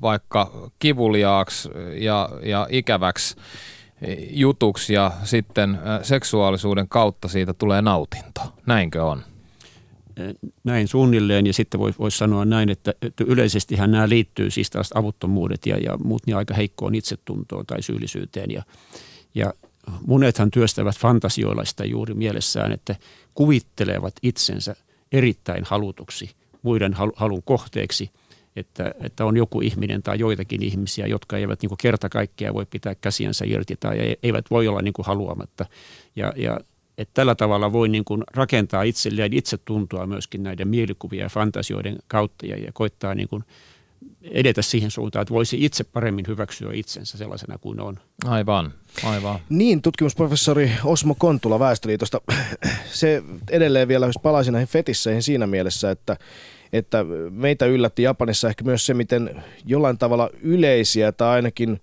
vaikka 0.01 0.69
kivuliaaksi 0.79 1.69
ja, 1.95 2.29
ja 2.43 2.67
ikäväksi 2.69 3.35
jutuksi 4.29 4.93
ja 4.93 5.11
sitten 5.23 5.79
seksuaalisuuden 6.01 6.87
kautta 6.87 7.27
siitä 7.27 7.53
tulee 7.53 7.81
nautinto. 7.81 8.41
Näinkö 8.65 9.05
on? 9.05 9.23
Näin 10.63 10.87
suunnilleen 10.87 11.47
ja 11.47 11.53
sitten 11.53 11.79
voisi 11.79 11.99
vois 11.99 12.17
sanoa 12.17 12.45
näin, 12.45 12.69
että, 12.69 12.93
yleisestihän 13.19 13.91
nämä 13.91 14.09
liittyy 14.09 14.51
siis 14.51 14.69
taas 14.69 14.91
avuttomuudet 14.95 15.65
ja, 15.65 15.77
ja 15.77 15.97
muut 15.97 16.25
niin 16.25 16.37
aika 16.37 16.53
heikkoon 16.53 16.95
itsetuntoon 16.95 17.65
tai 17.65 17.81
syyllisyyteen 17.81 18.51
ja, 18.51 18.63
ja 19.35 19.53
monethan 20.07 20.51
työstävät 20.51 20.97
fantasioilla 20.97 21.65
sitä 21.65 21.85
juuri 21.85 22.13
mielessään, 22.13 22.71
että 22.71 22.95
kuvittelevat 23.33 24.13
itsensä 24.21 24.75
erittäin 25.11 25.63
halutuksi 25.63 26.29
muiden 26.63 26.95
halun 27.15 27.43
kohteeksi– 27.43 28.09
että, 28.55 28.91
että 28.99 29.25
on 29.25 29.37
joku 29.37 29.61
ihminen 29.61 30.03
tai 30.03 30.19
joitakin 30.19 30.63
ihmisiä, 30.63 31.07
jotka 31.07 31.37
eivät 31.37 31.61
niin 31.61 31.77
kerta 31.81 32.09
kaikkea 32.09 32.53
voi 32.53 32.65
pitää 32.65 32.95
käsiänsä 32.95 33.45
irti 33.47 33.75
tai 33.79 34.17
eivät 34.23 34.45
voi 34.51 34.67
olla 34.67 34.81
niin 34.81 34.93
kuin 34.93 35.05
haluamatta. 35.05 35.65
Ja, 36.15 36.33
ja 36.35 36.59
että 36.97 37.11
tällä 37.13 37.35
tavalla 37.35 37.71
voi 37.71 37.89
niin 37.89 38.05
kuin 38.05 38.23
rakentaa 38.33 38.83
itselleen 38.83 39.33
itse 39.33 39.57
tuntua 39.57 40.07
myöskin 40.07 40.43
näiden 40.43 40.67
mielikuvien 40.67 41.23
ja 41.23 41.29
fantasioiden 41.29 41.95
kautta 42.07 42.45
ja, 42.45 42.57
ja 42.57 42.71
koittaa 42.73 43.15
niin 43.15 43.27
kuin 43.27 43.43
edetä 44.21 44.61
siihen 44.61 44.91
suuntaan, 44.91 45.21
että 45.21 45.33
voisi 45.33 45.65
itse 45.65 45.83
paremmin 45.83 46.27
hyväksyä 46.27 46.73
itsensä 46.73 47.17
sellaisena 47.17 47.57
kuin 47.57 47.79
on. 47.79 47.99
Aivan, 48.25 48.73
aivan. 49.03 49.39
Niin, 49.49 49.81
tutkimusprofessori 49.81 50.71
Osmo 50.83 51.15
Kontula 51.15 51.59
Väestöliitosta. 51.59 52.21
Se 52.85 53.23
edelleen 53.49 53.87
vielä, 53.87 54.05
jos 54.05 54.19
palaisin 54.23 54.51
näihin 54.51 54.67
fetisseihin 54.67 55.23
siinä 55.23 55.47
mielessä, 55.47 55.91
että 55.91 56.17
että 56.73 57.05
meitä 57.29 57.65
yllätti 57.65 58.03
Japanissa 58.03 58.49
ehkä 58.49 58.63
myös 58.63 58.85
se, 58.85 58.93
miten 58.93 59.43
jollain 59.65 59.97
tavalla 59.97 60.29
yleisiä 60.41 61.11
tai 61.11 61.29
ainakin 61.29 61.81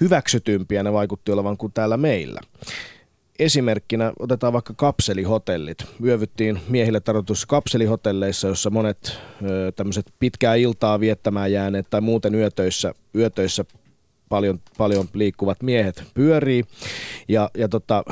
hyväksytympiä 0.00 0.82
ne 0.82 0.92
vaikutti 0.92 1.32
olevan 1.32 1.56
kuin 1.56 1.72
täällä 1.72 1.96
meillä. 1.96 2.40
Esimerkkinä 3.38 4.12
otetaan 4.18 4.52
vaikka 4.52 4.74
kapselihotellit. 4.76 5.78
Yövyttiin 6.04 6.60
miehille 6.68 7.00
tarkoitus 7.00 7.46
kapselihotelleissa, 7.46 8.48
jossa 8.48 8.70
monet 8.70 9.18
tämmöiset 9.76 10.06
pitkää 10.18 10.54
iltaa 10.54 11.00
viettämään 11.00 11.52
jääneet 11.52 11.86
tai 11.90 12.00
muuten 12.00 12.34
yötöissä, 12.34 12.94
yötöissä 13.14 13.64
paljon, 14.28 14.60
paljon 14.78 15.08
liikkuvat 15.14 15.62
miehet 15.62 16.02
pyörii 16.14 16.64
ja, 17.28 17.50
ja 17.58 17.68
tota, 17.68 18.04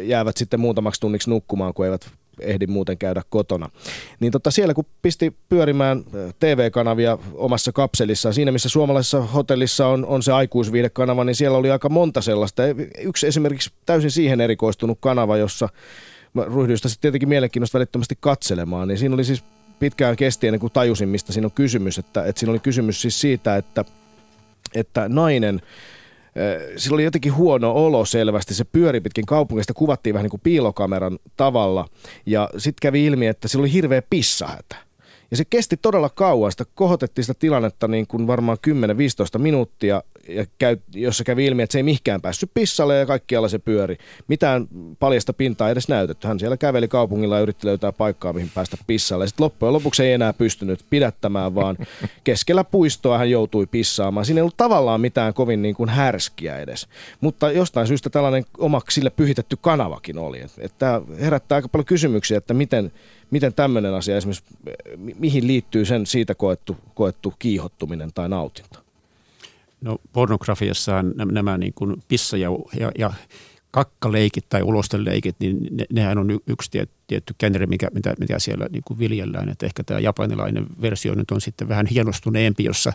jäävät 0.00 0.36
sitten 0.36 0.60
muutamaksi 0.60 1.00
tunniksi 1.00 1.30
nukkumaan, 1.30 1.74
kun 1.74 1.84
eivät 1.84 2.10
ehdi 2.40 2.66
muuten 2.66 2.98
käydä 2.98 3.22
kotona. 3.28 3.70
Niin 4.20 4.32
tota, 4.32 4.50
siellä 4.50 4.74
kun 4.74 4.86
pisti 5.02 5.36
pyörimään 5.48 6.04
TV-kanavia 6.40 7.18
omassa 7.34 7.72
kapselissaan, 7.72 8.34
siinä 8.34 8.52
missä 8.52 8.68
suomalaisessa 8.68 9.22
hotellissa 9.22 9.86
on, 9.86 10.06
on 10.06 10.22
se 10.22 10.32
aikuisviidekanava, 10.32 11.24
niin 11.24 11.36
siellä 11.36 11.58
oli 11.58 11.70
aika 11.70 11.88
monta 11.88 12.20
sellaista. 12.20 12.62
Yksi 12.98 13.26
esimerkiksi 13.26 13.70
täysin 13.86 14.10
siihen 14.10 14.40
erikoistunut 14.40 14.98
kanava, 15.00 15.36
jossa 15.36 15.68
mä 16.34 16.44
ryhdyin 16.44 16.78
sitä 16.78 17.00
tietenkin 17.00 17.28
mielenkiinnosta 17.28 17.78
välittömästi 17.78 18.18
katselemaan, 18.20 18.88
niin 18.88 18.98
siinä 18.98 19.14
oli 19.14 19.24
siis 19.24 19.44
pitkään 19.78 20.16
kesti 20.16 20.46
ennen 20.46 20.60
kuin 20.60 20.72
tajusin, 20.72 21.08
mistä 21.08 21.32
siinä 21.32 21.46
on 21.46 21.52
kysymys. 21.52 21.98
Että, 21.98 22.24
että 22.24 22.40
siinä 22.40 22.50
oli 22.50 22.58
kysymys 22.58 23.02
siis 23.02 23.20
siitä, 23.20 23.56
että, 23.56 23.84
että 24.74 25.08
nainen 25.08 25.60
sillä 26.76 26.94
oli 26.94 27.04
jotenkin 27.04 27.34
huono 27.34 27.72
olo 27.72 28.04
selvästi. 28.04 28.54
Se 28.54 28.64
pyöri 28.64 29.00
pitkin 29.00 29.26
kaupungista, 29.26 29.74
kuvattiin 29.74 30.14
vähän 30.14 30.24
niin 30.24 30.30
kuin 30.30 30.40
piilokameran 30.44 31.18
tavalla. 31.36 31.88
Ja 32.26 32.50
sitten 32.58 32.82
kävi 32.82 33.04
ilmi, 33.04 33.26
että 33.26 33.48
sillä 33.48 33.62
oli 33.62 33.72
hirveä 33.72 34.02
pissahätä. 34.10 34.76
Ja 35.34 35.38
se 35.38 35.44
kesti 35.44 35.76
todella 35.76 36.08
kauan. 36.08 36.52
Sitä 36.52 36.64
kohotettiin 36.74 37.24
sitä 37.24 37.38
tilannetta 37.38 37.88
niin 37.88 38.06
kuin 38.06 38.26
varmaan 38.26 38.58
10-15 39.36 39.38
minuuttia 39.38 40.02
ja 40.28 40.46
käy, 40.58 40.76
jossa 40.94 41.24
kävi 41.24 41.46
ilmi, 41.46 41.62
että 41.62 41.72
se 41.72 41.78
ei 41.78 41.82
mihinkään 41.82 42.20
päässyt 42.20 42.50
pissalle 42.54 42.98
ja 42.98 43.06
kaikkialla 43.06 43.48
se 43.48 43.58
pyöri. 43.58 43.96
Mitään 44.28 44.68
paljasta 44.98 45.32
pintaa 45.32 45.68
ei 45.68 45.72
edes 45.72 45.88
näytetty. 45.88 46.28
Hän 46.28 46.38
siellä 46.38 46.56
käveli 46.56 46.88
kaupungilla 46.88 47.36
ja 47.36 47.42
yritti 47.42 47.66
löytää 47.66 47.92
paikkaa, 47.92 48.32
mihin 48.32 48.50
päästä 48.54 48.76
pissalle. 48.86 49.26
Sitten 49.26 49.44
loppujen 49.44 49.72
lopuksi 49.72 50.02
ei 50.02 50.12
enää 50.12 50.32
pystynyt 50.32 50.84
pidättämään, 50.90 51.54
vaan 51.54 51.76
keskellä 52.24 52.64
puistoa 52.64 53.18
hän 53.18 53.30
joutui 53.30 53.66
pissaamaan. 53.66 54.26
Siinä 54.26 54.38
ei 54.38 54.42
ollut 54.42 54.56
tavallaan 54.56 55.00
mitään 55.00 55.34
kovin 55.34 55.62
niin 55.62 55.74
kuin 55.74 55.88
härskiä 55.88 56.58
edes. 56.58 56.88
Mutta 57.20 57.50
jostain 57.50 57.86
syystä 57.86 58.10
tällainen 58.10 58.44
omaksi 58.58 58.94
sille 58.94 59.10
pyhitetty 59.10 59.56
kanavakin 59.60 60.18
oli. 60.18 60.44
Että 60.58 61.02
herättää 61.20 61.56
aika 61.56 61.68
paljon 61.68 61.86
kysymyksiä, 61.86 62.38
että 62.38 62.54
miten, 62.54 62.92
miten 63.30 63.54
tämmöinen 63.54 63.94
asia 63.94 64.16
esimerkiksi, 64.16 64.44
mihin 64.96 65.46
liittyy 65.46 65.84
sen 65.84 66.06
siitä 66.06 66.34
koettu, 66.34 66.76
koettu 66.94 67.34
kiihottuminen 67.38 68.10
tai 68.14 68.28
nautinto? 68.28 68.84
No 69.80 69.98
pornografiassa 70.12 71.04
nämä 71.32 71.58
niin 71.58 71.72
kuin 71.74 72.02
pissa 72.08 72.36
ja, 72.36 72.48
ja, 72.80 72.92
ja 72.98 73.12
kakkaleikit 73.70 74.48
tai 74.48 74.62
ulosteleikit, 74.62 75.36
niin 75.38 75.68
ne, 75.70 75.84
nehän 75.92 76.18
on 76.18 76.40
yksi 76.46 76.70
tietty 77.06 77.34
genre, 77.38 77.66
mikä, 77.66 77.88
mitä, 77.94 78.14
mitä 78.18 78.38
siellä 78.38 78.66
niin 78.72 78.82
kuin 78.84 78.98
viljellään. 78.98 79.48
Että 79.48 79.66
ehkä 79.66 79.84
tämä 79.84 80.00
japanilainen 80.00 80.66
versio 80.82 81.14
nyt 81.14 81.30
on 81.30 81.40
sitten 81.40 81.68
vähän 81.68 81.86
hienostuneempi, 81.86 82.64
jossa, 82.64 82.92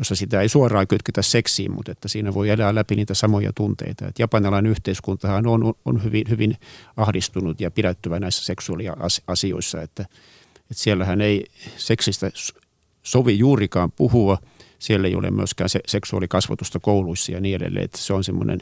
jossa 0.00 0.14
sitä 0.14 0.40
ei 0.40 0.48
suoraan 0.48 0.86
kytketä 0.86 1.22
seksiin, 1.22 1.72
mutta 1.72 1.92
että 1.92 2.08
siinä 2.08 2.34
voi 2.34 2.50
elää 2.50 2.74
läpi 2.74 2.96
niitä 2.96 3.14
samoja 3.14 3.52
tunteita. 3.52 4.08
Että 4.08 4.22
japanilainen 4.22 4.70
yhteiskuntahan 4.70 5.46
on, 5.46 5.74
on 5.84 6.04
hyvin, 6.04 6.24
hyvin 6.30 6.56
ahdistunut 6.96 7.60
ja 7.60 7.70
pidättyvä 7.70 8.20
näissä 8.20 8.44
seksuaaliasioissa, 8.44 9.82
että, 9.82 10.02
että 10.60 10.74
siellähän 10.82 11.20
ei 11.20 11.46
seksistä 11.76 12.30
sovi 13.02 13.38
juurikaan 13.38 13.92
puhua– 13.92 14.38
siellä 14.80 15.08
ei 15.08 15.14
ole 15.14 15.30
myöskään 15.30 15.70
se, 15.70 15.80
seksuaalikasvatusta 15.86 16.80
kouluissa 16.80 17.32
ja 17.32 17.40
niin 17.40 17.56
edelleen. 17.56 17.84
Että 17.84 17.98
se 17.98 18.12
on 18.12 18.24
semmoinen 18.24 18.60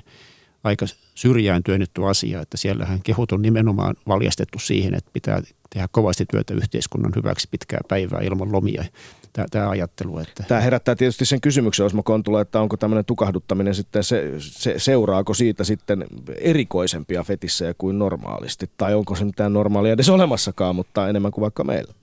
aika 0.69 0.87
syrjään 1.14 1.62
työnnetty 1.62 2.09
asia, 2.09 2.41
että 2.41 2.57
siellähän 2.57 3.03
kehut 3.03 3.33
on 3.33 3.43
nimenomaan 3.43 3.95
valjastettu 4.09 4.59
siihen, 4.59 4.95
että 4.95 5.11
pitää 5.12 5.43
tehdä 5.71 5.89
kovasti 5.91 6.27
työtä 6.31 6.55
yhteiskunnan 6.55 7.12
hyväksi 7.16 7.49
pitkää 7.51 7.81
päivää 7.89 8.21
ilman 8.21 8.53
lomia. 8.53 8.85
Tämä, 9.33 9.47
tämä 9.51 9.69
ajattelu. 9.69 10.19
Että... 10.19 10.45
Tämä 10.49 10.61
herättää 10.61 10.95
tietysti 10.95 11.25
sen 11.25 11.41
kysymyksen, 11.41 11.87
Osmo 11.87 12.03
Kontula, 12.03 12.41
että 12.41 12.61
onko 12.61 12.77
tämmöinen 12.77 13.05
tukahduttaminen 13.05 13.75
sitten, 13.75 14.05
se, 14.05 14.35
se, 14.39 14.75
seuraako 14.77 15.35
siitä 15.35 15.64
sitten 15.64 16.05
erikoisempia 16.39 17.23
fetissejä 17.23 17.75
kuin 17.79 17.99
normaalisti, 17.99 18.71
tai 18.77 18.95
onko 18.95 19.14
se 19.14 19.25
mitään 19.25 19.53
normaalia 19.53 19.93
edes 19.93 20.09
olemassakaan, 20.09 20.77
mutta 20.77 21.09
enemmän 21.09 21.33
kuin 21.33 21.43
vaikka 21.43 21.64
meillä? 21.64 21.95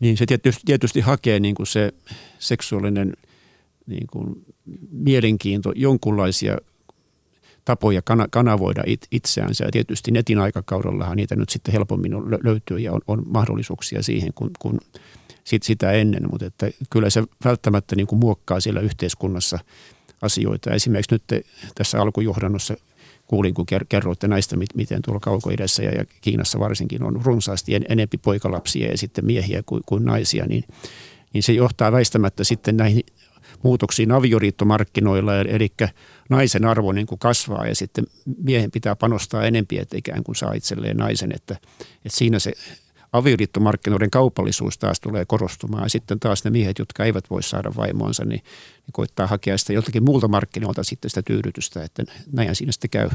Niin 0.00 0.16
se 0.16 0.26
tietysti, 0.26 0.62
tietysti 0.64 1.00
hakee 1.00 1.40
niin 1.40 1.54
kuin 1.54 1.66
se 1.66 1.92
seksuaalinen 2.38 3.12
niin 3.86 4.06
kuin 4.06 4.44
mielenkiinto, 4.90 5.72
jonkunlaisia 5.76 6.56
tapoja 7.64 8.02
kanavoida 8.30 8.82
it, 8.86 9.06
itseänsä. 9.10 9.64
Ja 9.64 9.70
tietysti 9.70 10.10
netin 10.10 10.38
aikakaudellahan 10.38 11.16
niitä 11.16 11.36
nyt 11.36 11.48
sitten 11.48 11.72
helpommin 11.72 12.12
löytyy 12.44 12.78
ja 12.78 12.92
on, 12.92 13.00
on 13.06 13.22
mahdollisuuksia 13.26 14.02
siihen 14.02 14.32
kuin, 14.34 14.50
kuin 14.58 14.80
sit, 15.44 15.62
sitä 15.62 15.92
ennen. 15.92 16.30
Mutta 16.30 16.46
että 16.46 16.70
kyllä 16.90 17.10
se 17.10 17.22
välttämättä 17.44 17.96
niin 17.96 18.06
kuin 18.06 18.18
muokkaa 18.18 18.60
siellä 18.60 18.80
yhteiskunnassa 18.80 19.58
asioita. 20.22 20.70
Esimerkiksi 20.70 21.14
nyt 21.14 21.46
tässä 21.74 22.00
alkujohdannossa– 22.00 22.74
kuulin, 23.32 23.54
kun 23.54 23.66
kerroitte 23.88 24.28
näistä, 24.28 24.56
miten 24.74 25.02
tuolla 25.02 25.20
kaukoidessa 25.20 25.82
ja 25.82 26.04
Kiinassa 26.20 26.58
varsinkin 26.58 27.02
on 27.02 27.20
runsaasti 27.24 27.72
enempi 27.88 28.18
poikalapsia 28.18 28.90
ja 28.90 28.98
sitten 28.98 29.24
miehiä 29.24 29.62
kuin, 29.66 29.82
kuin 29.86 30.04
naisia, 30.04 30.46
niin, 30.46 30.64
niin 31.32 31.42
se 31.42 31.52
johtaa 31.52 31.92
väistämättä 31.92 32.44
sitten 32.44 32.76
näihin 32.76 33.02
muutoksiin 33.62 34.12
avioliittomarkkinoilla, 34.12 35.36
eli 35.36 35.72
naisen 36.28 36.64
arvo 36.64 36.92
niin 36.92 37.06
kuin 37.06 37.18
kasvaa 37.18 37.66
ja 37.66 37.74
sitten 37.74 38.06
miehen 38.42 38.70
pitää 38.70 38.96
panostaa 38.96 39.44
enempi, 39.44 39.78
että 39.78 39.96
ikään 39.96 40.24
kuin 40.24 40.36
saa 40.36 40.52
itselleen 40.52 40.96
naisen, 40.96 41.32
että, 41.34 41.56
että 42.04 42.18
siinä 42.18 42.38
se 42.38 42.52
avioliittomarkkinoiden 43.12 44.10
kaupallisuus 44.10 44.78
taas 44.78 45.00
tulee 45.00 45.24
korostumaan. 45.24 45.82
Ja 45.82 45.88
sitten 45.88 46.20
taas 46.20 46.44
ne 46.44 46.50
miehet, 46.50 46.78
jotka 46.78 47.04
eivät 47.04 47.30
voi 47.30 47.42
saada 47.42 47.72
vaimoansa, 47.76 48.24
niin, 48.24 48.40
niin 48.86 48.92
koittaa 48.92 49.26
hakea 49.26 49.58
sitä 49.58 49.72
joltakin 49.72 50.04
muulta 50.04 50.28
markkinoilta 50.28 50.84
sitten 50.84 51.10
sitä 51.10 51.22
tyydytystä, 51.22 51.84
että 51.84 52.02
näin 52.32 52.54
siinä 52.54 52.72
sitten 52.72 52.90
käy. 52.90 53.08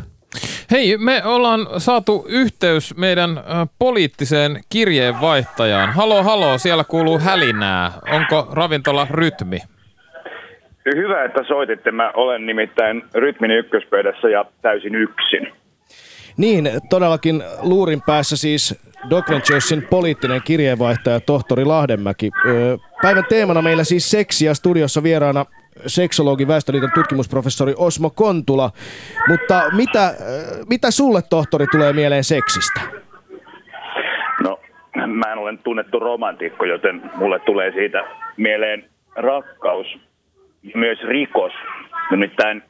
Hei, 0.71 0.97
me 0.97 1.25
ollaan 1.25 1.67
saatu 1.77 2.25
yhteys 2.27 2.93
meidän 2.97 3.43
poliittiseen 3.79 4.63
kirjeenvaihtajaan. 4.69 5.93
Halo, 5.93 6.23
halo, 6.23 6.57
siellä 6.57 6.83
kuuluu 6.83 7.19
hälinää. 7.19 7.91
Onko 8.11 8.47
ravintola 8.51 9.07
Rytmi? 9.09 9.59
Hyvä, 10.95 11.23
että 11.23 11.43
soititte. 11.43 11.91
Mä 11.91 12.11
olen 12.15 12.45
nimittäin 12.45 13.03
Rytmin 13.13 13.51
ykköspöydässä 13.51 14.29
ja 14.29 14.45
täysin 14.61 14.95
yksin. 14.95 15.53
Niin, 16.37 16.69
todellakin 16.89 17.43
luurin 17.61 18.01
päässä 18.05 18.37
siis 18.37 18.79
Doc 19.09 19.29
Venturesin 19.29 19.87
poliittinen 19.89 20.41
kirjeenvaihtaja 20.45 21.19
tohtori 21.19 21.65
Lahdenmäki. 21.65 22.31
Päivän 23.01 23.25
teemana 23.29 23.61
meillä 23.61 23.83
siis 23.83 24.11
seksi 24.11 24.45
ja 24.45 24.53
studiossa 24.53 25.03
vieraana 25.03 25.45
seksologi, 25.85 26.47
Väestöliiton 26.47 26.91
tutkimusprofessori 26.95 27.73
Osmo 27.77 28.09
Kontula. 28.09 28.71
Mutta 29.27 29.63
mitä, 29.75 30.13
mitä 30.69 30.91
sulle, 30.91 31.21
tohtori, 31.29 31.67
tulee 31.67 31.93
mieleen 31.93 32.23
seksistä? 32.23 32.81
No, 34.43 34.59
mä 34.95 35.31
en 35.31 35.37
ole 35.37 35.57
tunnettu 35.63 35.99
romantikko, 35.99 36.65
joten 36.65 37.01
mulle 37.15 37.39
tulee 37.39 37.71
siitä 37.71 38.03
mieleen 38.37 38.85
rakkaus 39.15 39.87
myös 40.75 40.99
rikos. 41.03 41.53
Nimittäin 42.11 42.63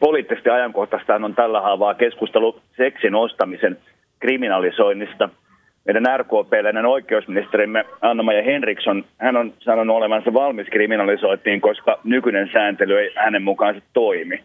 poliittisesti 0.00 0.50
ajankohtaista 0.50 1.14
on 1.14 1.34
tällä 1.34 1.60
haavaa 1.60 1.94
keskustelu 1.94 2.60
seksin 2.76 3.14
ostamisen 3.14 3.78
kriminalisoinnista– 4.20 5.28
meidän 5.86 6.20
RKP-läinen 6.20 6.86
oikeusministerimme 6.86 7.84
Anna-Maja 8.00 8.42
Henriksson, 8.42 9.04
hän 9.18 9.36
on 9.36 9.54
sanonut 9.60 9.96
olevansa 9.96 10.34
valmis 10.34 10.66
kriminalisoitiin, 10.70 11.60
koska 11.60 11.98
nykyinen 12.04 12.50
sääntely 12.52 12.98
ei 12.98 13.12
hänen 13.16 13.42
mukaansa 13.42 13.80
toimi. 13.92 14.44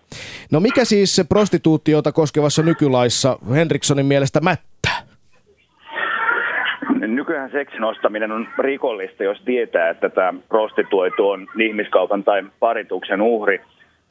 No 0.52 0.60
mikä 0.60 0.86
siis 0.86 1.22
prostituutiota 1.30 2.12
koskevassa 2.12 2.64
nykylaissa 2.64 3.38
Henrikssonin 3.54 4.06
mielestä 4.06 4.40
mättää? 4.42 4.71
Nykyään 7.32 7.52
seksin 7.52 7.84
ostaminen 7.84 8.32
on 8.32 8.48
rikollista, 8.60 9.24
jos 9.24 9.42
tietää, 9.46 9.90
että 9.90 10.10
tämä 10.10 10.34
prostituoitu 10.50 11.30
on 11.30 11.48
ihmiskaupan 11.60 12.24
tai 12.24 12.44
parituksen 12.60 13.22
uhri. 13.22 13.62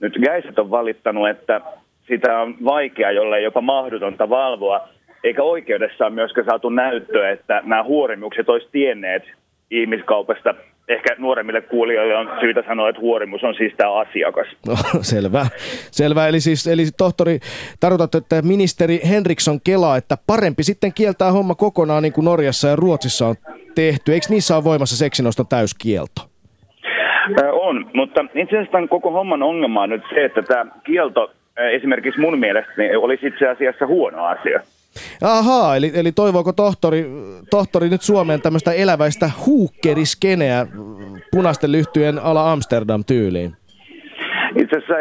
Nyt 0.00 0.14
Gäiset 0.24 0.58
on 0.58 0.70
valittanut, 0.70 1.28
että 1.28 1.60
sitä 2.08 2.38
on 2.38 2.54
vaikea, 2.64 3.10
jollei 3.10 3.44
jopa 3.44 3.60
mahdotonta 3.60 4.30
valvoa– 4.30 4.80
eikä 5.24 5.42
oikeudessa 5.42 6.06
ole 6.06 6.14
myöskään 6.14 6.44
saatu 6.44 6.68
näyttöä, 6.68 7.30
että 7.30 7.62
nämä 7.64 7.82
huorimukset 7.82 8.48
olisi 8.48 8.68
tienneet 8.72 9.22
ihmiskaupasta. 9.70 10.54
Ehkä 10.90 11.14
nuoremmille 11.18 11.60
kuulijoille 11.60 12.16
on 12.16 12.28
syytä 12.40 12.62
sanoa, 12.68 12.88
että 12.88 13.00
huorimus 13.00 13.44
on 13.44 13.54
siis 13.54 13.72
tämä 13.76 13.92
asiakas. 13.92 14.46
No, 14.66 14.74
selvä. 15.00 15.46
selvä. 15.90 16.28
Eli 16.28 16.40
siis 16.40 16.66
eli 16.66 16.82
tohtori, 16.98 17.38
tarkoitat, 17.80 18.14
että 18.14 18.42
ministeri 18.42 19.00
Henriksson 19.10 19.60
kelaa, 19.64 19.96
että 19.96 20.16
parempi 20.26 20.62
sitten 20.62 20.92
kieltää 20.92 21.32
homma 21.32 21.54
kokonaan 21.54 22.02
niin 22.02 22.12
kuin 22.12 22.24
Norjassa 22.24 22.68
ja 22.68 22.76
Ruotsissa 22.76 23.26
on 23.26 23.34
tehty. 23.74 24.12
Eikö 24.12 24.26
niissä 24.30 24.56
ole 24.56 24.64
voimassa 24.64 24.96
seksinoston 24.96 25.46
täyskielto? 25.46 26.20
On, 27.52 27.90
mutta 27.94 28.24
itse 28.34 28.56
asiassa 28.56 28.72
tämän 28.72 28.88
koko 28.88 29.10
homman 29.10 29.42
ongelma 29.42 29.82
on 29.82 29.90
nyt 29.90 30.02
se, 30.14 30.24
että 30.24 30.42
tämä 30.42 30.66
kielto 30.84 31.32
esimerkiksi 31.72 32.20
mun 32.20 32.38
mielestä 32.38 32.72
olisi 32.98 33.26
itse 33.26 33.48
asiassa 33.48 33.86
huono 33.86 34.24
asia. 34.24 34.60
Ahaa, 35.22 35.76
eli, 35.76 35.92
eli 35.94 36.12
toivooko 36.12 36.52
tohtori, 36.52 37.06
tohtori 37.50 37.88
nyt 37.88 38.02
Suomeen 38.02 38.40
tämmöistä 38.40 38.72
eläväistä 38.72 39.30
huukkeriskeneä 39.46 40.66
punaisten 41.32 41.72
lyhtyjen 41.72 42.18
ala 42.18 42.52
Amsterdam-tyyliin? 42.52 43.52
Itse 44.56 44.76
asiassa 44.76 44.94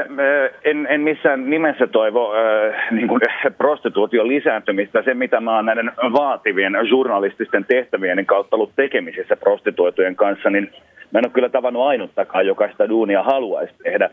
en, 0.64 0.88
en 0.89 1.02
missään 1.02 1.50
nimessä 1.50 1.88
toivo 1.88 2.34
äh, 2.34 2.91
niin 2.91 3.08
kuin 3.08 3.22
prostituution 3.58 4.28
lisääntymistä. 4.28 5.02
Se, 5.04 5.14
mitä 5.14 5.41
mä 5.41 5.56
oon 5.56 5.66
näiden 5.66 5.91
vaativien 6.14 6.74
journalististen 6.89 7.66
tehtävien 7.66 8.26
kautta 8.26 8.56
ollut 8.56 8.76
tekemisissä 8.76 9.36
prostituoitujen 9.36 10.16
kanssa, 10.16 10.50
niin 10.50 10.72
mä 11.12 11.20
en 11.20 11.26
ole 11.26 11.34
kyllä 11.34 11.50
tavannut 11.50 11.84
ainuttakaan, 11.84 12.47
joka 12.47 12.68
sitä 12.72 12.89
duunia 12.89 13.24
haluaisi 13.24 13.74
tehdä. 13.84 14.10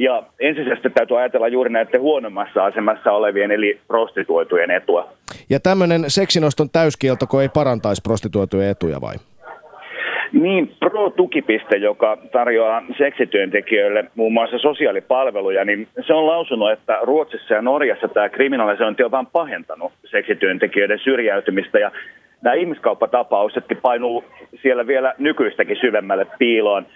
Ja 0.00 0.22
ensisijaisesti 0.40 0.90
täytyy 0.90 1.18
ajatella 1.18 1.48
juuri 1.48 1.70
näiden 1.70 2.00
huonommassa 2.00 2.64
asemassa 2.64 3.12
olevien, 3.12 3.50
eli 3.50 3.80
prostituoitujen 3.88 4.70
etua. 4.70 5.08
Ja 5.50 5.60
tämmöinen 5.60 6.04
seksinoston 6.06 6.70
täyskieltoko 6.70 7.40
ei 7.40 7.48
parantaisi 7.48 8.02
prostituoitujen 8.02 8.70
etuja 8.70 9.00
vai? 9.00 9.14
Niin, 10.32 10.72
Pro-tukipiste, 10.80 11.76
joka 11.76 12.18
tarjoaa 12.32 12.82
seksityöntekijöille 12.98 14.04
muun 14.14 14.32
muassa 14.32 14.58
sosiaalipalveluja, 14.58 15.64
niin 15.64 15.88
se 16.06 16.14
on 16.14 16.26
lausunut, 16.26 16.72
että 16.72 16.98
Ruotsissa 17.02 17.54
ja 17.54 17.62
Norjassa 17.62 18.08
tämä 18.08 18.28
kriminalisointi 18.28 19.02
on 19.02 19.10
vain 19.10 19.26
pahentanut 19.26 19.92
seksityöntekijöiden 20.04 20.98
syrjäytymistä. 20.98 21.78
Ja 21.78 21.90
nämä 22.42 22.54
ihmiskauppatapauksetkin 22.54 23.76
painuu 23.76 24.24
siellä 24.62 24.86
vielä 24.86 25.14
nykyistäkin 25.18 25.76
syvemmälle 25.80 26.26
piiloon. 26.38 26.86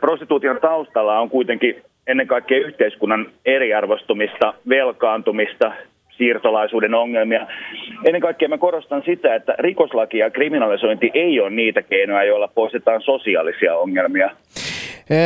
Prostituution 0.00 0.58
taustalla 0.60 1.20
on 1.20 1.30
kuitenkin 1.30 1.82
ennen 2.06 2.26
kaikkea 2.26 2.58
yhteiskunnan 2.58 3.26
eriarvostumista, 3.44 4.54
velkaantumista, 4.68 5.72
siirtolaisuuden 6.16 6.94
ongelmia. 6.94 7.46
Ennen 8.04 8.22
kaikkea 8.22 8.48
mä 8.48 8.58
korostan 8.58 9.02
sitä, 9.06 9.34
että 9.34 9.54
rikoslaki 9.58 10.18
ja 10.18 10.30
kriminalisointi 10.30 11.10
ei 11.14 11.40
ole 11.40 11.50
niitä 11.50 11.82
keinoja, 11.82 12.24
joilla 12.24 12.48
poistetaan 12.48 13.02
sosiaalisia 13.02 13.76
ongelmia. 13.76 14.30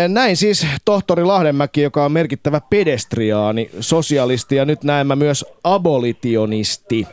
Näin 0.09 0.37
siis 0.37 0.81
tohtori 0.85 1.24
Lahdenmäki, 1.24 1.83
joka 1.83 2.05
on 2.05 2.12
merkittävä 2.12 2.61
pedestriaani, 2.70 3.68
sosialisti 3.81 4.57
ja 4.57 4.64
nyt 4.64 4.85
näemmä 4.85 5.16
myös 5.16 5.61
abolitionisti. 5.64 7.07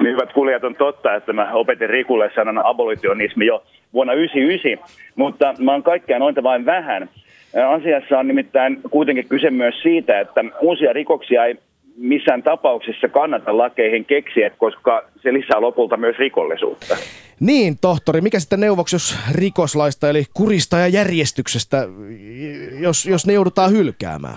Niin 0.00 0.12
hyvät 0.12 0.32
kuulijat, 0.32 0.64
on 0.64 0.74
totta, 0.74 1.14
että 1.14 1.32
mä 1.32 1.52
opetin 1.52 1.90
Rikulle 1.90 2.30
sanan 2.34 2.66
abolitionismi 2.66 3.46
jo 3.46 3.62
vuonna 3.92 4.12
1999, 4.12 5.12
mutta 5.16 5.54
mä 5.58 5.72
oon 5.72 5.82
kaikkea 5.82 6.18
noita 6.18 6.42
vain 6.42 6.66
vähän– 6.66 7.08
Asiassa 7.68 8.18
on 8.18 8.28
nimittäin 8.28 8.80
kuitenkin 8.90 9.28
kyse 9.28 9.50
myös 9.50 9.74
siitä, 9.82 10.20
että 10.20 10.44
uusia 10.60 10.92
rikoksia 10.92 11.44
ei 11.44 11.56
missään 11.96 12.42
tapauksessa 12.42 13.08
kannata 13.08 13.58
lakeihin 13.58 14.04
keksiä, 14.04 14.50
koska 14.50 15.04
se 15.22 15.32
lisää 15.32 15.60
lopulta 15.60 15.96
myös 15.96 16.18
rikollisuutta. 16.18 16.96
Niin, 17.40 17.74
tohtori, 17.80 18.20
mikä 18.20 18.40
sitten 18.40 18.60
neuvoksi, 18.60 18.96
jos 18.96 19.18
rikoslaista 19.34 20.10
eli 20.10 20.24
kurista 20.34 20.76
ja 20.76 20.88
järjestyksestä, 20.88 21.76
jos, 22.80 23.06
jos 23.06 23.26
ne 23.26 23.32
joudutaan 23.32 23.72
hylkäämään? 23.72 24.36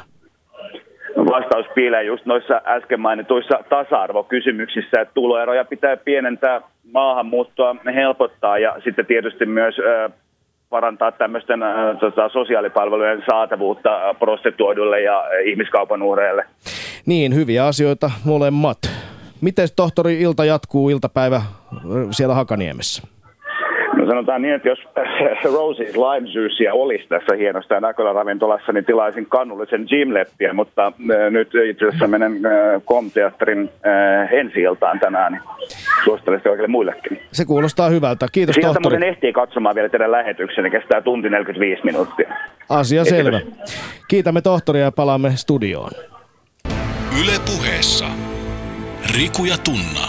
Vastaus 1.18 1.66
piilee 1.76 2.04
just 2.04 2.26
noissa 2.26 2.62
äsken 2.66 3.00
mainituissa 3.00 3.64
tasa-arvokysymyksissä, 3.70 5.02
että 5.02 5.14
tuloeroja 5.14 5.66
pitää 5.66 5.98
pienentää, 5.98 6.62
maahanmuuttoa 6.92 7.76
helpottaa 7.96 8.58
ja 8.58 8.76
sitten 8.84 9.06
tietysti 9.06 9.46
myös 9.46 9.76
parantaa 10.76 11.12
tämmöisten 11.12 11.64
äh, 11.64 11.98
tota, 12.00 12.30
sosiaalipalvelujen 12.30 13.24
saatavuutta 13.30 14.16
prostituoidulle 14.20 15.02
ja 15.02 15.24
ihmiskaupan 15.46 16.02
uhreille. 16.02 16.46
Niin, 17.06 17.36
hyviä 17.36 17.66
asioita 17.66 18.12
molemmat. 18.26 18.78
Miten 19.42 19.68
tohtori 19.76 20.22
ilta 20.22 20.46
jatkuu 20.46 20.90
iltapäivä 20.90 21.42
siellä 22.12 22.36
Hakaniemessä? 22.36 23.15
No 24.06 24.12
sanotaan 24.12 24.42
niin, 24.42 24.54
että 24.54 24.70
jos 24.70 24.80
Rosie's 25.44 25.98
Lime 25.98 26.30
Juicea 26.30 26.74
olisi 26.74 27.08
tässä 27.10 27.36
hienosta 27.36 27.80
ravintolassa, 28.14 28.72
niin 28.72 28.86
tilaisin 28.86 29.26
kannullisen 29.26 29.86
gymleppiä, 29.90 30.54
mutta 30.54 30.86
äh, 30.86 31.32
nyt 31.32 31.50
itse 31.70 31.86
asiassa 31.88 32.08
menen 32.08 32.46
äh, 32.46 32.82
Komteatterin 32.86 33.70
äh, 33.88 34.34
ensi 34.34 34.62
iltaan 34.62 35.00
tänään, 35.00 35.32
niin 35.32 35.42
suosittelen 36.04 36.40
sitä 36.40 36.50
kaikille 36.50 36.68
muillekin. 36.68 37.20
Se 37.32 37.46
kuulostaa 37.46 37.90
hyvältä. 37.90 38.28
Kiitos 38.32 38.54
Sieltä 38.54 38.68
tohtori. 38.68 38.96
muuten 38.96 39.10
ehtii 39.10 39.34
katsomaan 39.34 39.76
vielä 39.76 39.90
teidän 39.90 40.12
lähetyksen, 40.12 40.64
niin 40.64 40.72
kestää 40.72 41.02
tunti 41.02 41.30
45 41.30 41.82
minuuttia. 41.84 42.34
Asia 42.70 43.04
Kiitos. 43.04 43.18
selvä. 43.20 43.40
Kiitämme 44.08 44.42
tohtoria 44.42 44.84
ja 44.84 44.92
palaamme 44.92 45.32
studioon. 45.36 45.92
Yle 47.22 47.38
puheessa. 47.46 48.06
Riku 49.18 49.46
ja 49.46 49.56
Tunna. 49.58 50.08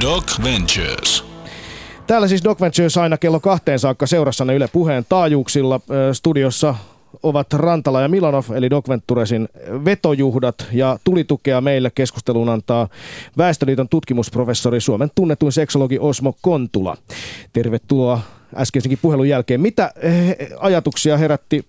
Doc 0.00 0.44
Ventures. 0.44 1.31
Täällä 2.12 2.28
siis 2.28 2.44
Doc 2.44 2.60
Ventures 2.60 2.98
aina 2.98 3.18
kello 3.18 3.40
kahteen 3.40 3.78
saakka 3.78 4.06
seurassanne 4.06 4.54
Yle 4.54 4.68
Puheen 4.72 5.04
taajuuksilla. 5.08 5.80
Studiossa 6.12 6.74
ovat 7.22 7.52
Rantala 7.52 8.00
ja 8.00 8.08
Milanov, 8.08 8.44
eli 8.54 8.70
Doc 8.70 8.88
Venturesin 8.88 9.48
vetojuhdat, 9.84 10.66
ja 10.72 10.98
tulitukea 11.04 11.60
meille 11.60 11.90
keskusteluun 11.94 12.48
antaa 12.48 12.88
Väestöliiton 13.38 13.88
tutkimusprofessori, 13.88 14.80
Suomen 14.80 15.10
tunnetuin 15.14 15.52
seksologi 15.52 15.98
Osmo 15.98 16.34
Kontula. 16.42 16.96
Tervetuloa 17.52 18.20
äskeisenkin 18.56 18.98
puhelun 19.02 19.28
jälkeen. 19.28 19.60
Mitä 19.60 19.92
eh, 19.96 20.36
ajatuksia 20.58 21.16
herätti 21.16 21.66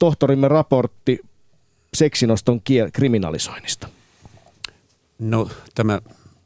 tohtorimme 0.00 0.48
raportti 0.48 1.20
seksinoston 1.94 2.60
kriminalisoinnista? 2.92 3.88
No 5.18 5.48
tämä 5.74 6.00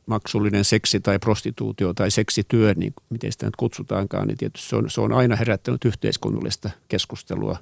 maksullinen 0.06 0.64
seksi 0.64 1.00
tai 1.00 1.18
prostituutio 1.18 1.94
tai 1.94 2.10
seksityö, 2.10 2.74
niin 2.76 2.92
miten 3.10 3.32
sitä 3.32 3.46
nyt 3.46 3.56
kutsutaankaan, 3.56 4.28
niin 4.28 4.38
tietysti 4.38 4.68
se 4.68 4.76
on, 4.76 4.90
se 4.90 5.00
on 5.00 5.12
aina 5.12 5.36
herättänyt 5.36 5.84
yhteiskunnallista 5.84 6.70
keskustelua. 6.88 7.58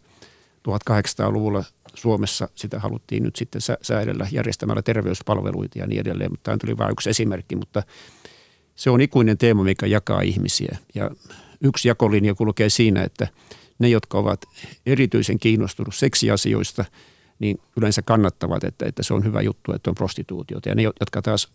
1800-luvulla 0.69 1.65
Suomessa 1.95 2.49
sitä 2.55 2.81
haluttiin 2.81 3.23
nyt 3.23 3.37
sitten 3.37 3.61
säädellä 3.83 4.27
järjestämällä 4.33 4.83
terveyspalveluita 4.83 5.79
ja 5.79 5.87
niin 5.87 6.01
edelleen, 6.01 6.31
mutta 6.33 6.45
tämä 6.45 6.59
tuli 6.59 6.79
vain 6.79 6.93
yksi 6.93 7.11
esimerkki, 7.11 7.57
mutta 7.57 7.83
se 8.77 8.91
on 8.91 9.01
ikuinen 9.01 9.39
teema, 9.39 9.65
mikä 9.65 9.87
jakaa 9.87 10.21
ihmisiä. 10.21 10.79
Ja 10.95 11.11
yksi 11.61 11.89
jakolinja 11.89 12.35
kulkee 12.35 12.69
siinä, 12.69 13.03
että 13.03 13.29
ne, 13.79 13.89
jotka 13.89 14.19
ovat 14.19 14.45
erityisen 14.87 15.39
kiinnostunut 15.39 15.95
seksiasioista, 15.95 16.85
niin 17.39 17.61
yleensä 17.77 18.03
kannattavat, 18.03 18.65
että, 18.65 18.87
että 18.87 19.03
se 19.03 19.15
on 19.15 19.25
hyvä 19.25 19.41
juttu, 19.41 19.73
että 19.73 19.91
on 19.91 19.95
prostituutiota. 19.95 20.69
Ja 20.69 20.75
ne, 20.75 20.83
jotka 20.83 21.23
taas 21.23 21.49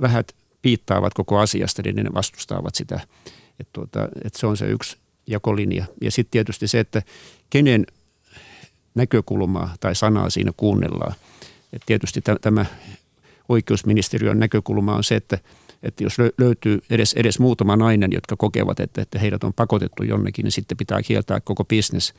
vähän 0.00 0.24
piittaavat 0.62 1.14
koko 1.14 1.38
asiasta, 1.38 1.82
niin 1.82 1.96
ne 1.96 2.14
vastustavat 2.14 2.74
sitä. 2.74 3.00
Että, 3.60 3.70
tuota, 3.72 4.08
että 4.24 4.38
se 4.38 4.46
on 4.46 4.56
se 4.56 4.66
yksi 4.66 4.96
jakolinja. 5.26 5.84
Ja 6.00 6.10
sitten 6.10 6.30
tietysti 6.30 6.68
se, 6.68 6.80
että 6.80 7.02
kenen 7.50 7.86
näkökulmaa 8.94 9.74
tai 9.80 9.94
sanaa 9.94 10.30
siinä 10.30 10.52
kuunnellaan. 10.56 11.14
Et 11.72 11.82
tietysti 11.86 12.22
tämä 12.40 12.66
oikeusministeriön 13.48 14.38
näkökulma 14.38 14.96
on 14.96 15.04
se, 15.04 15.16
että, 15.16 15.38
että 15.82 16.04
jos 16.04 16.16
löytyy 16.38 16.80
edes, 16.90 17.12
edes 17.12 17.38
muutama 17.38 17.76
nainen, 17.76 18.12
jotka 18.12 18.36
kokevat, 18.36 18.80
että, 18.80 19.02
että 19.02 19.18
heidät 19.18 19.44
on 19.44 19.52
pakotettu 19.52 20.02
jonnekin, 20.02 20.42
niin 20.42 20.52
sitten 20.52 20.76
pitää 20.76 21.02
kieltää 21.02 21.40
koko 21.40 21.64
bisnes. 21.64 22.14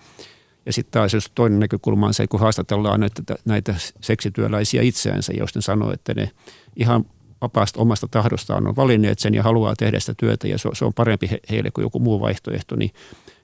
Ja 0.65 0.73
sitten 0.73 0.91
taas 0.91 1.13
jos 1.13 1.31
toinen 1.35 1.59
näkökulma 1.59 2.07
on 2.07 2.13
se, 2.13 2.27
kun 2.27 2.39
haastatellaan 2.39 2.99
näitä, 2.99 3.35
näitä 3.45 3.75
seksityöläisiä 4.01 4.81
itseänsä, 4.81 5.33
jos 5.37 5.55
ne 5.55 5.61
sanoo, 5.61 5.93
että 5.93 6.13
ne 6.13 6.31
ihan 6.75 7.05
vapaasta 7.41 7.81
omasta 7.81 8.07
tahdostaan 8.07 8.67
on 8.67 8.75
valinneet 8.75 9.19
sen 9.19 9.33
ja 9.33 9.43
haluaa 9.43 9.75
tehdä 9.75 9.99
sitä 9.99 10.13
työtä 10.17 10.47
ja 10.47 10.57
se, 10.57 10.69
se 10.73 10.85
on 10.85 10.93
parempi 10.93 11.29
heille 11.49 11.71
kuin 11.71 11.83
joku 11.83 11.99
muu 11.99 12.21
vaihtoehto, 12.21 12.75
niin, 12.75 12.91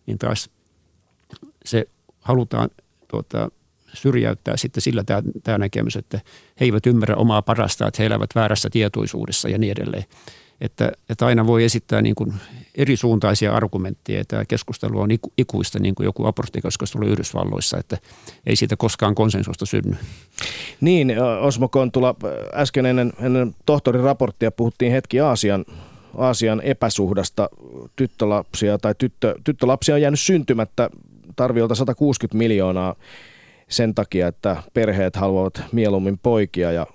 niin 0.05 0.17
taas 0.17 0.49
se 1.65 1.85
halutaan 2.19 2.69
tuota, 3.07 3.49
syrjäyttää 3.93 4.57
sitten 4.57 4.81
sillä 4.81 5.03
tämä, 5.03 5.21
tämä 5.43 5.57
näkemys, 5.57 5.95
että 5.95 6.19
he 6.59 6.65
eivät 6.65 6.85
ymmärrä 6.85 7.15
omaa 7.15 7.41
parasta, 7.41 7.87
että 7.87 8.01
he 8.01 8.05
elävät 8.05 8.29
väärässä 8.35 8.69
tietoisuudessa 8.69 9.49
ja 9.49 9.57
niin 9.57 9.71
edelleen. 9.71 10.03
Että, 10.63 10.91
että 11.09 11.25
aina 11.25 11.47
voi 11.47 11.63
esittää 11.63 12.01
niin 12.01 12.15
kuin 12.15 12.33
eri 12.75 12.97
suuntaisia 12.97 13.53
argumentteja. 13.53 14.25
Tämä 14.25 14.45
keskustelu 14.45 14.99
on 14.99 15.09
ikuista, 15.37 15.79
niin 15.79 15.95
kuin 15.95 16.05
joku 16.05 16.25
aborttikeskustelu 16.25 17.05
Yhdysvalloissa, 17.05 17.77
että 17.77 17.97
ei 18.45 18.55
siitä 18.55 18.75
koskaan 18.77 19.15
konsensusta 19.15 19.65
synny. 19.65 19.95
Niin, 20.81 21.15
Osmo 21.41 21.67
Kontula, 21.67 22.15
äsken 22.53 22.85
ennen, 22.85 23.13
ennen 23.21 23.55
tohtorin 23.65 24.03
raporttia 24.03 24.51
puhuttiin 24.51 24.91
hetki 24.91 25.19
Aasian 25.19 25.65
Aasian 26.17 26.61
epäsuhdasta. 26.61 27.49
Tyttölapsia 27.95 28.77
tai 28.77 28.95
tyttö, 28.97 29.35
tyttölapsia 29.43 29.95
on 29.95 30.01
jäänyt 30.01 30.19
syntymättä 30.19 30.89
tarviolta 31.35 31.75
160 31.75 32.37
miljoonaa 32.37 32.95
sen 33.67 33.95
takia, 33.95 34.27
että 34.27 34.63
perheet 34.73 35.15
haluavat 35.15 35.63
mieluummin 35.71 36.19
poikia 36.19 36.71
ja 36.71 36.87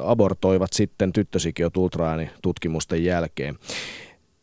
abortoivat 0.00 0.72
sitten 0.72 1.12
tyttösikiöt 1.12 1.76
ultraäänitutkimusten 1.76 3.04
jälkeen. 3.04 3.58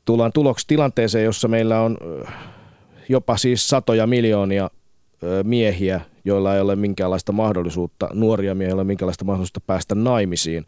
Tullaan 0.06 0.32
tuloksi 0.34 0.68
tilanteeseen, 0.68 1.26
jossa 1.26 1.48
meillä 1.48 1.82
on 1.82 1.98
jopa 3.10 3.38
siis 3.38 3.68
satoja 3.68 4.08
miljoonia 4.08 4.70
miehiä, 5.44 6.02
joilla 6.26 6.56
ei 6.56 6.62
ole 6.62 6.76
minkäänlaista 6.76 7.32
mahdollisuutta, 7.32 8.10
nuoria 8.14 8.56
miehiä, 8.56 8.70
ei 8.70 8.74
ole 8.74 8.84
minkäänlaista 8.84 9.26
mahdollisuutta 9.26 9.62
päästä 9.62 9.96
naimisiin. 9.96 10.66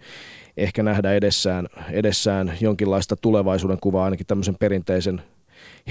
Ehkä 0.58 0.84
nähdä 0.84 1.14
edessään, 1.14 1.68
edessään 1.92 2.58
jonkinlaista 2.62 3.16
tulevaisuuden 3.16 3.78
kuvaa 3.82 4.06
ainakin 4.06 4.28
tämmöisen 4.28 4.56
perinteisen 4.60 5.22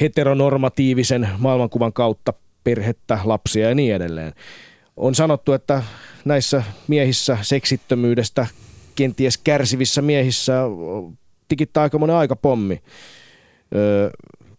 heteronormatiivisen 0.01 1.29
maailmankuvan 1.39 1.93
kautta 1.93 2.33
perhettä, 2.65 3.19
lapsia 3.25 3.69
ja 3.69 3.75
niin 3.75 3.95
edelleen. 3.95 4.33
On 4.97 5.15
sanottu, 5.15 5.53
että 5.53 5.83
näissä 6.25 6.63
miehissä 6.89 7.39
seksittömyydestä 7.43 8.47
kenties 8.95 9.39
kärsivissä 9.39 10.03
miehissä 10.03 10.53
tikittää 11.49 11.83
aika 11.83 11.99
monen 11.99 12.17
aikapommi, 12.17 12.83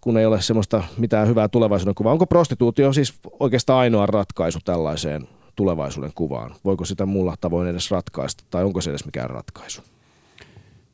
kun 0.02 0.18
ei 0.18 0.26
ole 0.26 0.42
semmoista 0.42 0.84
mitään 0.98 1.28
hyvää 1.28 1.48
tulevaisuuden 1.48 1.96
kuvaa. 1.96 2.12
Onko 2.12 2.26
prostituutio 2.26 2.94
siis 2.94 3.14
oikeastaan 3.40 3.80
ainoa 3.80 4.06
ratkaisu 4.06 4.60
tällaiseen 4.66 5.28
tulevaisuuden 5.56 6.12
kuvaan? 6.16 6.56
Voiko 6.66 6.86
sitä 6.86 7.06
muulla 7.06 7.36
tavoin 7.42 7.68
edes 7.68 7.92
ratkaista 7.92 8.44
tai 8.50 8.64
onko 8.64 8.82
se 8.82 8.90
edes 8.90 9.06
mikään 9.06 9.30
ratkaisu? 9.30 9.82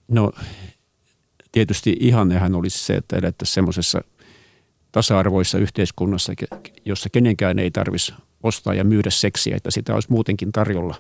No 0.08 0.32
tietysti 1.52 1.98
ihannehan 2.00 2.56
olisi 2.56 2.80
se, 2.80 2.94
että 2.94 3.18
elettäisiin 3.18 3.54
semmoisessa 3.54 4.02
tasa-arvoissa 4.92 5.58
yhteiskunnassa, 5.58 6.34
jossa 6.86 7.10
kenenkään 7.10 7.60
ei 7.60 7.72
tarvitsisi 7.72 8.14
ostaa 8.44 8.74
ja 8.74 8.84
myydä 8.84 9.10
seksiä, 9.10 9.56
että 9.56 9.72
sitä 9.72 9.94
olisi 9.94 10.12
muutenkin 10.12 10.52
tarjolla, 10.52 10.96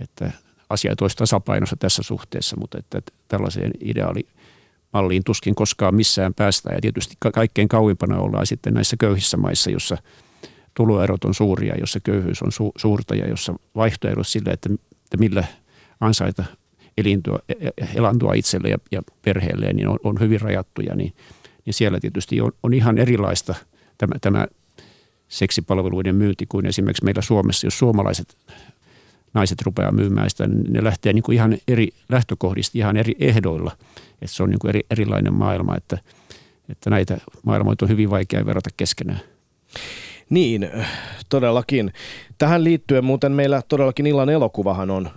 että 0.00 0.32
asiat 0.70 1.00
olisi 1.00 1.16
tasapainossa 1.16 1.76
tässä 1.76 2.02
suhteessa, 2.02 2.56
mutta 2.56 2.78
että 2.78 3.00
tällaiseen 3.28 3.70
ideaalimalliin 3.80 5.24
tuskin 5.24 5.54
koskaan 5.54 5.94
missään 5.94 6.34
päästään. 6.34 6.74
Ja 6.74 6.80
tietysti 6.80 7.16
kaikkein 7.34 7.68
kauimpana 7.68 8.18
ollaan 8.18 8.46
sitten 8.46 8.74
näissä 8.74 8.96
köyhissä 9.00 9.36
maissa, 9.36 9.70
jossa 9.70 9.96
tuloerot 10.74 11.24
on 11.24 11.34
suuria, 11.34 11.74
jossa 11.80 12.00
köyhyys 12.00 12.42
on 12.42 12.50
su- 12.52 12.72
suurta 12.76 13.14
ja 13.14 13.28
jossa 13.28 13.54
vaihtoehdot 13.74 14.26
sille, 14.26 14.50
että, 14.50 14.70
että 15.04 15.16
millä 15.18 15.44
ansaita 16.00 16.44
elintua, 16.98 17.38
e, 17.48 17.52
e, 17.52 17.86
elantua 17.94 18.34
itselle 18.34 18.68
ja, 18.68 18.78
ja 18.92 19.02
perheelleen, 19.22 19.76
niin 19.76 19.88
on, 19.88 19.98
on 20.04 20.20
hyvin 20.20 20.40
rajattuja, 20.40 20.94
niin, 20.94 21.12
niin 21.66 21.74
siellä 21.74 22.00
tietysti 22.00 22.40
on, 22.40 22.52
on 22.62 22.74
ihan 22.74 22.98
erilaista 22.98 23.54
tämä, 23.98 24.14
tämä 24.20 24.46
seksipalveluiden 25.34 26.16
myynti 26.16 26.46
kuin 26.46 26.66
esimerkiksi 26.66 27.04
meillä 27.04 27.22
Suomessa, 27.22 27.66
jos 27.66 27.78
suomalaiset 27.78 28.36
naiset 29.34 29.62
rupeaa 29.62 29.92
myymään 29.92 30.30
sitä, 30.30 30.46
niin 30.46 30.72
ne 30.72 30.84
lähtee 30.84 31.12
niin 31.12 31.22
kuin 31.22 31.34
ihan 31.34 31.58
eri 31.68 31.88
lähtökohdista, 32.08 32.78
ihan 32.78 32.96
eri 32.96 33.14
ehdoilla. 33.18 33.72
Että 34.22 34.36
se 34.36 34.42
on 34.42 34.50
niin 34.50 34.58
kuin 34.58 34.68
eri, 34.68 34.80
erilainen 34.90 35.34
maailma, 35.34 35.76
että, 35.76 35.98
että 36.68 36.90
näitä 36.90 37.18
maailmoita 37.42 37.84
on 37.84 37.88
hyvin 37.88 38.10
vaikea 38.10 38.46
verrata 38.46 38.70
keskenään. 38.76 39.20
Niin, 40.30 40.70
todellakin. 41.28 41.92
Tähän 42.38 42.64
liittyen 42.64 43.04
muuten 43.04 43.32
meillä 43.32 43.62
todellakin 43.68 44.06
illan 44.06 44.30
elokuvahan 44.30 44.90
on 44.90 45.10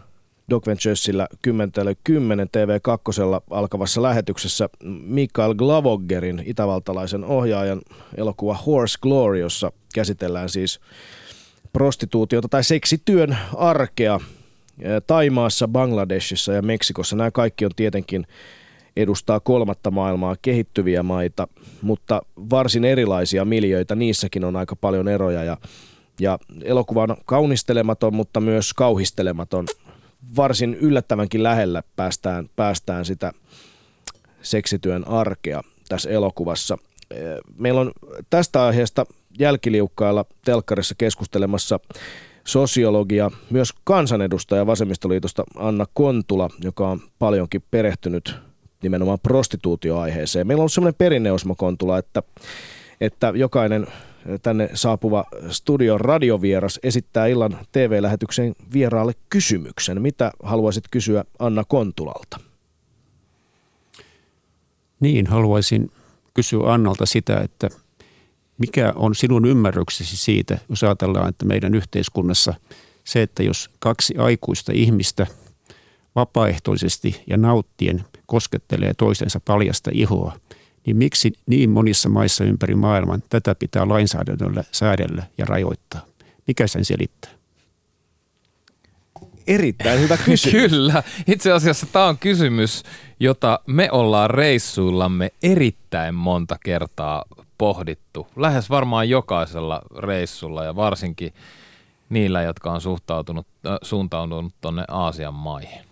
Doc 0.50 0.68
Venturesillä 0.68 1.28
10 1.41 2.48
TV2 2.48 3.43
alkavassa 3.50 4.02
lähetyksessä 4.02 4.70
Mikael 5.04 5.54
Glavoggerin 5.56 6.43
itävaltalaisen 6.45 7.24
ohjaajan 7.24 7.82
elokuva 8.18 8.54
Horse 8.54 8.98
Glory, 9.02 9.39
jossa 9.39 9.72
käsitellään 9.93 10.50
siis 10.50 10.80
prostituutiota 11.74 12.48
tai 12.48 12.64
seksityön 12.64 13.38
arkea 13.58 14.20
Taimaassa, 15.08 15.68
Bangladeshissa 15.68 16.54
ja 16.54 16.62
Meksikossa. 16.62 17.16
Nämä 17.16 17.32
kaikki 17.32 17.66
on 17.66 17.72
tietenkin 17.76 18.28
edustaa 18.98 19.39
kolmatta 19.39 19.91
maailmaa, 19.91 20.36
kehittyviä 20.41 21.04
maita, 21.04 21.48
mutta 21.82 22.22
varsin 22.50 22.86
erilaisia 22.86 23.45
miljöitä. 23.45 23.95
Niissäkin 23.95 24.43
on 24.43 24.56
aika 24.56 24.76
paljon 24.76 25.08
eroja 25.08 25.43
ja, 25.43 25.58
ja 26.20 26.39
elokuva 26.64 27.04
on 27.04 27.18
kaunistelematon, 27.26 28.16
mutta 28.16 28.39
myös 28.39 28.74
kauhistelematon 28.74 29.66
varsin 30.36 30.74
yllättävänkin 30.74 31.43
lähellä 31.43 31.84
päästään, 31.95 32.49
päästään 32.55 33.05
sitä 33.05 33.34
seksityön 34.41 35.07
arkea 35.07 35.63
tässä 35.89 36.09
elokuvassa. 36.09 36.78
Meillä 37.57 37.82
on 37.82 37.91
tästä 38.30 38.65
aiheesta 38.65 39.05
jälkiliukkailla 39.39 40.26
telkkarissa 40.45 40.95
keskustelemassa 40.97 41.80
sosiologia, 42.47 43.32
myös 43.49 43.74
kansanedustaja 43.84 44.65
Vasemmistoliitosta 44.65 45.43
Anna 45.55 45.86
Kontula, 45.93 46.49
joka 46.63 46.89
on 46.89 47.01
paljonkin 47.20 47.63
perehtynyt 47.72 48.36
nimenomaan 48.84 49.20
prostituutioaiheeseen. 49.20 50.47
Meillä 50.47 50.63
on 50.63 50.70
sellainen 50.70 50.97
perinne 50.97 51.32
Osmo 51.32 51.55
Kontula, 51.55 51.97
että, 51.97 52.24
että 53.02 53.34
jokainen 53.36 53.88
tänne 54.41 54.70
saapuva 54.74 55.26
studion 55.50 56.02
radiovieras 56.02 56.80
esittää 56.84 57.28
illan 57.28 57.58
TV-lähetyksen 57.72 58.56
vieraalle 58.74 59.14
kysymyksen. 59.30 60.02
Mitä 60.02 60.32
haluaisit 60.43 60.84
kysyä 60.91 61.24
Anna 61.39 61.64
Kontulalta? 61.64 62.39
Niin, 65.00 65.28
haluaisin 65.28 65.91
kysyä 66.34 66.74
Annalta 66.74 67.06
sitä, 67.06 67.39
että 67.39 67.70
mikä 68.58 68.93
on 68.95 69.16
sinun 69.16 69.45
ymmärryksesi 69.45 70.18
siitä, 70.18 70.58
jos 70.70 70.84
ajatellaan, 70.84 71.30
että 71.30 71.45
meidän 71.45 71.76
yhteiskunnassa 71.76 72.54
se, 73.04 73.22
että 73.22 73.43
jos 73.43 73.70
kaksi 73.80 74.18
aikuista 74.18 74.72
ihmistä 74.76 75.28
vapaaehtoisesti 76.16 77.24
ja 77.28 77.38
nauttien 77.38 78.06
koskettelee 78.26 78.93
toistensa 78.93 79.39
paljasta 79.45 79.91
ihoa– 79.93 80.34
niin 80.88 80.98
miksi 80.98 81.34
niin 81.46 81.70
monissa 81.70 82.10
maissa 82.10 82.44
ympäri 82.44 82.76
maailman 82.76 83.24
tätä 83.30 83.56
pitää 83.56 83.90
lainsäädännöllä 83.90 84.64
säädellä 84.72 85.24
ja 85.38 85.46
rajoittaa? 85.46 86.02
Mikä 86.48 86.68
sen 86.68 86.86
selittää? 86.86 87.32
Erittäin 89.48 90.00
hyvä 90.00 90.18
kysymys. 90.18 90.62
Kyllä. 90.70 91.04
Itse 91.28 91.52
asiassa 91.52 91.86
tämä 91.92 92.06
on 92.06 92.18
kysymys, 92.18 92.84
jota 93.20 93.60
me 93.68 93.92
ollaan 93.92 94.30
reissuillamme 94.30 95.32
erittäin 95.44 96.16
monta 96.16 96.58
kertaa 96.64 97.26
pohdittu. 97.58 98.28
Lähes 98.36 98.70
varmaan 98.70 99.10
jokaisella 99.10 99.82
reissulla 99.98 100.64
ja 100.64 100.76
varsinkin 100.76 101.34
niillä, 102.10 102.42
jotka 102.42 102.72
on 102.72 102.82
suhtautunut, 102.82 103.48
äh, 103.66 103.78
suuntautunut 103.82 104.54
tuonne 104.62 104.86
Aasian 104.88 105.34
maihin. 105.34 105.87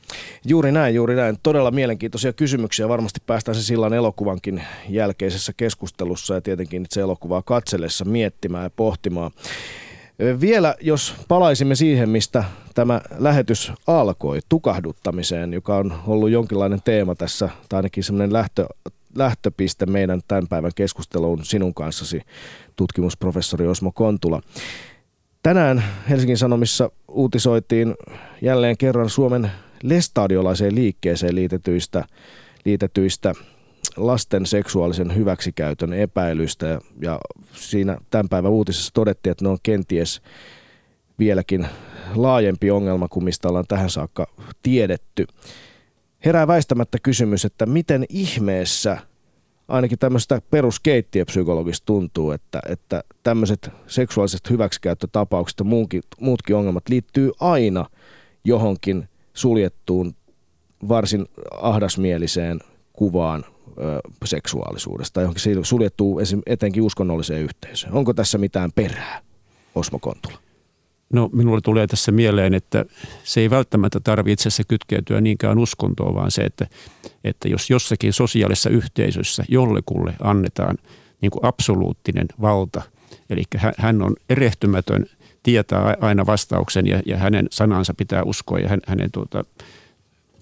Juuri 0.45 0.72
näin, 0.72 0.95
juuri 0.95 1.16
näin. 1.16 1.38
Todella 1.43 1.72
mielenkiintoisia 1.72 2.34
kysymyksiä. 2.34 2.89
Varmasti 2.89 3.20
päästään 3.26 3.56
se 3.56 3.64
sillan 3.64 3.93
elokuvankin 3.93 4.64
jälkeisessä 4.89 5.53
keskustelussa 5.58 6.34
ja 6.34 6.41
tietenkin 6.41 6.84
itse 6.84 7.01
elokuvaa 7.01 7.41
katsellessa 7.41 8.06
miettimään 8.06 8.64
ja 8.64 8.70
pohtimaan. 8.70 9.32
Vielä 10.41 10.76
jos 10.82 11.16
palaisimme 11.28 11.76
siihen, 11.76 12.10
mistä 12.10 12.43
tämä 12.74 13.01
lähetys 13.18 13.72
alkoi, 13.88 14.39
tukahduttamiseen, 14.49 15.53
joka 15.53 15.78
on 15.78 15.93
ollut 16.08 16.30
jonkinlainen 16.30 16.82
teema 16.86 17.16
tässä, 17.16 17.49
tai 17.70 17.78
ainakin 17.78 18.03
semmoinen 18.03 18.34
lähtö, 18.34 18.66
lähtöpiste 19.16 19.86
meidän 19.86 20.22
tämän 20.28 20.47
päivän 20.47 20.72
keskusteluun 20.76 21.45
sinun 21.45 21.74
kanssasi, 21.74 22.22
tutkimusprofessori 22.76 23.68
Osmo 23.68 23.91
Kontula. 23.91 24.41
Tänään 25.43 25.84
Helsingin 26.10 26.38
Sanomissa 26.38 26.89
uutisoitiin 27.08 27.95
jälleen 28.41 28.78
kerran 28.78 29.10
Suomen 29.10 29.51
lestadiolaiseen 29.84 30.76
liikkeeseen 30.76 31.36
liitetyistä, 31.36 32.05
liitetyistä 32.65 33.34
lasten 33.97 34.45
seksuaalisen 34.45 35.15
hyväksikäytön 35.15 35.93
epäilyistä 35.93 36.65
ja, 36.65 36.82
ja 37.01 37.19
siinä 37.53 37.97
tämän 38.09 38.30
päivän 38.30 38.51
uutisessa 38.51 38.93
todettiin, 38.93 39.32
että 39.32 39.45
ne 39.45 39.49
on 39.49 39.57
kenties 39.63 40.21
vieläkin 41.19 41.67
laajempi 42.15 42.71
ongelma 42.71 43.07
kuin 43.07 43.23
mistä 43.23 43.47
ollaan 43.47 43.65
tähän 43.67 43.89
saakka 43.89 44.28
tiedetty. 44.61 45.26
Herää 46.26 46.47
väistämättä 46.47 46.97
kysymys, 47.03 47.45
että 47.45 47.65
miten 47.65 48.05
ihmeessä 48.09 48.97
ainakin 49.67 49.99
tämmöistä 49.99 50.41
peruskeittiöpsykologista 50.51 51.86
tuntuu, 51.86 52.32
että, 52.32 52.59
että 52.69 53.03
tämmöiset 53.23 53.69
seksuaaliset 53.88 54.49
hyväksikäyttötapaukset 54.49 55.59
ja 55.59 55.65
muutkin, 55.65 56.01
muutkin 56.19 56.55
ongelmat 56.55 56.89
liittyy 56.89 57.32
aina 57.39 57.86
johonkin 58.43 59.09
suljettuun, 59.36 60.15
varsin 60.88 61.25
ahdasmieliseen 61.61 62.59
kuvaan 62.93 63.45
seksuaalisuudesta, 64.25 65.21
johonkin 65.21 65.65
suljettuu 65.65 66.21
etenkin 66.45 66.83
uskonnolliseen 66.83 67.41
yhteisöön. 67.41 67.93
Onko 67.93 68.13
tässä 68.13 68.38
mitään 68.38 68.71
perää, 68.71 69.21
Osmo 69.75 69.99
Kontula? 69.99 70.38
No 71.13 71.29
minulle 71.33 71.61
tulee 71.61 71.88
tässä 71.88 72.11
mieleen, 72.11 72.53
että 72.53 72.86
se 73.23 73.41
ei 73.41 73.49
välttämättä 73.49 73.99
tarvitse 73.99 74.47
itse 74.47 74.63
kytkeytyä 74.63 75.21
niinkään 75.21 75.59
uskontoon, 75.59 76.15
vaan 76.15 76.31
se, 76.31 76.41
että, 76.41 76.67
että 77.23 77.47
jos 77.47 77.69
jossakin 77.69 78.13
sosiaalisessa 78.13 78.69
yhteisössä 78.69 79.43
jollekulle 79.49 80.13
annetaan 80.21 80.77
niin 81.21 81.31
kuin 81.31 81.45
absoluuttinen 81.45 82.27
valta, 82.41 82.81
eli 83.29 83.43
hän 83.77 84.01
on 84.01 84.15
erehtymätön, 84.29 85.05
tietää 85.46 85.98
aina 86.02 86.26
vastauksen 86.26 86.88
ja, 86.88 87.02
ja 87.06 87.18
hänen 87.18 87.48
sanansa 87.52 87.93
pitää 87.93 88.24
uskoa 88.24 88.60
ja 88.60 88.70
hänen 88.88 89.12
tuota, 89.12 89.46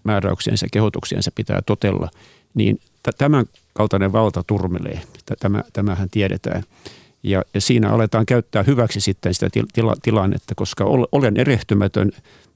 määräyksiensä 0.04 0.66
ja 0.66 0.70
kehotuksiensa 0.72 1.32
pitää 1.36 1.62
totella, 1.66 2.10
niin 2.54 2.80
tämän 3.18 3.46
kaltainen 3.74 4.14
valta 4.14 4.44
turmelee. 4.48 5.02
Tämä, 5.40 5.64
tämähän 5.74 6.10
tiedetään. 6.10 6.64
Ja, 7.24 7.44
ja 7.54 7.62
siinä 7.62 7.90
aletaan 7.90 8.26
käyttää 8.26 8.64
hyväksi 8.64 9.02
sitten 9.02 9.34
sitä 9.34 9.50
tila, 9.74 9.96
tilannetta, 10.02 10.56
koska 10.56 10.86
olen 11.12 11.38
erehtymätön, 11.38 12.12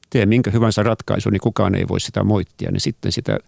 tee 0.09 0.25
minkä 0.25 0.51
hyvänsä 0.51 0.83
ratkaisu, 0.83 1.29
niin 1.29 1.41
kukaan 1.41 1.75
ei 1.75 1.87
voi 1.87 1.99
sitä 1.99 2.23
moittia. 2.23 2.71
Niin 2.71 2.81
sitten 2.81 3.11
sitä 3.11 3.39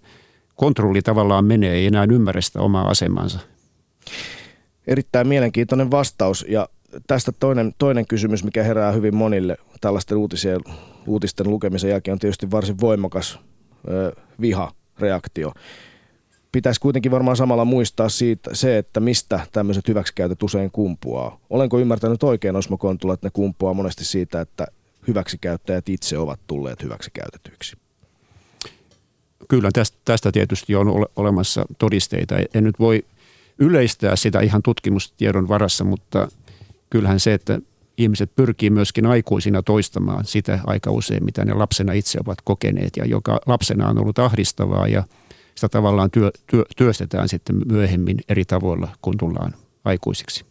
kontrolli 0.56 1.02
tavallaan 1.02 1.46
menee, 1.46 1.74
ei 1.74 1.86
enää 1.86 2.08
ymmärrä 2.12 2.42
sitä 2.42 2.62
omaa 2.62 2.90
asemansa. 2.90 3.40
Erittäin 4.88 5.28
mielenkiintoinen 5.28 5.92
vastaus 5.92 6.46
ja 6.50 6.70
tästä 7.08 7.32
toinen, 7.32 7.74
toinen 7.78 8.08
kysymys, 8.08 8.44
mikä 8.44 8.64
herää 8.64 8.92
hyvin 8.92 9.16
monille 9.16 9.58
tällaisten 9.82 10.18
uutisien, 10.18 10.60
uutisten 11.08 11.50
lukemisen 11.50 11.90
jälkeen 11.90 12.14
on 12.14 12.20
tietysti 12.20 12.52
varsin 12.52 12.80
voimakas 12.82 13.40
ö, 13.90 14.16
viha-reaktio 14.42 15.54
pitäisi 16.52 16.80
kuitenkin 16.80 17.12
varmaan 17.12 17.38
samalla 17.38 17.66
muistaa 17.66 18.10
siitä, 18.10 18.50
se, 18.54 18.78
että 18.78 19.00
mistä 19.00 19.40
tämmöiset 19.52 19.88
hyväksikäytöt 19.88 20.44
usein 20.44 20.72
kumpuaa. 20.72 21.40
Olenko 21.50 21.80
ymmärtänyt 21.80 22.24
oikein 22.24 22.56
Osmo 22.56 22.78
Kontula, 22.78 23.14
että 23.14 23.28
ne 23.28 23.32
kumpuaa 23.34 23.74
monesti 23.74 24.06
siitä, 24.06 24.42
että 24.42 24.68
hyväksikäyttäjät 25.08 25.90
itse 25.90 26.18
ovat 26.18 26.40
tulleet 26.48 26.84
hyväksikäytetyiksi? 26.84 27.78
Kyllä 29.50 29.70
tästä, 29.74 29.98
tästä 30.06 30.32
tietysti 30.32 30.76
on 30.76 30.88
ole, 30.88 31.06
olemassa 31.16 31.66
todisteita. 31.78 32.36
En 32.54 32.64
nyt 32.64 32.80
voi 32.80 33.06
yleistää 33.60 34.16
sitä 34.16 34.40
ihan 34.40 34.62
tutkimustiedon 34.62 35.48
varassa, 35.48 35.84
mutta 35.84 36.28
kyllähän 36.90 37.20
se, 37.20 37.34
että 37.34 37.60
ihmiset 37.98 38.36
pyrkii 38.36 38.70
myöskin 38.70 39.06
aikuisina 39.06 39.64
toistamaan 39.64 40.26
sitä 40.26 40.60
aika 40.68 40.92
usein, 40.92 41.26
mitä 41.26 41.46
ne 41.46 41.54
lapsena 41.54 41.94
itse 41.94 42.20
ovat 42.26 42.42
kokeneet 42.44 42.98
ja 42.98 43.06
joka 43.06 43.40
lapsena 43.46 43.90
on 43.90 43.98
ollut 43.98 44.20
ahdistavaa 44.20 44.88
ja– 44.88 45.04
sitä 45.60 45.70
tavallaan 45.70 46.12
työ, 46.12 46.32
työ, 46.48 46.64
työstetään 46.78 47.30
sitten 47.30 47.62
myöhemmin 47.66 48.18
eri 48.30 48.46
tavoilla, 48.46 48.88
kun 49.02 49.18
tullaan 49.18 49.54
aikuisiksi. 49.86 50.46